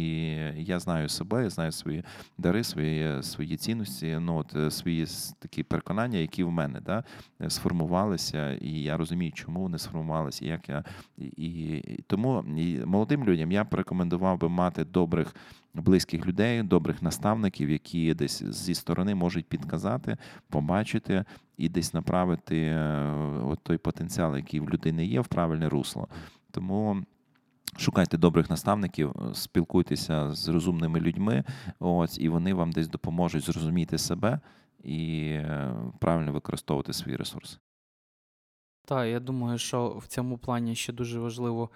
я 0.58 0.80
знаю 0.80 1.10
себе, 1.10 1.44
я 1.44 1.50
знаю 1.50 1.72
свої 1.72 2.04
дари, 2.38 2.64
свої 2.64 3.24
свої 3.24 3.58
цінності, 3.58 4.18
ну 4.22 4.38
от 4.38 4.56
е, 4.56 4.72
свої 4.72 5.08
такі 5.40 5.64
переконання, 5.64 6.18
які 6.18 6.44
в 6.44 6.52
мене 6.52 6.82
да, 6.82 7.04
сформувалися, 7.50 8.54
і 8.54 8.70
я 8.72 8.98
розумію, 8.98 9.32
чому 9.32 9.62
вони 9.62 9.78
сформувалися, 9.78 10.46
як 10.46 10.70
я 10.70 10.84
і, 11.18 11.28
і 11.38 12.04
тому 12.08 12.46
і 12.58 12.86
молодим 12.86 13.24
людям 13.24 13.52
я 13.52 13.64
б 13.64 13.74
рекомендував 13.74 14.40
би 14.40 14.50
мати 14.50 14.86
добрих 14.86 15.36
близьких 15.74 16.26
людей, 16.26 16.64
добрих 16.64 17.02
наставників, 17.02 17.70
які 17.70 18.14
десь 18.14 18.44
зі 18.44 18.76
сторони 18.76 19.16
можуть 19.16 19.46
підказати, 19.46 20.18
побачити 20.50 21.26
і 21.58 21.70
десь 21.70 21.94
направити 21.94 22.58
е, 22.58 23.12
от 23.44 23.60
той 23.64 23.78
потенціал, 23.78 24.38
який 24.38 24.60
в 24.60 24.70
людини 24.70 25.06
є, 25.06 25.22
в 25.22 25.28
правильне 25.28 25.70
русло. 25.70 26.08
Тому. 26.52 27.04
Шукайте 27.78 28.18
добрих 28.18 28.50
наставників, 28.50 29.16
спілкуйтеся 29.34 30.32
з 30.32 30.48
розумними 30.48 31.00
людьми, 31.00 31.44
ось, 31.80 32.18
і 32.18 32.30
вони 32.30 32.54
вам 32.54 32.72
десь 32.72 32.88
допоможуть 32.88 33.44
зрозуміти 33.44 33.98
себе 33.98 34.40
і 34.84 35.22
е, 35.24 35.76
правильно 36.00 36.32
використовувати 36.32 36.94
свій 36.94 37.16
ресурс. 37.16 37.60
Так, 38.86 39.08
я 39.08 39.20
думаю, 39.20 39.58
що 39.58 39.90
в 39.90 40.08
цьому 40.08 40.38
плані 40.38 40.76
ще 40.76 40.94
дуже 40.94 41.20
важливо 41.20 41.70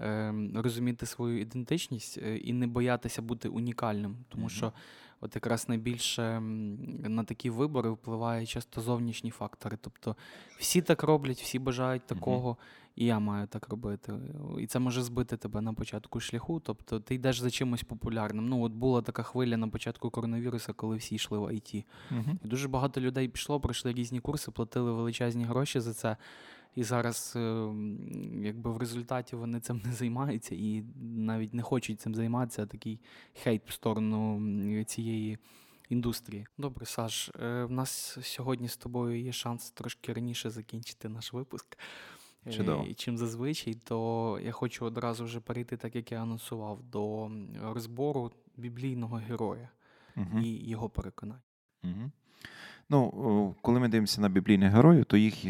е, 0.00 0.34
розуміти 0.54 1.06
свою 1.06 1.40
ідентичність 1.40 2.18
е, 2.18 2.36
і 2.36 2.52
не 2.52 2.66
боятися 2.66 3.22
бути 3.22 3.48
унікальним, 3.48 4.16
тому 4.28 4.48
що 4.48 4.72
от 5.20 5.34
якраз 5.34 5.68
найбільше 5.68 6.40
на 6.40 7.24
такі 7.24 7.50
вибори 7.50 7.90
впливає 7.90 8.46
часто 8.46 8.80
зовнішні 8.80 9.30
фактори. 9.30 9.78
Тобто 9.80 10.16
всі 10.58 10.82
так 10.82 11.02
роблять, 11.02 11.40
всі 11.40 11.58
бажають 11.58 12.06
такого, 12.06 12.56
і 12.96 13.06
я 13.06 13.18
маю 13.18 13.46
так 13.46 13.68
робити. 13.68 14.12
І 14.58 14.66
це 14.66 14.78
може 14.78 15.02
збити 15.02 15.36
тебе 15.36 15.60
на 15.60 15.72
початку 15.72 16.20
шляху. 16.20 16.60
Тобто 16.60 17.00
ти 17.00 17.14
йдеш 17.14 17.40
за 17.40 17.50
чимось 17.50 17.82
популярним. 17.82 18.48
Ну, 18.48 18.62
от 18.62 18.72
була 18.72 19.02
така 19.02 19.22
хвиля 19.22 19.56
на 19.56 19.68
початку 19.68 20.10
коронавірусу, 20.10 20.74
коли 20.74 20.96
всі 20.96 21.14
йшли 21.14 21.38
в 21.38 21.54
ІТ. 21.54 21.86
Угу. 22.10 22.38
І 22.44 22.48
дуже 22.48 22.68
багато 22.68 23.00
людей 23.00 23.28
пішло, 23.28 23.60
пройшли 23.60 23.92
різні 23.92 24.20
курси, 24.20 24.50
платили 24.50 24.92
величезні 24.92 25.44
гроші 25.44 25.80
за 25.80 25.94
це. 25.94 26.16
І 26.74 26.82
зараз, 26.82 27.32
е, 27.36 27.72
якби 28.42 28.70
в 28.70 28.76
результаті 28.76 29.36
вони 29.36 29.60
цим 29.60 29.80
не 29.84 29.92
займаються 29.92 30.54
і 30.54 30.84
навіть 31.00 31.54
не 31.54 31.62
хочуть 31.62 32.00
цим 32.00 32.14
займатися, 32.14 32.66
такий 32.66 33.00
хейт 33.34 33.68
в 33.68 33.72
сторону 33.72 34.84
цієї 34.84 35.38
індустрії. 35.88 36.46
Добре, 36.58 36.86
Саш, 36.86 37.28
е, 37.28 37.64
в 37.64 37.70
нас 37.70 38.18
сьогодні 38.22 38.68
з 38.68 38.76
тобою 38.76 39.20
є 39.20 39.32
шанс 39.32 39.70
трошки 39.70 40.12
раніше 40.12 40.50
закінчити 40.50 41.08
наш 41.08 41.32
випуск. 41.32 41.78
Е, 42.46 42.52
Чудово. 42.52 42.84
І 42.84 42.94
чим 42.94 43.18
зазвичай, 43.18 43.74
то 43.74 44.38
я 44.44 44.52
хочу 44.52 44.84
одразу 44.84 45.24
вже 45.24 45.40
перейти, 45.40 45.76
так 45.76 45.94
як 45.94 46.12
я 46.12 46.22
анонсував, 46.22 46.82
до 46.82 47.30
розбору 47.62 48.32
біблійного 48.56 49.16
героя 49.16 49.68
угу. 50.16 50.38
і 50.38 50.68
його 50.68 50.88
переконань. 50.88 51.42
Угу. 51.84 52.10
Ну, 52.90 53.54
коли 53.62 53.80
ми 53.80 53.88
дивимося 53.88 54.20
на 54.20 54.28
біблійних 54.28 54.72
героїв, 54.72 55.04
то 55.04 55.16
їх 55.16 55.44
е, 55.44 55.48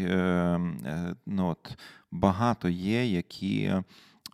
е, 0.85 1.15
ну, 1.25 1.47
от, 1.47 1.77
багато 2.11 2.69
є, 2.69 3.05
які 3.05 3.73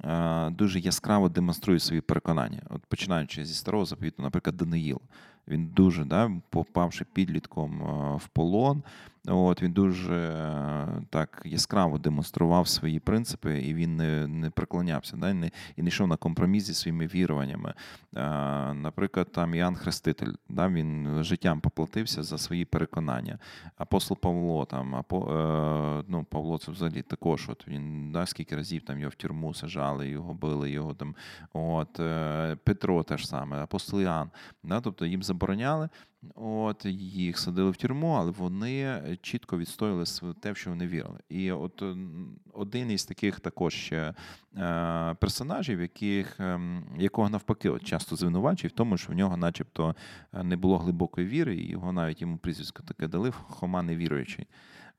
е, 0.04 0.50
дуже 0.50 0.80
яскраво 0.80 1.30
демонструють 1.30 1.84
свої 1.84 2.02
переконання. 2.02 2.62
От 2.70 2.86
Починаючи 2.86 3.46
зі 3.46 3.54
старого 3.54 3.86
заповіту, 3.86 4.24
наприклад, 4.24 4.58
Даниїл. 4.58 5.02
Він 5.48 5.68
дуже, 5.68 6.06
да, 6.06 6.32
попавши 6.50 7.06
підлітком 7.14 7.82
в 8.24 8.28
полон, 8.28 8.84
От 9.28 9.62
Він 9.62 9.72
дуже 9.72 10.16
е, 10.16 10.88
так 11.10 11.42
яскраво 11.46 11.98
демонстрував 11.98 12.68
свої 12.68 13.00
принципи, 13.00 13.60
і 13.60 13.74
він 13.74 13.96
не 13.96 14.28
не 14.28 14.50
приклонявся, 14.50 15.18
да, 15.18 15.34
не, 15.34 15.52
і 15.76 15.82
не 15.82 15.88
йшов 15.88 16.08
на 16.08 16.18
компроміс 16.18 16.64
зі 16.64 16.74
своїми 16.74 17.08
віруваннями. 17.08 17.74
А, 18.16 18.74
Наприклад, 18.74 19.32
там 19.32 19.56
Іоанн 19.56 19.76
Хреститель, 19.76 20.34
да, 20.50 20.68
він 20.68 21.24
життям 21.24 21.60
поплатився 21.60 22.24
за 22.24 22.38
свої 22.38 22.66
переконання. 22.66 23.40
Апостол 23.78 24.18
Павло, 24.18 24.66
там, 24.66 24.96
апо, 24.96 25.32
е, 25.32 26.04
ну, 26.08 26.24
Павло 26.24 26.58
це 26.58 26.72
взагалі 26.72 27.02
також. 27.02 27.50
От 27.50 27.68
Він 27.68 28.12
да, 28.12 28.26
скільки 28.26 28.56
разів 28.56 28.82
там 28.82 29.00
його 29.00 29.10
в 29.10 29.16
тюрму 29.16 29.54
сажали, 29.54 30.10
його 30.10 30.34
били, 30.34 30.72
його 30.72 30.94
там. 30.94 31.16
От, 31.54 32.00
е, 32.00 32.58
Петро 32.64 33.04
теж 33.04 33.28
саме, 33.28 33.58
апостол 33.58 34.02
Іоанн, 34.02 34.30
да, 34.64 34.82
тобто 34.82 35.06
їм 35.06 35.24
забороняли. 35.24 35.90
От 36.36 36.86
їх 36.86 37.40
садили 37.40 37.72
в 37.72 37.78
тюрму, 37.78 38.12
але 38.12 38.32
вони 38.32 39.02
чітко 39.22 39.58
відстояли 39.58 40.06
те, 40.42 40.52
в 40.52 40.58
що 40.58 40.70
вони 40.70 40.88
вірили. 40.88 41.20
І 41.30 41.52
от 41.52 41.84
один 42.54 42.92
із 42.92 43.06
таких 43.06 43.40
також 43.40 43.74
ще 43.74 44.14
е, 44.58 45.16
персонажів, 45.20 45.82
яких, 45.82 46.40
ем, 46.40 46.84
якого 46.98 47.30
навпаки 47.30 47.70
от 47.70 47.84
часто 47.84 48.16
звинувачують, 48.16 48.74
в 48.74 48.78
тому, 48.78 48.98
що 48.98 49.14
в 49.14 49.16
нього, 49.16 49.38
начебто, 49.38 49.96
не 50.44 50.58
було 50.58 50.78
глибокої 50.78 51.28
віри, 51.28 51.56
і 51.56 51.70
його 51.70 51.92
навіть 51.92 52.22
йому 52.22 52.38
прізвисько 52.38 52.84
таке 52.84 53.08
дали 53.08 53.32
Хома 53.32 53.82
невіруючий. 53.82 54.48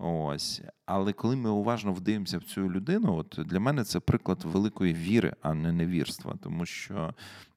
Ось, 0.01 0.63
але 0.87 1.13
коли 1.13 1.37
ми 1.37 1.51
уважно 1.51 1.93
вдивимося 1.93 2.39
в 2.39 2.43
цю 2.43 2.71
людину, 2.71 3.17
от 3.17 3.39
для 3.47 3.61
мене 3.61 3.85
це 3.85 4.01
приклад 4.01 4.45
великої 4.45 4.95
віри, 4.95 5.33
а 5.43 5.55
не 5.55 5.73
невірства. 5.73 6.35
Тому 6.43 6.67
що 6.67 7.15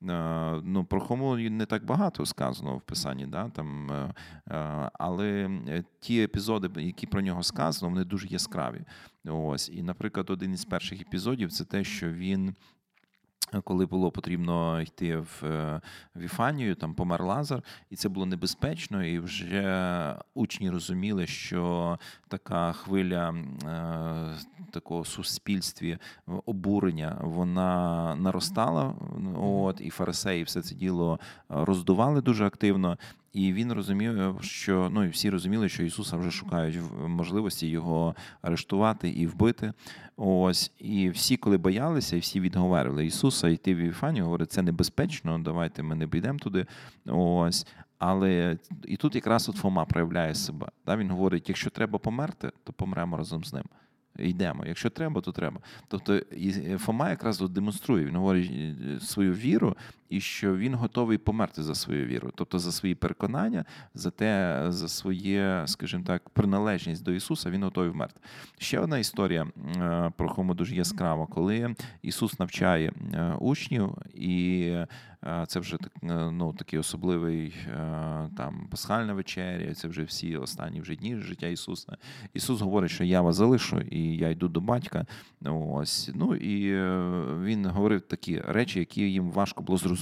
е, 0.09 0.61
ну, 0.63 0.85
про 0.85 1.01
Хому 1.01 1.37
не 1.37 1.65
так 1.65 1.85
багато 1.85 2.25
сказано 2.25 2.77
в 2.77 2.81
писанні, 2.81 3.27
да, 3.27 3.49
там, 3.49 3.91
е, 3.91 4.13
е, 4.49 4.89
але 4.93 5.49
ті 5.99 6.23
епізоди, 6.23 6.81
які 6.81 7.07
про 7.07 7.21
нього 7.21 7.43
сказано, 7.43 7.89
вони 7.89 8.05
дуже 8.05 8.27
яскраві. 8.27 8.81
Ось, 9.25 9.69
і, 9.69 9.83
наприклад, 9.83 10.29
один 10.29 10.53
із 10.53 10.65
перших 10.65 11.01
епізодів 11.01 11.51
це 11.51 11.65
те, 11.65 11.83
що 11.83 12.11
він 12.11 12.55
коли 13.63 13.85
було 13.85 14.11
потрібно 14.11 14.81
йти 14.81 15.17
в 15.17 15.43
е, 15.43 15.81
Віфанію, 16.15 16.75
там 16.75 16.93
помер 16.93 17.23
Лазар, 17.23 17.63
і 17.89 17.95
це 17.95 18.09
було 18.09 18.25
небезпечно, 18.25 19.05
і 19.05 19.19
вже 19.19 20.15
учні 20.33 20.69
розуміли, 20.69 21.27
що 21.27 21.97
така 22.27 22.71
хвиля 22.71 23.29
е, 23.29 24.71
такого 24.71 25.05
суспільстві 25.05 25.97
обурення 26.45 27.17
вона 27.21 28.15
наростала. 28.15 28.95
От 29.37 29.81
і 29.81 29.89
фарисеї 29.89 30.43
все 30.43 30.61
це 30.61 30.75
діло 30.75 31.19
роздували 31.49 32.21
дуже 32.21 32.45
активно. 32.45 32.97
І 33.33 33.53
він 33.53 33.73
розумів, 33.73 34.37
що 34.41 34.89
ну 34.91 35.03
і 35.03 35.07
всі 35.09 35.29
розуміли, 35.29 35.69
що 35.69 35.83
Ісуса 35.83 36.17
вже 36.17 36.31
шукають 36.31 36.77
можливості 37.07 37.67
його 37.67 38.15
арештувати 38.41 39.09
і 39.09 39.27
вбити. 39.27 39.73
Ось 40.17 40.71
і 40.79 41.09
всі, 41.09 41.37
коли 41.37 41.57
боялися, 41.57 42.15
і 42.15 42.19
всі 42.19 42.39
відговорили 42.39 43.05
Ісуса 43.05 43.49
йти 43.49 43.75
в 43.75 43.77
Іфанію, 43.77 44.25
говорить, 44.25 44.51
це 44.51 44.61
небезпечно. 44.61 45.39
Давайте 45.39 45.83
ми 45.83 45.95
не 45.95 46.07
підемо 46.07 46.39
туди. 46.39 46.65
Ось. 47.05 47.67
Але 47.97 48.57
і 48.83 48.97
тут 48.97 49.15
якраз 49.15 49.49
от 49.49 49.55
Фома 49.55 49.85
проявляє 49.85 50.35
себе. 50.35 50.67
Да? 50.85 50.97
Він 50.97 51.11
говорить: 51.11 51.49
якщо 51.49 51.69
треба 51.69 51.99
померти, 51.99 52.51
то 52.63 52.73
помремо 52.73 53.17
разом 53.17 53.43
з 53.43 53.53
ним 53.53 53.63
йдемо. 54.19 54.65
Якщо 54.65 54.89
треба, 54.89 55.21
то 55.21 55.31
треба. 55.31 55.59
Тобто 55.87 56.17
і 56.17 56.77
Фома 56.77 57.09
якраз 57.09 57.39
демонструє, 57.39 58.05
він 58.05 58.15
говорить 58.15 58.51
е, 58.51 58.99
свою 58.99 59.33
віру, 59.33 59.75
і 60.11 60.21
що 60.21 60.57
він 60.57 60.75
готовий 60.75 61.17
померти 61.17 61.63
за 61.63 61.75
свою 61.75 62.05
віру, 62.05 62.31
тобто 62.35 62.59
за 62.59 62.71
свої 62.71 62.95
переконання, 62.95 63.65
за 63.93 64.11
те, 64.11 64.65
за 64.67 64.87
своє, 64.87 65.63
скажімо 65.65 66.03
так, 66.07 66.29
приналежність 66.29 67.03
до 67.03 67.11
Ісуса, 67.11 67.49
він 67.49 67.63
готовий 67.63 67.89
вмерти. 67.89 68.19
Ще 68.57 68.79
одна 68.79 68.97
історія 68.97 69.47
е, 69.77 70.11
про 70.17 70.29
Хому 70.29 70.53
дуже 70.53 70.75
яскрава, 70.75 71.27
коли 71.27 71.75
Ісус 72.01 72.39
навчає 72.39 72.93
е, 73.13 73.33
учнів 73.39 73.97
і 74.13 74.75
це 75.47 75.59
вже 75.59 75.77
ну, 76.01 76.53
такий 76.53 76.79
особливий 76.79 77.53
там 78.37 78.67
пасхальна 78.71 79.13
вечеря, 79.13 79.73
це 79.73 79.87
вже 79.87 80.03
всі 80.03 80.37
останні 80.37 80.81
вже 80.81 80.95
дні 80.95 81.17
життя 81.17 81.47
Ісуса. 81.47 81.97
Ісус 82.33 82.61
говорить, 82.61 82.91
що 82.91 83.03
я 83.03 83.21
вас 83.21 83.35
залишу, 83.35 83.79
і 83.79 84.17
я 84.17 84.29
йду 84.29 84.47
до 84.47 84.61
батька. 84.61 85.05
Ось. 85.45 86.09
Ну 86.15 86.35
і 86.35 86.71
е, 86.71 87.13
він 87.43 87.65
говорив 87.65 88.01
такі 88.01 88.39
речі, 88.39 88.79
які 88.79 89.01
їм 89.01 89.31
важко 89.31 89.63
було 89.63 89.77
зрозуміти. 89.77 90.00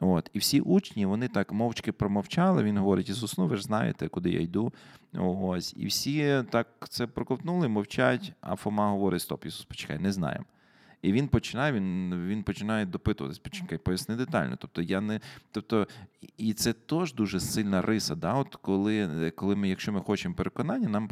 От. 0.00 0.30
І 0.32 0.38
всі 0.38 0.60
учні 0.60 1.06
вони 1.06 1.28
так 1.28 1.52
мовчки 1.52 1.92
промовчали. 1.92 2.62
Він 2.62 2.78
говорить: 2.78 3.08
Ісус, 3.08 3.38
ну 3.38 3.46
ви 3.46 3.56
ж 3.56 3.62
знаєте, 3.62 4.08
куди 4.08 4.30
я 4.30 4.40
йду. 4.40 4.72
Ось. 5.18 5.74
І 5.76 5.86
всі 5.86 6.44
так 6.50 6.66
це 6.88 7.06
проковтнули, 7.06 7.68
мовчать. 7.68 8.32
А 8.40 8.56
Фома 8.56 8.90
говорить: 8.90 9.22
Стоп, 9.22 9.46
Ісус, 9.46 9.64
почекай, 9.64 9.98
не 9.98 10.12
знаємо. 10.12 10.44
І 11.04 11.12
він 11.12 11.28
починає 11.28 11.72
він 11.72 12.14
він 12.26 12.42
починає 12.42 12.86
допитуватись, 12.86 13.38
почекай, 13.38 13.78
поясни 13.78 14.16
детально. 14.16 14.56
Тобто 14.60 14.82
я 14.82 15.00
не, 15.00 15.20
тобто, 15.50 15.88
і 16.38 16.52
це 16.52 16.72
теж 16.72 17.14
дуже 17.14 17.40
сильна 17.40 17.82
риса. 17.82 18.14
Да? 18.14 18.34
От 18.34 18.54
коли 18.54 19.30
коли 19.36 19.56
ми, 19.56 19.68
якщо 19.68 19.92
ми 19.92 20.00
хочемо 20.00 20.34
переконання, 20.34 20.88
нам 20.88 21.08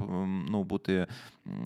ну, 0.51 0.65
бути 0.65 1.07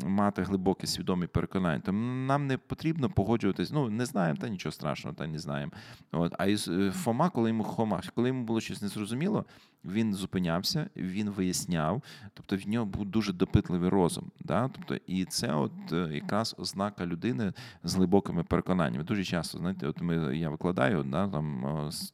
мати 0.07 0.43
глибоке 0.43 0.87
свідомі 0.87 1.27
переконання, 1.27 1.81
то 1.81 1.93
нам 1.93 2.47
не 2.47 2.59
потрібно 2.59 3.11
погоджуватись. 3.11 3.73
Ну 3.73 3.91
не 3.91 4.07
знаємо, 4.07 4.39
та 4.41 4.49
нічого 4.49 4.73
страшного, 4.73 5.17
та 5.17 5.27
не 5.27 5.39
знаємо. 5.39 5.73
От 6.13 6.35
а 6.39 6.47
із 6.47 6.69
е, 6.69 6.91
Фома, 6.91 7.31
коли 7.31 7.49
йому 7.49 7.65
Хома, 7.65 8.03
коли 8.15 8.29
йому 8.29 8.45
було 8.45 8.61
щось 8.61 8.83
незрозуміло, 8.83 9.45
він 9.87 10.15
зупинявся, 10.15 10.91
він 10.97 11.31
виясняв, 11.31 12.03
тобто 12.35 12.57
в 12.57 12.69
нього 12.69 12.87
був 12.87 13.07
дуже 13.07 13.33
допитливий 13.33 13.89
розум. 13.89 14.31
Да? 14.41 14.71
Тобто, 14.73 14.97
і 15.07 15.25
це 15.25 15.55
от 15.55 15.73
е, 15.93 16.09
якраз 16.13 16.55
ознака 16.59 17.07
людини 17.07 17.53
з 17.85 17.95
глибокими 17.95 18.45
переконаннями. 18.45 19.05
Дуже 19.05 19.25
часто 19.25 19.59
знаєте, 19.59 19.87
от 19.87 20.01
ми 20.01 20.39
я 20.39 20.51
викладаю 20.51 21.03
да, 21.03 21.29
там 21.29 21.65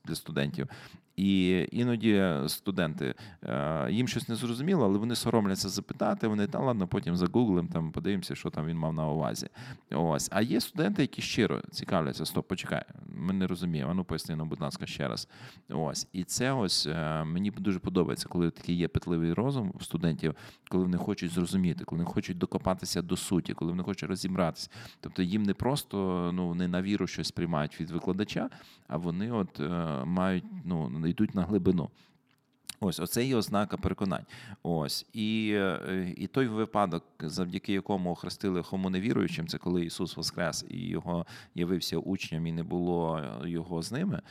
для 0.05 0.15
студентів. 0.15 0.69
І 1.17 1.65
іноді 1.73 2.33
студенти 2.47 3.15
е, 3.43 3.87
їм 3.91 4.09
щось 4.09 4.29
не 4.29 4.35
зрозуміло, 4.35 4.85
але 4.85 4.99
вони 4.99 5.15
соромляться 5.15 5.69
запитати. 5.69 6.29
Вони 6.29 6.47
та 6.47 6.59
ладно, 6.59 6.89
потім 6.89 7.17
загуглим, 7.17 7.69
там 7.69 7.93
подивимося, 7.93 8.35
що 8.35 8.51
там 8.51 8.67
він 8.67 8.77
мав 8.77 8.93
на 8.93 9.09
увазі. 9.09 9.49
Ось. 9.91 10.29
А 10.33 10.43
є 10.43 10.61
студенти, 10.61 11.03
які 11.03 11.23
щиро 11.23 11.61
цікавляться, 11.71 12.27
стоп, 12.27 12.49
почекай, 12.49 12.85
ми 13.07 13.33
не 13.33 13.47
розуміємо. 13.47 13.91
А 13.91 13.95
ну 13.95 14.05
поясни 14.05 14.37
нам, 14.37 14.49
будь 14.49 14.61
ласка, 14.61 14.87
ще 14.87 15.09
раз. 15.09 15.29
Ось. 15.71 16.09
І 16.13 16.25
це 16.25 16.53
ось 16.53 16.87
е, 16.87 17.25
мені 17.25 17.51
дуже 17.51 17.79
подобається, 17.79 18.29
коли 18.29 18.51
такий 18.51 18.77
є 18.77 18.89
питливий 18.89 19.33
розум 19.33 19.73
у 19.75 19.81
студентів, 19.81 20.35
коли 20.69 20.85
вони 20.85 20.99
хочуть 20.99 21.33
зрозуміти, 21.33 21.85
коли 21.85 22.03
вони 22.03 22.11
хочуть 22.11 22.39
докопатися 22.39 23.03
до 23.03 23.17
суті, 23.17 23.55
коли 23.55 23.71
вони 23.71 23.83
хочуть 23.83 24.09
розібратися. 24.09 24.71
Тобто 25.01 25.23
їм 25.23 25.43
не 25.43 25.55
просто 25.55 26.31
ну, 26.35 26.49
вони 26.49 26.69
на 26.69 26.83
віру 26.83 27.07
щось 27.07 27.31
приймають 27.31 27.81
від 27.81 27.91
викладача, 27.91 28.51
а 28.89 28.97
вони 28.97 29.33
от 29.33 29.61
е, 29.61 30.05
мають 30.05 30.45
ну 30.65 31.02
йдуть 31.11 31.35
на 31.35 31.43
глибину. 31.43 31.91
Ось, 32.85 33.01
оце 33.01 33.25
є 33.25 33.37
ознака 33.37 33.77
переконань. 33.77 34.25
Ось 34.63 35.07
і 35.13 35.51
е, 35.55 36.15
і 36.17 36.27
той 36.27 36.47
випадок, 36.47 37.05
завдяки 37.21 37.73
якому 37.73 38.11
охрестили 38.11 38.63
хому 38.63 38.91
невіруючим, 38.91 39.49
це 39.49 39.59
коли 39.59 39.85
Ісус 39.85 40.17
Воскрес 40.17 40.65
і 40.71 40.89
його 40.89 41.27
явився 41.55 41.99
учням, 41.99 42.47
і 42.47 42.53
не 42.53 42.63
було 42.63 43.21
його 43.45 43.83
з 43.83 43.93
ними. 43.93 44.23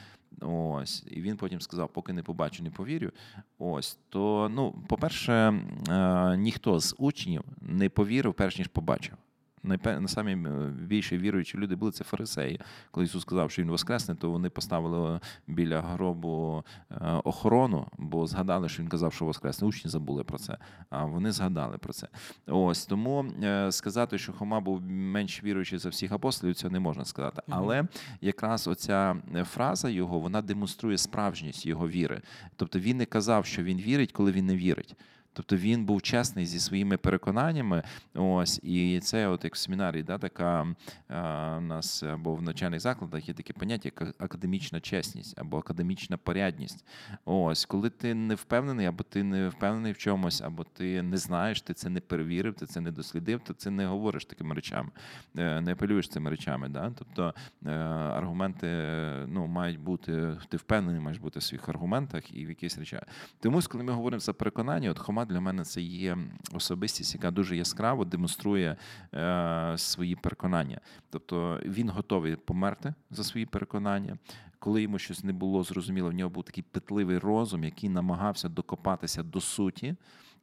Ось, 0.41 1.05
і 1.11 1.22
він 1.22 1.38
потім 1.38 1.61
сказав: 1.61 1.89
поки 1.89 2.13
не 2.13 2.24
побачу, 2.24 2.63
не 2.63 2.72
повірю. 2.72 3.11
Ось 3.59 3.99
то, 4.09 4.51
ну, 4.55 4.72
по-перше, 4.88 5.34
е, 5.34 6.38
ніхто 6.38 6.80
з 6.80 6.95
учнів 6.97 7.43
не 7.61 7.89
повірив, 7.89 8.34
перш 8.34 8.57
ніж 8.57 8.67
побачив 8.67 9.17
найсамі 9.64 10.36
більше 10.82 11.18
віруючі 11.18 11.57
люди 11.57 11.76
були 11.76 11.91
це 11.91 12.03
фарисеї. 12.03 12.59
Коли 12.91 13.05
Ісус 13.05 13.22
сказав, 13.22 13.51
що 13.51 13.62
Він 13.62 13.70
воскресне, 13.70 14.16
то 14.16 14.32
вони 14.32 14.49
поставили 14.49 15.20
біля 15.47 15.82
гробу 15.82 16.64
е, 16.91 16.95
охорону, 17.24 17.88
бо 17.97 18.28
згадали, 18.28 18.70
що 18.70 18.84
він 18.84 18.89
казав, 18.89 19.14
що 19.14 19.26
воскресне. 19.26 19.68
Учні 19.68 19.91
забули 19.91 20.24
про 20.24 20.38
це, 20.38 20.57
а 20.89 21.05
вони 21.05 21.32
згадали 21.32 21.78
про 21.78 21.93
це. 21.93 22.07
Ось 22.47 22.86
тому 22.86 23.26
е, 23.43 23.72
сказати, 23.72 24.18
що 24.18 24.34
Хома 24.34 24.59
був 24.59 24.82
менш 24.82 25.43
віруючий 25.43 25.80
за 25.80 25.89
всіх 25.89 26.12
апостолів, 26.12 26.55
це 26.55 26.70
не 26.70 26.80
можна 26.80 27.05
сказати. 27.05 27.41
Але 27.49 27.88
якраз 28.22 28.68
оця 28.68 29.16
фраза 29.43 29.89
його 29.89 30.20
вона 30.20 30.41
демонструє 30.41 30.97
справжність 30.97 31.66
його 31.66 31.88
віри. 31.88 32.22
Тобто 32.55 32.80
він 32.80 32.97
не 32.97 33.05
казав, 33.05 33.45
що 33.45 33.64
він 33.64 33.78
вірить, 33.78 34.12
коли 34.12 34.32
він 34.32 34.45
не 34.45 34.55
вірить. 34.55 34.95
Тобто 35.34 35.55
він 35.55 35.86
був 35.86 36.01
чесний 36.01 36.45
зі 36.45 36.59
своїми 36.59 36.97
переконаннями. 36.97 37.84
Ось 38.13 38.59
і 38.63 38.99
це, 38.99 39.27
от 39.27 39.43
як 39.43 39.55
в 39.55 39.57
семінарі, 39.57 40.03
да, 40.03 40.17
така 40.17 40.75
а, 41.07 41.55
у 41.57 41.61
нас 41.61 42.03
або 42.03 42.36
в 42.36 42.41
навчальних 42.41 42.79
закладах 42.79 43.27
є 43.27 43.34
таке 43.34 43.53
поняття, 43.53 43.91
як 43.95 44.15
академічна 44.19 44.79
чесність 44.79 45.39
або 45.39 45.57
академічна 45.57 46.17
порядність. 46.17 46.86
Ось, 47.25 47.65
коли 47.65 47.89
ти 47.89 48.13
не 48.13 48.36
впевнений, 48.36 48.86
або 48.86 49.03
ти 49.03 49.23
не 49.23 49.49
впевнений 49.49 49.91
в 49.91 49.97
чомусь, 49.97 50.41
або 50.41 50.63
ти 50.63 51.01
не 51.01 51.17
знаєш, 51.17 51.61
ти 51.61 51.73
це 51.73 51.89
не 51.89 51.99
перевірив, 51.99 52.53
ти 52.53 52.65
це 52.65 52.82
не 52.82 52.91
дослідив, 52.91 53.39
то 53.39 53.53
це 53.53 53.69
не 53.69 53.86
говориш 53.86 54.25
такими 54.25 54.55
речами, 54.55 54.89
е, 55.38 55.61
не 55.61 55.71
апелюєш 55.71 56.09
цими 56.09 56.29
речами. 56.29 56.69
Да? 56.69 56.91
Тобто 56.97 57.34
е, 57.65 57.71
аргументи 57.71 58.67
ну, 59.27 59.47
мають 59.47 59.79
бути, 59.79 60.38
ти 60.49 60.57
впевнений, 60.57 61.01
маєш 61.01 61.19
бути 61.19 61.39
в 61.39 61.43
своїх 61.43 61.69
аргументах 61.69 62.36
і 62.36 62.45
в 62.45 62.49
якісь 62.49 62.77
речах. 62.77 63.03
Тому, 63.39 63.59
коли 63.69 63.84
ми 63.84 63.93
говоримо 63.93 64.19
за 64.19 64.34
переконання, 64.34 64.89
от 64.89 64.99
Хома 64.99 65.20
Хома 65.22 65.34
для 65.34 65.41
мене 65.41 65.63
це 65.63 65.82
є 65.82 66.17
особистість, 66.53 67.15
яка 67.15 67.32
дуже 67.32 67.57
яскраво 67.57 68.05
демонструє 68.05 68.76
е, 69.13 69.74
свої 69.78 70.15
переконання. 70.15 70.82
Тобто 71.09 71.59
він 71.65 71.89
готовий 71.89 72.36
померти 72.36 72.93
за 73.11 73.24
свої 73.24 73.45
переконання. 73.45 74.17
Коли 74.59 74.82
йому 74.82 74.99
щось 74.99 75.24
не 75.24 75.34
було 75.34 75.63
зрозуміло, 75.63 76.09
в 76.09 76.13
нього 76.13 76.30
був 76.30 76.43
такий 76.43 76.63
питливий 76.72 77.17
розум, 77.17 77.63
який 77.63 77.89
намагався 77.89 78.49
докопатися 78.49 79.24
до 79.24 79.41
суті 79.41 79.95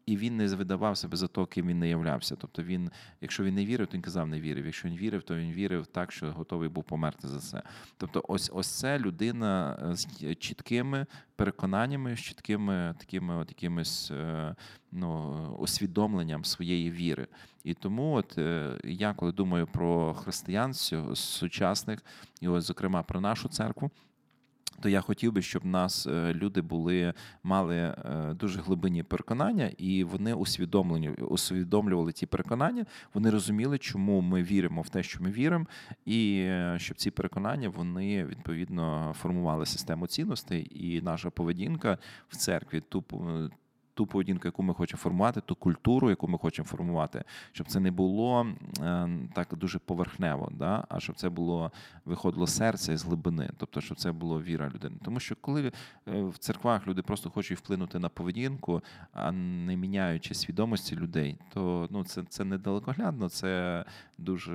і 0.08 0.16
він 0.16 0.36
не 0.36 0.46
видавав 0.46 0.96
себе 0.96 1.16
за 1.16 1.26
то, 1.26 1.46
ким 1.46 1.66
він 1.66 1.78
не 1.78 1.88
являвся. 1.88 2.36
Тобто 2.36 2.62
він, 2.62 2.90
якщо 3.20 3.44
він 3.44 3.54
не 3.54 3.66
вірив, 3.66 3.86
то 3.86 3.94
він 3.94 4.02
казав, 4.02 4.26
не 4.26 4.40
вірив. 4.40 4.66
Якщо 4.66 4.88
він 4.88 4.96
вірив, 4.96 5.22
то 5.22 5.36
він 5.36 5.52
вірив 5.52 5.86
так, 5.86 6.12
що 6.12 6.32
готовий 6.32 6.68
був 6.68 6.84
померти 6.84 7.28
за 7.28 7.38
це. 7.38 7.62
Тобто, 7.96 8.24
ось 8.28 8.50
ось 8.54 8.78
це 8.78 8.98
людина 8.98 9.78
з 9.92 10.06
чіткими 10.34 11.06
переконаннями, 11.36 12.16
з 12.16 12.20
чіткими 12.20 12.94
такими 12.98 13.36
от 13.36 13.48
якимись 13.48 14.10
е, 14.10 14.54
ну, 14.92 15.34
усвідомленням 15.58 16.44
своєї 16.44 16.90
віри. 16.90 17.26
І 17.64 17.74
тому, 17.74 18.14
от 18.14 18.38
е, 18.38 18.78
я 18.84 19.14
коли 19.14 19.32
думаю 19.32 19.66
про 19.66 20.14
християн 20.14 20.74
сучасних, 21.14 22.04
і 22.40 22.48
ось, 22.48 22.64
зокрема, 22.64 23.02
про 23.02 23.20
нашу 23.20 23.48
церкву. 23.48 23.90
То 24.80 24.88
я 24.88 25.00
хотів 25.00 25.32
би, 25.32 25.42
щоб 25.42 25.64
нас 25.64 26.06
е, 26.06 26.34
люди 26.34 26.60
були 26.60 27.14
мали 27.42 27.76
е, 27.76 27.94
дуже 28.34 28.60
глибинні 28.60 29.02
переконання, 29.02 29.70
і 29.78 30.04
вони 30.04 30.34
усвідомлені 30.34 31.10
усвідомлювали 31.10 32.12
ці 32.12 32.26
переконання. 32.26 32.86
Вони 33.14 33.30
розуміли, 33.30 33.78
чому 33.78 34.20
ми 34.20 34.42
віримо 34.42 34.82
в 34.82 34.88
те, 34.88 35.02
що 35.02 35.22
ми 35.22 35.30
віримо, 35.30 35.66
і 36.04 36.38
е, 36.40 36.76
щоб 36.78 36.96
ці 36.96 37.10
переконання 37.10 37.68
вони 37.68 38.24
відповідно 38.24 39.14
формували 39.18 39.66
систему 39.66 40.06
цінностей, 40.06 40.70
і 40.70 41.02
наша 41.02 41.30
поведінка 41.30 41.98
в 42.28 42.36
церкві 42.36 42.80
ту 42.80 43.04
ту 43.98 44.06
поведінку, 44.06 44.48
яку 44.48 44.62
ми 44.62 44.74
хочемо 44.74 44.98
формувати, 44.98 45.40
ту 45.40 45.54
культуру, 45.54 46.10
яку 46.10 46.28
ми 46.28 46.38
хочемо 46.38 46.66
формувати, 46.68 47.24
щоб 47.52 47.66
це 47.66 47.80
не 47.80 47.90
було 47.90 48.46
е, 48.80 49.08
так 49.34 49.48
дуже 49.56 49.78
поверхнево, 49.78 50.52
да? 50.58 50.84
а 50.88 51.00
щоб 51.00 51.16
це 51.16 51.28
було 51.28 51.72
виходило 52.04 52.46
серце 52.46 52.96
з 52.96 53.04
глибини, 53.04 53.50
тобто, 53.56 53.80
щоб 53.80 53.98
це 53.98 54.12
було 54.12 54.42
віра 54.42 54.68
людини. 54.74 54.96
Тому 55.04 55.20
що 55.20 55.36
коли 55.40 55.66
е, 55.66 55.72
в 56.06 56.38
церквах 56.38 56.86
люди 56.86 57.02
просто 57.02 57.30
хочуть 57.30 57.58
вплинути 57.58 57.98
на 57.98 58.08
поведінку, 58.08 58.82
а 59.12 59.32
не 59.32 59.76
міняючи 59.76 60.34
свідомості 60.34 60.96
людей, 60.96 61.36
то 61.54 61.88
ну 61.90 62.04
це 62.04 62.22
це 62.28 62.44
недалекоглядно, 62.44 63.28
це 63.28 63.84
дуже 64.18 64.54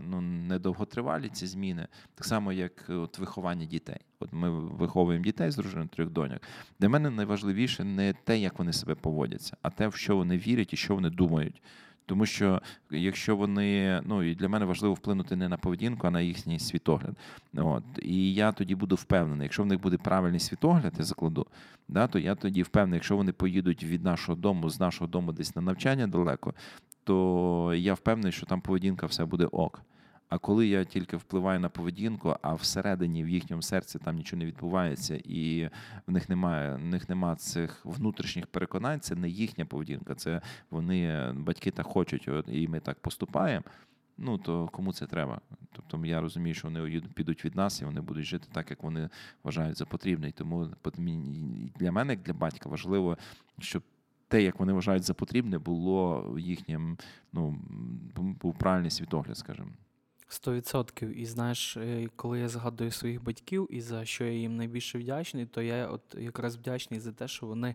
ну 0.00 0.20
недовготривалі 0.20 1.28
ці 1.28 1.46
зміни, 1.46 1.88
так 2.14 2.24
само 2.24 2.52
як 2.52 2.84
от 2.88 3.18
виховання 3.18 3.66
дітей. 3.66 4.00
От 4.22 4.32
ми 4.32 4.50
виховуємо 4.50 5.24
дітей 5.24 5.50
з 5.50 5.56
дружиною 5.56 5.88
трьох 5.88 6.10
доньок. 6.10 6.42
Для 6.80 6.88
мене 6.88 7.10
найважливіше 7.10 7.84
не 7.84 8.12
те, 8.12 8.38
як 8.38 8.58
вони 8.58 8.61
себе 8.72 8.94
поводяться, 8.94 9.56
а 9.62 9.70
те, 9.70 9.88
в 9.88 9.94
що 9.94 10.16
вони 10.16 10.36
вірять 10.36 10.72
і 10.72 10.76
що 10.76 10.94
вони 10.94 11.10
думають. 11.10 11.62
Тому 12.06 12.26
що 12.26 12.62
якщо 12.90 13.36
вони, 13.36 14.00
ну 14.04 14.22
і 14.22 14.34
для 14.34 14.48
мене 14.48 14.64
важливо 14.64 14.94
вплинути 14.94 15.36
не 15.36 15.48
на 15.48 15.56
поведінку, 15.56 16.06
а 16.06 16.10
на 16.10 16.20
їхній 16.20 16.58
світогляд. 16.58 17.16
От 17.56 17.84
І 18.02 18.34
я 18.34 18.52
тоді 18.52 18.74
буду 18.74 18.94
впевнений, 18.94 19.44
якщо 19.44 19.62
в 19.62 19.66
них 19.66 19.80
буде 19.80 19.96
правильний 19.96 20.40
світогляд, 20.40 20.94
я 20.98 21.04
закладу, 21.04 21.46
да, 21.88 22.06
то 22.06 22.18
я 22.18 22.34
тоді 22.34 22.62
впевнений, 22.62 22.96
якщо 22.96 23.16
вони 23.16 23.32
поїдуть 23.32 23.84
від 23.84 24.04
нашого 24.04 24.38
дому, 24.38 24.70
з 24.70 24.80
нашого 24.80 25.10
дому 25.10 25.32
десь 25.32 25.56
на 25.56 25.62
навчання 25.62 26.06
далеко, 26.06 26.54
то 27.04 27.74
я 27.76 27.94
впевнений, 27.94 28.32
що 28.32 28.46
там 28.46 28.60
поведінка 28.60 29.06
все 29.06 29.24
буде 29.24 29.46
ок. 29.46 29.82
А 30.32 30.38
коли 30.38 30.66
я 30.66 30.84
тільки 30.84 31.16
впливаю 31.16 31.60
на 31.60 31.68
поведінку, 31.68 32.36
а 32.42 32.54
всередині 32.54 33.24
в 33.24 33.28
їхньому 33.28 33.62
серці 33.62 33.98
там 33.98 34.16
нічого 34.16 34.40
не 34.40 34.46
відбувається, 34.46 35.20
і 35.24 35.70
в 36.06 36.12
них 36.12 36.28
немає 36.28 36.74
в 36.74 36.84
них 36.84 37.08
немає 37.08 37.36
цих 37.36 37.80
внутрішніх 37.84 38.46
переконань, 38.46 39.00
це 39.00 39.14
не 39.14 39.28
їхня 39.28 39.64
поведінка, 39.64 40.14
це 40.14 40.40
вони 40.70 41.32
батьки 41.32 41.70
так 41.70 41.86
хочуть, 41.86 42.28
і 42.48 42.68
ми 42.68 42.80
так 42.80 42.98
поступаємо. 43.00 43.64
Ну 44.18 44.38
то 44.38 44.68
кому 44.68 44.92
це 44.92 45.06
треба? 45.06 45.40
Тобто 45.72 46.06
я 46.06 46.20
розумію, 46.20 46.54
що 46.54 46.68
вони 46.68 47.02
підуть 47.14 47.44
від 47.44 47.54
нас 47.54 47.82
і 47.82 47.84
вони 47.84 48.00
будуть 48.00 48.24
жити 48.24 48.48
так, 48.52 48.70
як 48.70 48.82
вони 48.82 49.08
вважають 49.44 49.78
за 49.78 49.84
потрібне. 49.84 50.28
І 50.28 50.32
тому 50.32 50.68
для 51.78 51.92
мене, 51.92 52.12
як 52.12 52.22
для 52.22 52.32
батька, 52.32 52.68
важливо, 52.68 53.18
щоб 53.58 53.82
те, 54.28 54.42
як 54.42 54.58
вони 54.58 54.72
вважають 54.72 55.04
за 55.04 55.14
потрібне, 55.14 55.58
було 55.58 56.26
їхнім, 56.38 56.98
ну 57.32 57.58
був 58.14 58.54
правильний 58.54 58.90
світогляд, 58.90 59.38
скажімо. 59.38 59.70
Сто 60.32 60.52
відсотків. 60.52 61.18
І 61.18 61.26
знаєш, 61.26 61.76
е, 61.76 62.08
коли 62.16 62.40
я 62.40 62.48
згадую 62.48 62.90
своїх 62.90 63.24
батьків 63.24 63.68
і 63.70 63.80
за 63.80 64.04
що 64.04 64.24
я 64.24 64.32
їм 64.32 64.56
найбільше 64.56 64.98
вдячний, 64.98 65.46
то 65.46 65.62
я 65.62 65.86
от 65.86 66.00
якраз 66.18 66.56
вдячний 66.56 67.00
за 67.00 67.12
те, 67.12 67.28
що 67.28 67.46
вони 67.46 67.74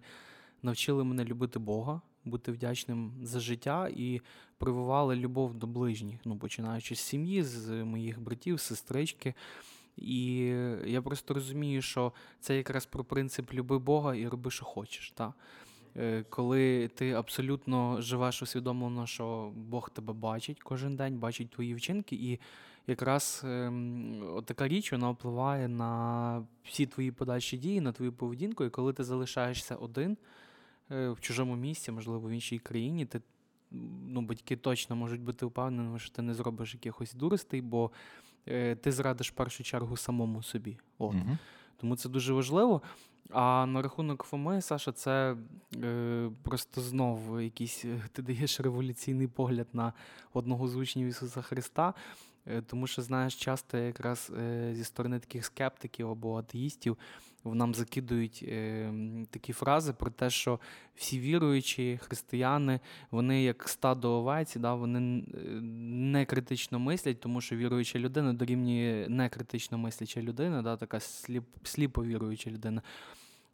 навчили 0.64 1.04
мене 1.04 1.26
любити 1.26 1.60
Бога, 1.60 2.02
бути 2.26 2.52
вдячним 2.52 3.14
за 3.24 3.40
життя 3.40 3.90
і 3.96 4.22
прививали 4.58 5.16
любов 5.16 5.54
до 5.54 5.68
ближніх, 5.68 6.20
ну 6.26 6.38
починаючи 6.38 6.96
з 6.96 7.00
сім'ї, 7.00 7.44
з 7.44 7.70
моїх 7.70 8.22
братів, 8.22 8.60
сестрички. 8.60 9.34
І 9.98 10.38
я 10.86 11.02
просто 11.02 11.34
розумію, 11.34 11.82
що 11.82 12.14
це 12.40 12.58
якраз 12.58 12.86
про 12.86 13.04
принцип 13.04 13.54
люби 13.54 13.80
Бога 13.80 14.16
і 14.16 14.28
роби, 14.28 14.52
що 14.52 14.66
хочеш. 14.66 15.12
Та? 15.12 15.34
Е, 15.96 16.26
коли 16.30 16.88
ти 16.88 17.12
абсолютно 17.12 18.02
живеш 18.02 18.42
усвідомлено, 18.42 19.08
що 19.08 19.52
Бог 19.56 19.90
тебе 19.90 20.14
бачить 20.14 20.64
кожен 20.64 20.96
день, 20.96 21.18
бачить 21.18 21.50
твої 21.50 21.76
вчинки, 21.76 22.16
і 22.16 22.40
якраз 22.88 23.42
ем, 23.46 24.44
така 24.46 24.68
річ 24.68 24.92
вона 24.92 25.10
впливає 25.10 25.68
на 25.68 26.44
всі 26.64 26.86
твої 26.86 27.12
подальші 27.12 27.58
дії, 27.58 27.82
на 27.82 27.92
твою 27.92 28.14
поведінку. 28.14 28.64
І 28.64 28.70
коли 28.70 28.94
ти 28.94 29.04
залишаєшся 29.04 29.76
один 29.76 30.18
е, 30.92 31.10
в 31.10 31.20
чужому 31.20 31.56
місці, 31.56 31.92
можливо, 31.92 32.28
в 32.28 32.32
іншій 32.32 32.60
країні, 32.60 33.06
ти 33.06 33.22
ну, 34.08 34.22
батьки 34.22 34.56
точно 34.56 34.96
можуть 34.96 35.22
бути 35.22 35.46
впевнені, 35.46 36.00
що 36.00 36.12
ти 36.12 36.22
не 36.22 36.34
зробиш 36.34 36.74
якихось 36.74 37.14
дуростей, 37.14 37.62
бо 37.62 37.92
е, 38.48 38.76
ти 38.76 38.92
зрадиш 38.92 39.32
в 39.32 39.34
першу 39.34 39.64
чергу 39.64 39.98
самому 39.98 40.44
собі. 40.44 40.78
От. 40.98 41.16
Угу. 41.16 41.38
Тому 41.78 41.96
це 41.96 42.10
дуже 42.10 42.34
важливо. 42.34 42.82
А 43.30 43.66
на 43.66 43.82
рахунок 43.82 44.24
Фоми, 44.24 44.62
Саша, 44.62 44.92
це 44.92 45.36
е, 45.84 46.30
просто 46.44 46.82
знов 46.82 47.42
якийсь 47.42 47.86
е, 47.86 48.02
ти 48.12 48.22
даєш 48.22 48.60
революційний 48.60 49.28
погляд 49.28 49.68
на 49.74 49.94
одного 50.34 50.68
з 50.68 50.76
учнів 50.76 51.08
Ісуса 51.08 51.42
Христа. 51.42 51.94
Е, 52.50 52.62
тому 52.62 52.88
що, 52.88 53.02
знаєш, 53.02 53.36
часто 53.36 53.78
якраз 53.78 54.32
е, 54.40 54.72
зі 54.76 54.84
сторони 54.84 55.20
таких 55.20 55.46
скептиків 55.46 56.10
або 56.10 56.38
атеїстів 56.38 56.98
нам 57.46 57.76
закидують 57.76 58.46
е, 58.48 58.94
такі 59.30 59.54
фрази 59.54 59.94
про 59.94 60.12
те, 60.12 60.30
що 60.30 60.60
всі 60.96 61.20
віруючі 61.20 62.00
християни, 62.04 62.80
вони 63.12 63.44
як 63.44 63.70
стадо 63.70 64.12
овець, 64.12 64.56
да, 64.56 64.74
вони 64.74 65.00
не 66.10 66.26
критично 66.26 66.80
мислять, 66.80 67.20
тому 67.20 67.42
що 67.42 67.56
віруюча 67.56 68.00
людина 68.00 68.34
дорівнює 68.34 69.06
не 69.10 69.30
критично 69.30 69.78
мисляча 69.78 70.22
людина, 70.22 70.62
да, 70.62 70.78
така 70.78 71.00
сліп, 71.00 71.44
сліпо 71.64 72.04
віруюча 72.04 72.50
людина. 72.50 72.82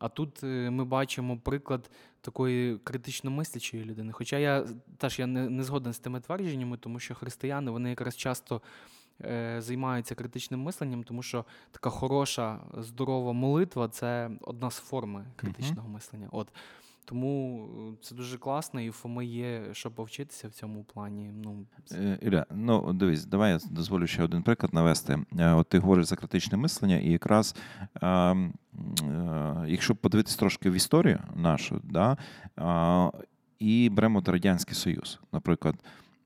А 0.03 0.09
тут 0.09 0.43
ми 0.43 0.85
бачимо 0.85 1.37
приклад 1.37 1.91
такої 2.21 2.77
критично 2.77 3.31
мислячої 3.31 3.85
людини. 3.85 4.11
Хоча 4.11 4.37
я 4.37 4.65
теж 4.97 5.19
я 5.19 5.27
не, 5.27 5.49
не 5.49 5.63
згоден 5.63 5.93
з 5.93 5.99
тими 5.99 6.19
твердженнями, 6.19 6.77
тому 6.77 6.99
що 6.99 7.15
християни 7.15 7.71
вони 7.71 7.89
якраз 7.89 8.15
часто 8.15 8.61
е, 9.21 9.55
займаються 9.61 10.15
критичним 10.15 10.59
мисленням, 10.59 11.03
тому 11.03 11.23
що 11.23 11.45
така 11.71 11.89
хороша, 11.89 12.59
здорова 12.77 13.33
молитва 13.33 13.87
це 13.87 14.31
одна 14.41 14.71
з 14.71 14.77
форм 14.77 15.25
критичного 15.35 15.87
uh-huh. 15.87 15.93
мислення. 15.93 16.27
От. 16.31 16.47
Тому 17.05 17.65
е, 17.93 17.97
це 18.01 18.15
дуже 18.15 18.37
класно, 18.37 18.81
і 18.81 18.91
Фоми 18.91 19.25
є, 19.25 19.63
що 19.71 19.91
повчитися 19.91 20.47
в 20.47 20.51
цьому 20.51 20.83
плані. 20.83 21.31
Ну 21.43 21.65
е, 21.91 22.19
Ілля, 22.21 22.45
ну 22.51 22.93
дивись, 22.93 23.25
давай 23.25 23.51
я 23.51 23.59
дозволю 23.71 24.07
ще 24.07 24.23
один 24.23 24.43
приклад 24.43 24.73
навести. 24.73 25.19
Е, 25.39 25.53
от 25.53 25.69
ти 25.69 25.79
говориш 25.79 26.05
за 26.05 26.15
критичне 26.15 26.57
мислення, 26.57 26.97
і 26.97 27.11
якраз 27.11 27.55
е, 28.01 28.07
е, 28.07 28.45
якщо 29.67 29.95
подивитись 29.95 30.35
трошки 30.35 30.69
в 30.69 30.73
історію 30.73 31.19
нашу, 31.35 31.81
да, 31.83 32.17
е, 32.59 33.23
і 33.59 33.89
беремо 33.89 34.23
Радянський 34.25 34.75
Союз, 34.75 35.19
наприклад. 35.31 35.75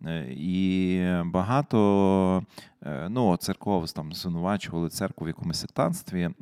Е, 0.06 0.28
і 0.38 1.02
багато 1.26 2.44
е, 2.86 3.08
ну, 3.10 3.38
церков 3.38 3.92
там 3.92 4.14
звинувачували 4.14 4.90
церкву 4.90 5.26
в 5.26 5.28
якомусь 5.28 5.60
сектанстві 5.60 6.22
е, 6.22 6.34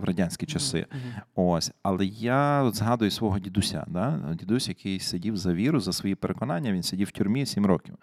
в 0.00 0.04
радянські 0.04 0.46
часи. 0.46 0.78
Mm-hmm. 0.78 1.22
Ось, 1.34 1.72
але 1.82 2.06
я 2.06 2.62
от 2.62 2.76
згадую 2.76 3.10
свого 3.10 3.38
дідуся. 3.38 3.84
Да? 3.88 4.34
Дідусь, 4.38 4.68
який 4.68 5.00
сидів 5.00 5.36
за 5.36 5.52
віру, 5.52 5.80
за 5.80 5.92
свої 5.92 6.14
переконання, 6.14 6.72
він 6.72 6.82
сидів 6.82 7.08
в 7.08 7.10
тюрмі 7.10 7.46
сім 7.46 7.66
років. 7.66 7.94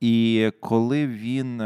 І 0.00 0.50
коли 0.60 1.06
він 1.06 1.58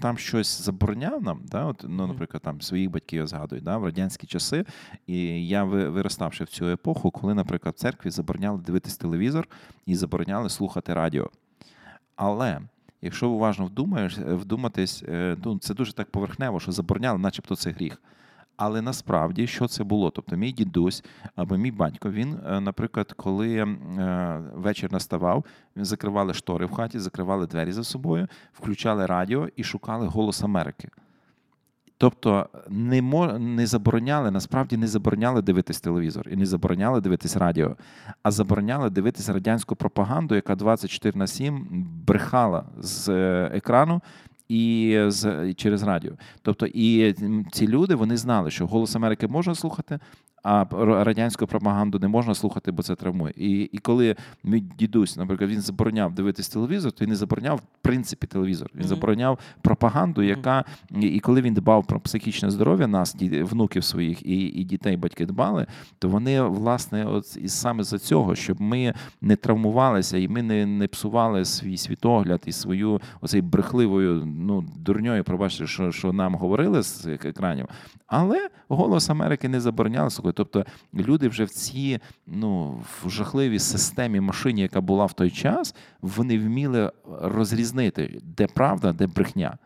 там 0.00 0.18
щось 0.18 0.62
забороняв 0.62 1.22
нам, 1.22 1.40
да, 1.44 1.64
от, 1.64 1.84
ну, 1.88 2.06
наприклад, 2.06 2.42
там 2.42 2.60
своїх 2.60 2.90
батьків 2.90 3.18
я 3.20 3.26
згадую, 3.26 3.62
да, 3.62 3.78
в 3.78 3.84
радянські 3.84 4.26
часи, 4.26 4.64
і 5.06 5.48
я 5.48 5.64
вироставши 5.64 6.44
в 6.44 6.48
цю 6.48 6.68
епоху, 6.68 7.10
коли, 7.10 7.34
наприклад, 7.34 7.74
в 7.74 7.78
церкві 7.78 8.10
забороняли 8.10 8.60
дивитись 8.66 8.96
телевізор 8.96 9.48
і 9.86 9.94
забороняли 9.94 10.50
слухати 10.50 10.94
радіо. 10.94 11.30
Але 12.24 12.60
якщо 13.02 13.30
уважно 13.30 13.64
вдумаєш, 13.66 14.18
е, 14.18 14.34
вдуматись, 14.34 15.04
е, 15.08 15.36
ну 15.44 15.58
це 15.58 15.74
дуже 15.74 15.92
так 15.92 16.10
поверхнево, 16.10 16.60
що 16.60 16.72
забороняли, 16.72 17.18
начебто 17.18 17.56
це 17.56 17.70
гріх. 17.70 18.02
Але 18.56 18.82
насправді 18.82 19.46
що 19.46 19.68
це 19.68 19.84
було? 19.84 20.10
Тобто, 20.10 20.36
мій 20.36 20.52
дідусь 20.52 21.04
або 21.36 21.56
мій 21.56 21.70
батько, 21.70 22.10
він, 22.10 22.38
е, 22.46 22.60
наприклад, 22.60 23.12
коли 23.12 23.64
вечір 24.54 24.92
наставав, 24.92 25.44
він 25.76 25.84
закривали 25.84 26.34
штори 26.34 26.66
в 26.66 26.72
хаті, 26.72 26.98
закривали 26.98 27.46
двері 27.46 27.72
за 27.72 27.84
собою, 27.84 28.28
включали 28.52 29.06
радіо 29.06 29.48
і 29.56 29.64
шукали 29.64 30.06
голос 30.06 30.42
Америки. 30.42 30.88
Тобто 32.02 32.48
не 32.68 33.02
мо, 33.02 33.38
не 33.38 33.66
забороняли, 33.66 34.30
насправді 34.30 34.76
не 34.76 34.86
забороняли 34.86 35.42
дивитись 35.42 35.80
телевізор 35.80 36.28
і 36.28 36.36
не 36.36 36.46
забороняли 36.46 37.00
дивитись 37.00 37.36
радіо, 37.36 37.76
а 38.22 38.30
забороняли 38.30 38.90
дивитись 38.90 39.28
радянську 39.28 39.76
пропаганду, 39.76 40.34
яка 40.34 40.54
24 40.54 41.18
на 41.18 41.26
7 41.26 41.66
брехала 42.06 42.64
з 42.78 43.08
е, 43.08 43.50
екрану 43.54 44.00
і 44.48 44.98
з 45.06 45.54
через 45.54 45.82
радіо. 45.82 46.12
Тобто, 46.42 46.66
і 46.66 47.14
ці 47.52 47.68
люди 47.68 47.94
вони 47.94 48.16
знали, 48.16 48.50
що 48.50 48.66
голос 48.66 48.96
Америки 48.96 49.28
можна 49.28 49.54
слухати, 49.54 49.98
а 50.42 50.64
радянську 51.04 51.46
пропаганду 51.46 51.98
не 51.98 52.08
можна 52.08 52.34
слухати, 52.34 52.72
бо 52.72 52.82
це 52.82 52.94
травмує. 52.94 53.34
І 53.36 53.60
і 53.60 53.78
коли 53.78 54.16
мій 54.44 54.60
дідусь, 54.60 55.16
наприклад, 55.16 55.50
він 55.50 55.60
забороняв 55.60 56.14
дивитись 56.14 56.48
телевізор, 56.48 56.92
то 56.92 57.04
він 57.04 57.10
не 57.10 57.16
забороняв 57.16 57.56
в 57.56 57.82
принципі 57.82 58.26
телевізор. 58.26 58.70
Він 58.74 58.82
mm-hmm. 58.82 58.86
забороняв 58.86 59.38
пропаганду, 59.60 60.22
яка 60.22 60.64
і 61.00 61.20
коли 61.20 61.42
він 61.42 61.54
дбав 61.54 61.86
про 61.86 62.00
психічне 62.00 62.50
здоров'я 62.50 62.86
нас, 62.86 63.16
внуків 63.20 63.84
своїх 63.84 64.26
і 64.26 64.46
і 64.46 64.64
дітей, 64.64 64.96
батьки 64.96 65.26
дбали, 65.26 65.66
то 65.98 66.08
вони 66.08 66.42
власне, 66.42 67.04
от 67.04 67.36
і 67.36 67.48
саме 67.48 67.84
за 67.84 67.98
цього, 67.98 68.34
щоб 68.34 68.60
ми 68.60 68.94
не 69.20 69.36
травмувалися 69.36 70.18
і 70.18 70.28
ми 70.28 70.42
не 70.42 70.66
не 70.66 70.86
псували 70.86 71.44
свій 71.44 71.76
світогляд 71.76 72.42
і 72.46 72.52
свою 72.52 73.00
оцей 73.20 73.40
брехливою 73.40 74.24
ну 74.26 74.64
дурньою, 74.76 75.24
пробачте, 75.24 75.66
що 75.66 75.92
що 75.92 76.12
нам 76.12 76.34
говорили 76.34 76.82
з 76.82 77.06
екранів. 77.06 77.68
Але 78.06 78.48
голос 78.68 79.10
Америки 79.10 79.48
не 79.48 79.60
забороняли 79.60 80.10
слухати 80.10 80.31
церкви. 80.32 80.44
Тобто 80.52 80.64
люди 80.94 81.28
вже 81.28 81.44
в 81.44 81.50
цій 81.50 81.98
ну, 82.26 82.82
в 83.04 83.10
жахливій 83.10 83.58
системі 83.58 84.20
машині, 84.20 84.62
яка 84.62 84.80
була 84.80 85.06
в 85.06 85.12
той 85.12 85.30
час, 85.30 85.74
вони 86.02 86.38
вміли 86.38 86.92
розрізнити, 87.20 88.20
де 88.22 88.46
правда, 88.46 88.92
де 88.92 89.06
брехня. 89.06 89.58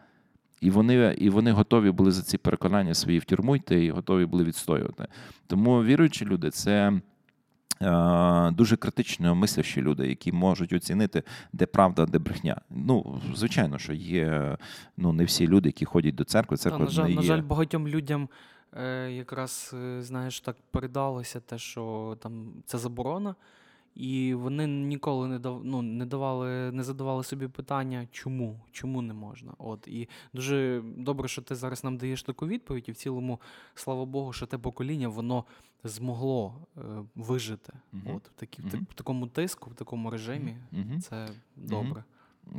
І 0.60 0.70
вони 0.70 1.16
і 1.18 1.30
вони 1.30 1.52
готові 1.52 1.90
були 1.90 2.10
за 2.10 2.22
ці 2.22 2.38
переконання 2.38 2.94
свої 2.94 3.18
в 3.18 3.24
тюрму 3.24 3.56
йти 3.56 3.84
і 3.84 3.90
готові 3.90 4.26
були 4.26 4.44
відстоювати. 4.44 5.06
Тому 5.46 5.84
віруючі 5.84 6.24
люди 6.24 6.50
це. 6.50 7.00
Е, 7.82 8.50
дуже 8.50 8.76
критично 8.76 9.34
мислящі 9.34 9.82
люди, 9.82 10.08
які 10.08 10.32
можуть 10.32 10.72
оцінити, 10.72 11.22
де 11.52 11.66
правда, 11.66 12.06
де 12.06 12.18
брехня. 12.18 12.60
Ну, 12.70 13.20
звичайно, 13.34 13.78
що 13.78 13.92
є 13.92 14.56
ну, 14.96 15.12
не 15.12 15.24
всі 15.24 15.46
люди, 15.46 15.68
які 15.68 15.84
ходять 15.84 16.14
до 16.14 16.24
церкви. 16.24 16.56
Церква 16.56 16.78
Та, 16.78 16.84
на, 16.84 16.90
жаль, 16.90 17.04
не 17.04 17.10
є... 17.10 17.16
на 17.16 17.22
жаль, 17.22 17.42
багатьом 17.42 17.88
людям 17.88 18.28
якраз, 19.10 19.70
е, 19.74 20.02
знаєш, 20.02 20.40
так 20.40 20.56
передалося 20.70 21.40
те, 21.40 21.58
що 21.58 22.16
там 22.20 22.52
це 22.66 22.78
заборона, 22.78 23.34
і 23.94 24.34
вони 24.34 24.66
ніколи 24.66 25.28
не 25.28 25.38
дав, 25.38 25.64
ну, 25.64 25.82
не 25.82 26.06
давали, 26.06 26.72
не 26.72 26.82
задавали 26.84 27.24
собі 27.24 27.48
питання, 27.48 28.08
чому, 28.12 28.60
чому 28.72 29.02
не 29.02 29.14
можна. 29.14 29.52
От 29.58 29.88
і 29.88 30.08
дуже 30.34 30.82
добре, 30.96 31.28
що 31.28 31.42
ти 31.42 31.54
зараз 31.54 31.84
нам 31.84 31.96
даєш 31.96 32.22
таку 32.22 32.46
відповідь, 32.46 32.84
і 32.88 32.92
в 32.92 32.96
цілому, 32.96 33.40
слава 33.74 34.04
Богу, 34.04 34.32
що 34.32 34.46
те 34.46 34.58
покоління 34.58 35.08
воно 35.08 35.44
змогло 35.84 36.54
е, 36.76 36.80
вижити. 37.14 37.72
Мгм. 37.92 38.16
От 38.16 38.28
в, 38.28 38.32
такі, 38.32 38.62
Мгм. 38.62 38.86
в 38.90 38.94
такому 38.94 39.26
тиску, 39.26 39.70
в 39.70 39.74
такому 39.74 40.10
режимі. 40.10 40.56
Мгм. 40.72 41.00
Це 41.00 41.28
добре. 41.56 42.04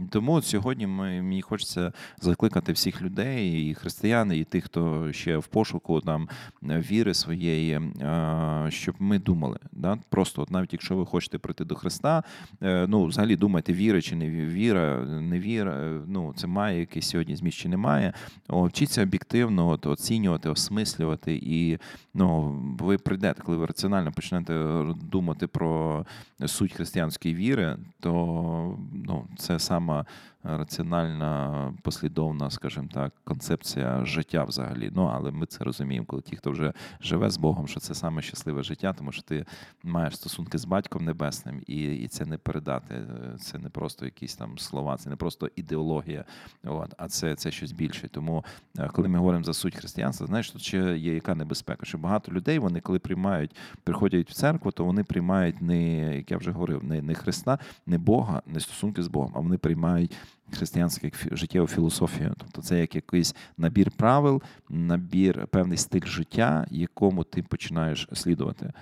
Тому 0.09 0.41
сьогодні 0.41 0.87
ми, 0.87 1.21
мені 1.21 1.41
хочеться 1.41 1.91
закликати 2.21 2.71
всіх 2.71 3.01
людей, 3.01 3.69
і 3.69 3.73
християн, 3.73 4.33
і 4.33 4.43
тих, 4.43 4.63
хто 4.65 5.13
ще 5.13 5.37
в 5.37 5.47
пошуку 5.47 6.01
там 6.01 6.29
віри 6.63 7.13
своєї, 7.13 7.73
е, 7.73 8.65
щоб 8.69 8.95
ми 8.99 9.19
думали. 9.19 9.59
Да? 9.71 9.97
Просто, 10.09 10.41
от 10.41 10.51
навіть 10.51 10.73
якщо 10.73 10.95
ви 10.95 11.05
хочете 11.05 11.37
прийти 11.37 11.65
до 11.65 11.75
Христа, 11.75 12.23
е, 12.63 12.87
ну 12.87 13.05
взагалі 13.05 13.35
думайте, 13.35 13.73
віра 13.73 14.01
чи 14.01 14.15
не 14.15 14.29
віра, 14.29 15.05
не 15.05 15.39
віра. 15.39 15.71
е, 15.71 16.01
Ну 16.07 16.33
це 16.35 16.47
має 16.47 16.79
якийсь 16.79 17.09
сьогодні 17.09 17.35
зміст 17.35 17.57
чи 17.57 17.69
немає. 17.69 18.13
Вчіться 18.49 19.03
об'єктивно, 19.03 19.67
от, 19.67 19.85
оцінювати, 19.85 20.49
осмислювати, 20.49 21.39
і 21.43 21.77
ну 22.13 22.59
ви 22.79 22.97
прийдете, 22.97 23.41
коли 23.41 23.57
ви 23.57 23.65
раціонально 23.65 24.11
почнете 24.11 24.83
думати 25.11 25.47
про 25.47 26.05
суть 26.45 26.73
християнської 26.73 27.35
віри, 27.35 27.77
то 27.99 28.77
ну, 28.93 29.27
це 29.37 29.59
сама 29.77 30.05
раціональна, 30.47 31.73
послідовна, 31.81 32.49
скажімо 32.49 32.87
так, 32.93 33.13
концепція 33.23 34.05
життя 34.05 34.43
взагалі. 34.43 34.91
Ну, 34.95 35.11
але 35.13 35.31
ми 35.31 35.45
це 35.45 35.63
розуміємо, 35.63 36.05
коли 36.05 36.21
ті, 36.21 36.35
хто 36.35 36.51
вже 36.51 36.73
живе 37.01 37.29
з 37.29 37.37
Богом, 37.37 37.67
що 37.67 37.79
це 37.79 37.95
саме 37.95 38.21
щасливе 38.21 38.63
життя, 38.63 38.93
тому 38.93 39.11
що 39.11 39.21
ти 39.21 39.45
маєш 39.83 40.15
стосунки 40.15 40.57
з 40.57 40.65
батьком 40.65 41.05
небесним, 41.05 41.61
і, 41.67 41.95
і 41.95 42.07
це 42.07 42.25
не 42.25 42.37
передати. 42.37 42.95
Це 43.39 43.59
не 43.59 43.69
просто 43.69 44.05
якісь 44.05 44.35
там 44.35 44.57
слова, 44.57 44.97
це 44.97 45.09
не 45.09 45.15
просто 45.15 45.49
ідеологія, 45.55 46.25
от, 46.63 46.93
а 46.97 47.07
це, 47.07 47.35
це 47.35 47.51
щось 47.51 47.71
більше. 47.71 48.07
Тому, 48.07 48.45
е, 48.77 48.89
коли 48.93 49.07
ми 49.07 49.17
говоримо 49.17 49.43
за 49.43 49.53
суть 49.53 49.75
християнства, 49.75 50.27
знаєш, 50.27 50.51
тут 50.51 50.61
ще 50.61 50.97
є 50.97 51.13
яка 51.13 51.35
небезпека, 51.35 51.85
що 51.85 51.97
багато 51.97 52.31
людей, 52.31 52.59
вони 52.59 52.79
коли 52.79 52.99
приймають, 52.99 53.55
приходять 53.83 54.29
в 54.29 54.33
церкву, 54.33 54.71
то 54.71 54.85
вони 54.85 55.03
приймають 55.03 55.61
не, 55.61 56.15
як 56.15 56.31
я 56.31 56.37
вже 56.37 56.51
говорив, 56.51 56.83
не, 56.83 57.01
не 57.01 57.13
Христа, 57.13 57.59
не 57.85 57.97
Бога, 57.97 58.41
не 58.45 58.59
стосунки 58.59 59.03
з 59.03 59.07
Богом, 59.07 59.31
а 59.35 59.39
вони 59.39 59.57
приймають 59.57 60.17
християнську 60.51 61.07
як 61.07 61.37
життєву 61.37 61.67
філософію. 61.67 62.33
Тобто 62.37 62.61
це 62.61 62.79
як 62.79 62.95
якийсь 62.95 63.35
набір 63.57 63.91
правил, 63.91 64.41
набір, 64.69 65.47
певний 65.47 65.77
стиль 65.77 66.05
життя, 66.05 66.67
якому 66.71 67.23
ти 67.23 67.43
починаєш 67.43 68.07
слідувати. 68.13 68.73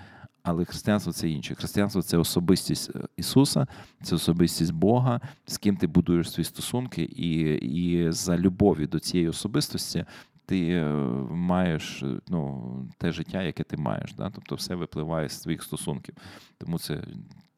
Але 0.44 0.66
християнство 0.66 1.14
це 1.14 1.30
інше. 1.30 1.56
Християнство 1.56 2.02
це 2.02 2.18
особистість 2.18 2.96
е, 2.96 3.00
Ісуса, 3.18 3.68
це 4.04 4.16
особистість 4.16 4.74
Бога, 4.74 5.22
з 5.46 5.58
ким 5.58 5.78
ти 5.78 5.88
будуєш 5.88 6.32
свої 6.32 6.46
стосунки, 6.46 7.04
і, 7.04 7.40
і 7.56 8.12
за 8.12 8.38
любові 8.38 8.88
до 8.88 9.00
цієї 9.00 9.30
особистості 9.30 10.06
ти 10.46 10.70
е, 10.70 10.86
маєш 11.32 12.04
е, 12.04 12.20
ну, 12.28 12.72
те 12.98 13.12
життя, 13.12 13.44
яке 13.44 13.64
ти 13.64 13.78
маєш. 13.78 14.14
Да? 14.14 14.30
Тобто 14.30 14.56
все 14.56 14.76
випливає 14.76 15.30
з 15.30 15.40
твоїх 15.40 15.64
стосунків. 15.64 16.16
Тому 16.58 16.80
це 16.80 17.04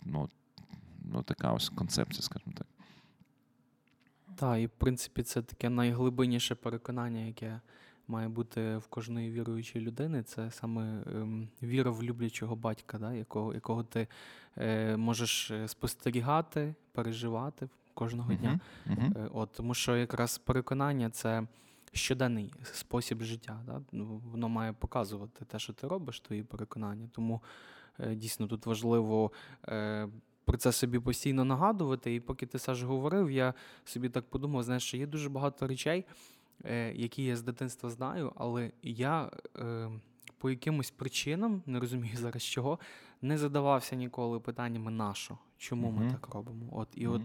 ну, 0.06 0.30
ну, 1.14 1.24
така 1.24 1.52
ось 1.52 1.70
концепція, 1.70 2.22
скажімо 2.22 2.54
так. 2.58 2.68
Так, 4.38 4.60
і 4.60 4.66
в 4.66 4.70
принципі 4.70 5.24
це 5.24 5.42
таке 5.42 5.70
найглибинніше 5.70 6.56
переконання, 6.56 7.20
яке 7.20 7.60
має 8.08 8.28
бути 8.28 8.78
в 8.78 8.88
кожної 8.88 9.32
віруючої 9.32 9.86
людини. 9.86 10.24
Це 10.24 10.52
саме 10.52 11.04
ем, 11.16 11.50
віра 11.64 11.92
в 11.92 12.04
люблячого 12.04 12.56
батька, 12.56 12.98
да, 12.98 13.14
якого, 13.14 13.54
якого 13.54 13.84
ти 13.84 14.08
е, 14.58 14.98
можеш 14.98 15.52
е, 15.52 15.68
спостерігати, 15.68 16.76
переживати 16.92 17.70
кожного 17.94 18.34
дня. 18.34 18.60
Мгм. 18.86 18.98
Мгм. 19.00 19.14
Е, 19.18 19.30
От, 19.34 19.52
тому 19.52 19.74
що 19.74 19.98
якраз 19.98 20.38
переконання 20.38 21.10
це 21.10 21.48
щоденний 21.92 22.54
спосіб 22.64 23.24
життя. 23.24 23.60
Да? 23.66 23.82
Ну, 23.92 24.22
Воно 24.32 24.50
має 24.50 24.74
показувати 24.74 25.46
те, 25.46 25.60
що 25.60 25.74
ти 25.74 25.88
робиш, 25.88 26.20
твої 26.20 26.44
переконання. 26.44 27.10
Тому 27.12 27.42
е, 28.00 28.16
дійсно 28.16 28.48
тут 28.48 28.66
важливо 28.66 29.32
е, 29.68 30.08
про 30.48 30.58
це 30.58 30.72
собі 30.72 31.00
постійно 31.00 31.46
нагадувати. 31.46 32.16
І 32.16 32.20
поки 32.20 32.46
ти 32.46 32.60
Саш 32.60 32.84
говорив, 32.84 33.32
я 33.32 33.54
собі 33.86 34.10
так 34.10 34.30
подумав, 34.30 34.64
знаєш, 34.64 34.84
що 34.84 34.98
є 34.98 35.08
дуже 35.08 35.30
багато 35.30 35.68
речей, 35.68 36.06
е, 36.66 36.94
які 36.94 37.24
я 37.24 37.36
з 37.36 37.42
дитинства 37.42 37.90
знаю, 37.90 38.34
але 38.36 38.72
я 38.84 39.32
е, 39.60 39.90
по 40.38 40.50
якимось 40.50 40.92
причинам, 40.92 41.62
не 41.66 41.80
розумію 41.80 42.18
зараз 42.18 42.44
чого, 42.44 42.80
не 43.22 43.38
задавався 43.38 43.96
ніколи 43.96 44.40
питаннями 44.40 44.92
на 44.92 45.14
що, 45.14 45.38
чому 45.58 45.92
ми 45.92 46.12
так 46.12 46.28
робимо. 46.36 46.70
От, 46.72 46.88
і 46.96 47.08
Мгм. 47.08 47.16
от 47.16 47.22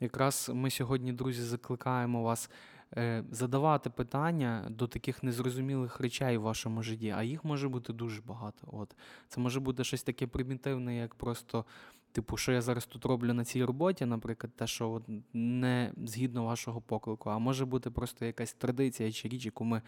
якраз 0.00 0.50
ми 0.54 0.70
сьогодні, 0.70 1.12
друзі, 1.12 1.42
закликаємо 1.42 2.22
вас 2.22 2.50
е, 2.96 3.24
задавати 3.30 3.90
питання 3.90 4.66
до 4.70 4.86
таких 4.86 5.22
незрозумілих 5.22 6.00
речей 6.00 6.38
в 6.38 6.42
вашому 6.42 6.82
житті, 6.82 7.14
а 7.16 7.22
їх 7.22 7.44
може 7.44 7.68
бути 7.68 7.92
дуже 7.92 8.20
багато. 8.20 8.68
От. 8.72 8.96
Це 9.28 9.40
може 9.40 9.60
бути 9.60 9.84
щось 9.84 10.02
таке 10.02 10.26
примітивне, 10.26 10.96
як 10.96 11.14
просто, 11.14 11.64
типу, 12.12 12.36
що 12.36 12.52
я 12.52 12.62
зараз 12.62 12.86
тут 12.86 13.04
роблю 13.04 13.32
на 13.32 13.44
цій 13.44 13.64
роботі, 13.64 14.06
наприклад, 14.06 14.52
те, 14.56 14.66
що 14.66 14.90
от 14.90 15.02
не 15.32 15.92
згідно 16.04 16.44
вашого 16.44 16.80
поклику, 16.80 17.30
а 17.30 17.38
може 17.38 17.64
бути 17.64 17.90
просто 17.90 18.24
якась 18.24 18.52
традиція 18.52 19.12
чи 19.12 19.28
річ, 19.28 19.44
яку 19.44 19.64
ми 19.64 19.82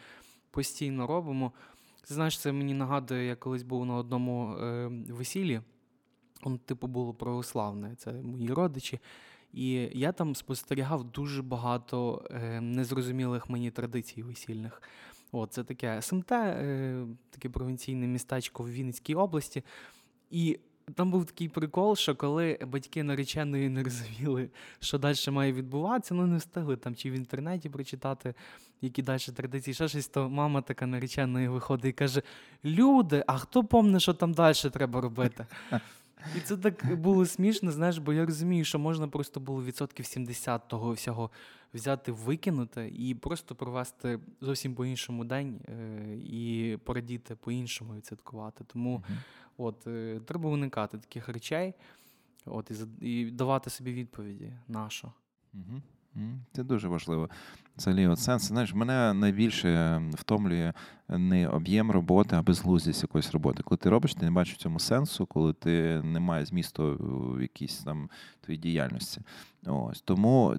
постійно 0.50 1.06
робимо. 1.06 1.52
Ти 2.08 2.14
знаєш, 2.14 2.38
це 2.38 2.52
мені 2.52 2.74
нагадує, 2.74 3.26
я 3.26 3.36
колись 3.36 3.62
був 3.62 3.86
на 3.86 3.94
одному 3.94 4.56
е, 4.56 4.86
весіллі. 5.08 5.60
Он, 6.42 6.58
типу, 6.58 6.86
було 6.86 7.14
православне, 7.14 7.94
це 7.96 8.12
мої 8.12 8.52
родичі. 8.52 9.00
І 9.52 9.70
я 9.92 10.12
там 10.12 10.34
спостерігав 10.34 11.04
дуже 11.04 11.42
багато 11.42 12.24
е, 12.30 12.60
незрозумілих 12.60 13.50
мені 13.50 13.70
традицій 13.70 14.22
весільних. 14.22 14.82
От, 15.32 15.52
це 15.52 15.64
таке 15.64 16.02
СМТ, 16.02 16.32
е, 16.32 17.06
таке 17.30 17.48
провінційне 17.48 18.06
містечко 18.06 18.62
в 18.62 18.70
Вінницькій 18.70 19.14
області. 19.14 19.62
І 20.30 20.58
там 20.94 21.10
був 21.10 21.24
такий 21.24 21.48
прикол, 21.48 21.96
що 21.96 22.14
коли 22.14 22.58
батьки 22.66 23.02
нареченої 23.02 23.68
не 23.68 23.82
розуміли, 23.82 24.48
що 24.80 24.98
далі 24.98 25.16
має 25.30 25.52
відбуватися, 25.52 26.14
ну 26.14 26.26
не 26.26 26.36
встигли 26.36 26.76
там 26.76 26.94
чи 26.94 27.10
в 27.10 27.12
інтернеті 27.12 27.68
прочитати, 27.68 28.34
які 28.80 29.02
далі 29.02 29.18
традиції, 29.18 29.74
ще 29.74 29.88
щось, 29.88 30.08
то 30.08 30.30
мама 30.30 30.62
така 30.62 30.86
нареченої 30.86 31.48
виходить 31.48 31.90
і 31.90 31.92
каже: 31.92 32.22
Люди, 32.64 33.24
а 33.26 33.38
хто 33.38 33.64
помне, 33.64 34.00
що 34.00 34.14
там 34.14 34.32
далі 34.32 34.54
треба 34.72 35.00
робити? 35.00 35.46
І 36.36 36.40
це 36.40 36.56
так 36.56 36.96
було 36.96 37.26
смішно, 37.26 37.70
знаєш, 37.70 37.98
бо 37.98 38.12
я 38.12 38.26
розумію, 38.26 38.64
що 38.64 38.78
можна 38.78 39.08
просто 39.08 39.40
було 39.40 39.64
відсотків 39.64 40.06
70 40.06 40.68
того 40.68 40.92
всього 40.92 41.30
взяти, 41.74 42.12
викинути 42.12 42.92
і 42.98 43.14
просто 43.14 43.54
провести 43.54 44.18
зовсім 44.40 44.74
по-іншому 44.74 45.24
день 45.24 45.60
е, 45.68 46.16
і 46.16 46.78
порадіти 46.84 47.34
по-іншому 47.34 47.94
відсвяткувати. 47.94 48.64
Тому 48.64 49.04
Мгм. 49.08 49.18
От, 49.56 49.86
е, 49.86 50.20
треба 50.26 50.50
уникати 50.50 50.98
таких 50.98 51.28
речей 51.28 51.74
от, 52.46 52.70
і, 52.70 53.08
і 53.08 53.30
давати 53.30 53.70
собі 53.70 53.92
відповіді 53.92 54.52
на 54.68 54.90
що. 54.90 55.12
Мгм. 55.52 55.82
Це 56.52 56.64
дуже 56.64 56.88
важливо. 56.88 57.30
Взагалі, 57.76 58.06
от 58.06 58.18
сенс, 58.18 58.44
знаєш, 58.44 58.74
мене 58.74 59.14
найбільше 59.14 60.02
втомлює 60.14 60.72
не 61.08 61.48
об'єм 61.48 61.90
роботи, 61.90 62.36
а 62.36 62.42
безглуздість 62.42 63.02
якоїсь 63.02 63.30
роботи. 63.30 63.62
Коли 63.62 63.78
ти 63.78 63.90
робиш, 63.90 64.14
ти 64.14 64.24
не 64.24 64.30
бачиш 64.30 64.56
цьому 64.56 64.78
сенсу, 64.78 65.26
коли 65.26 65.52
ти 65.52 66.02
не 66.04 66.20
маєш 66.20 66.48
змісту 66.48 66.96
в 67.00 67.42
якійсь 67.42 67.78
там 67.78 68.10
твоїй 68.40 68.58
діяльності. 68.58 69.20
Ось 69.66 70.00
тому 70.00 70.56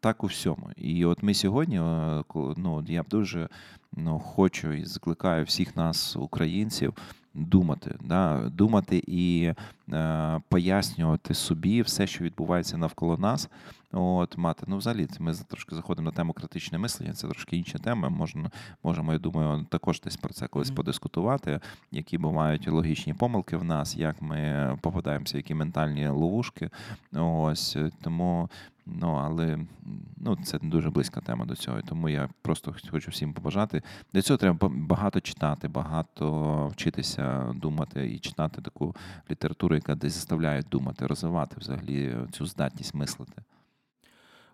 так 0.00 0.24
у 0.24 0.26
всьому. 0.26 0.70
І 0.76 1.04
от 1.04 1.22
ми 1.22 1.34
сьогодні, 1.34 1.80
е, 1.80 2.24
ну, 2.56 2.84
я 2.88 3.02
б 3.02 3.08
дуже 3.08 3.48
ну, 3.92 4.18
хочу 4.18 4.72
і 4.72 4.84
закликаю 4.84 5.44
всіх 5.44 5.76
нас, 5.76 6.16
українців, 6.16 6.94
думати, 7.34 7.94
да? 8.04 8.50
думати 8.52 9.02
і 9.06 9.52
е, 9.92 10.40
пояснювати 10.48 11.34
собі 11.34 11.82
все, 11.82 12.06
що 12.06 12.24
відбувається 12.24 12.76
навколо 12.76 13.16
нас. 13.16 13.48
От, 13.96 14.38
мати, 14.38 14.64
ну, 14.68 14.76
взагалі, 14.76 15.08
ми 15.18 15.34
трошки 15.34 15.74
заходимо 15.74 16.06
на 16.06 16.12
тему 16.12 16.32
критичне 16.32 16.78
мислення, 16.78 17.12
це 17.12 17.28
трошки 17.28 17.56
інша 17.56 17.78
тема. 17.78 18.08
Можна, 18.08 18.50
можемо, 18.82 19.12
я 19.12 19.18
думаю, 19.18 19.66
також 19.70 20.00
десь 20.00 20.16
про 20.16 20.32
це 20.32 20.46
колись 20.46 20.70
подискутувати, 20.70 21.60
які 21.90 22.18
бувають 22.18 22.68
логічні 22.68 23.14
помилки 23.14 23.56
в 23.56 23.64
нас, 23.64 23.96
як 23.96 24.22
ми 24.22 24.78
попадаємося, 24.80 25.36
які 25.36 25.54
ментальні 25.54 26.08
ловушки. 26.08 26.70
Ось 27.12 27.76
тому, 28.02 28.50
ну 28.86 29.08
але 29.12 29.58
ну, 30.16 30.36
це 30.36 30.58
дуже 30.62 30.90
близька 30.90 31.20
тема 31.20 31.44
до 31.44 31.56
цього. 31.56 31.82
Тому 31.82 32.08
я 32.08 32.28
просто 32.42 32.74
хочу 32.90 33.10
всім 33.10 33.32
побажати. 33.32 33.82
Для 34.12 34.22
цього 34.22 34.38
треба 34.38 34.68
багато 34.68 35.20
читати, 35.20 35.68
багато 35.68 36.66
вчитися 36.66 37.52
думати 37.54 38.12
і 38.14 38.18
читати 38.18 38.62
таку 38.62 38.96
літературу, 39.30 39.74
яка 39.74 39.94
десь 39.94 40.12
заставляє 40.12 40.62
думати, 40.70 41.06
розвивати 41.06 41.56
взагалі 41.58 42.16
цю 42.32 42.46
здатність 42.46 42.94
мислити. 42.94 43.42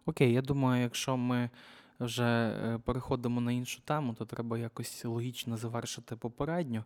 Окей, 0.07 0.33
я 0.33 0.43
думаю, 0.43 0.83
якщо 0.83 1.17
ми 1.17 1.51
вже 2.01 2.25
е, 2.25 2.79
переходимо 2.85 3.41
на 3.41 3.53
іншу 3.53 3.81
тему, 3.81 4.15
то 4.19 4.25
треба 4.25 4.59
якось 4.59 5.05
логічно 5.05 5.57
завершити 5.57 6.17
попередню. 6.17 6.85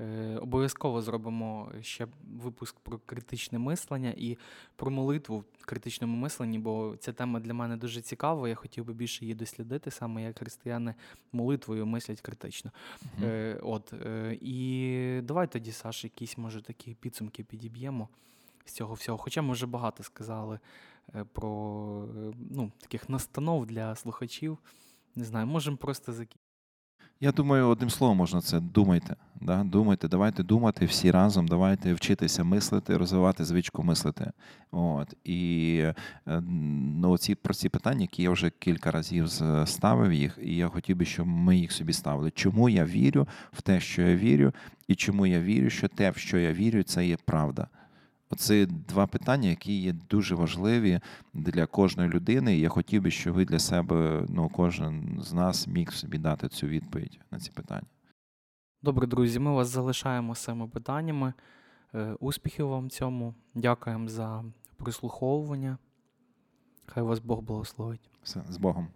Е, 0.00 0.36
Обов'язково 0.42 1.02
зробимо 1.02 1.72
ще 1.80 2.06
випуск 2.42 2.76
про 2.80 2.98
критичне 3.06 3.58
мислення 3.58 4.14
і 4.16 4.38
про 4.76 4.90
молитву 4.90 5.44
в 5.58 5.66
критичному 5.66 6.16
мисленні, 6.16 6.58
бо 6.58 6.96
ця 7.00 7.12
тема 7.12 7.40
для 7.40 7.54
мене 7.54 7.76
дуже 7.76 8.00
цікава. 8.00 8.48
Я 8.48 8.54
хотів 8.54 8.84
би 8.84 8.92
більше 8.92 9.24
її 9.24 9.34
дослідити, 9.34 9.90
саме 9.90 10.22
як 10.22 10.38
християни 10.38 10.94
молитвою 11.32 11.86
мислять 11.86 12.20
критично. 12.20 12.70
Е, 13.22 13.58
от, 13.62 13.92
і 14.40 15.20
давай 15.22 15.46
тоді, 15.46 15.72
Саш, 15.72 16.04
якісь, 16.04 16.38
може, 16.38 16.62
такі 16.62 16.96
підсумки 17.00 17.44
підіб'ємо 17.44 18.08
з 18.64 18.72
цього 18.72 18.94
всього. 18.94 19.18
Хоча 19.18 19.42
ми 19.42 19.52
вже 19.52 19.66
багато 19.66 20.02
сказали 20.02 20.58
про 21.32 22.08
е, 22.16 22.32
ну, 22.50 22.72
таких 22.80 23.08
настанов 23.08 23.66
для 23.66 23.96
слухачів. 23.96 24.58
Не 25.16 25.24
знаю, 25.24 25.46
можемо 25.46 25.76
просто 25.76 26.12
закінчити. 26.12 26.50
Я 27.22 27.32
думаю, 27.32 27.68
одним 27.68 27.90
словом 27.90 28.16
можна 28.16 28.40
це 28.40 28.60
думайте. 28.60 29.16
Да? 29.40 29.64
Думайте, 29.64 30.08
давайте 30.08 30.42
думати 30.42 30.86
всі 30.86 31.10
разом, 31.10 31.48
давайте 31.48 31.94
вчитися 31.94 32.44
мислити, 32.44 32.96
розвивати 32.96 33.44
звичку 33.44 33.82
мислити. 33.82 34.32
От. 34.70 35.14
І 35.24 35.76
е, 36.26 36.40
ну, 37.00 37.18
ці 37.18 37.34
прості 37.34 37.68
питання, 37.68 38.00
які 38.00 38.22
я 38.22 38.30
вже 38.30 38.50
кілька 38.50 38.90
разів 38.90 39.28
ставив 39.64 40.12
їх, 40.12 40.38
і 40.42 40.56
я 40.56 40.68
хотів 40.68 40.96
би, 40.96 41.04
щоб 41.04 41.26
ми 41.26 41.56
їх 41.56 41.72
собі 41.72 41.92
ставили. 41.92 42.30
Чому 42.30 42.68
я 42.68 42.84
вірю 42.84 43.28
в 43.52 43.62
те, 43.62 43.80
що 43.80 44.02
я 44.02 44.16
вірю, 44.16 44.52
і 44.88 44.94
чому 44.94 45.26
я 45.26 45.40
вірю, 45.40 45.70
що 45.70 45.88
те, 45.88 46.10
в 46.10 46.16
що 46.16 46.38
я 46.38 46.52
вірю, 46.52 46.82
це 46.82 47.06
є 47.06 47.16
правда. 47.24 47.68
Оце 48.30 48.66
два 48.66 49.06
питання, 49.06 49.48
які 49.48 49.80
є 49.80 49.92
дуже 49.92 50.34
важливі 50.34 51.00
для 51.34 51.66
кожної 51.66 52.08
людини. 52.08 52.56
І 52.56 52.60
я 52.60 52.68
хотів 52.68 53.02
би, 53.02 53.10
щоб 53.10 53.34
ви 53.34 53.44
для 53.44 53.58
себе, 53.58 54.26
ну, 54.28 54.48
кожен 54.48 55.18
з 55.22 55.32
нас 55.32 55.66
міг 55.66 55.92
собі 55.92 56.18
дати 56.18 56.48
цю 56.48 56.66
відповідь 56.66 57.20
на 57.30 57.40
ці 57.40 57.50
питання. 57.50 57.86
Добре, 58.82 59.06
друзі, 59.06 59.38
ми 59.38 59.50
вас 59.50 59.68
залишаємо 59.68 60.34
з 60.34 60.38
цими 60.38 60.68
питаннями. 60.68 61.32
Е, 61.94 62.16
Успіхів 62.20 62.68
вам 62.68 62.86
в 62.86 62.90
цьому. 62.90 63.34
Дякуємо 63.54 64.08
за 64.08 64.44
прислуховування. 64.76 65.78
Хай 66.86 67.02
вас 67.02 67.18
Бог 67.18 67.40
благословить. 67.40 68.10
Все, 68.22 68.42
з 68.48 68.56
Богом. 68.56 68.88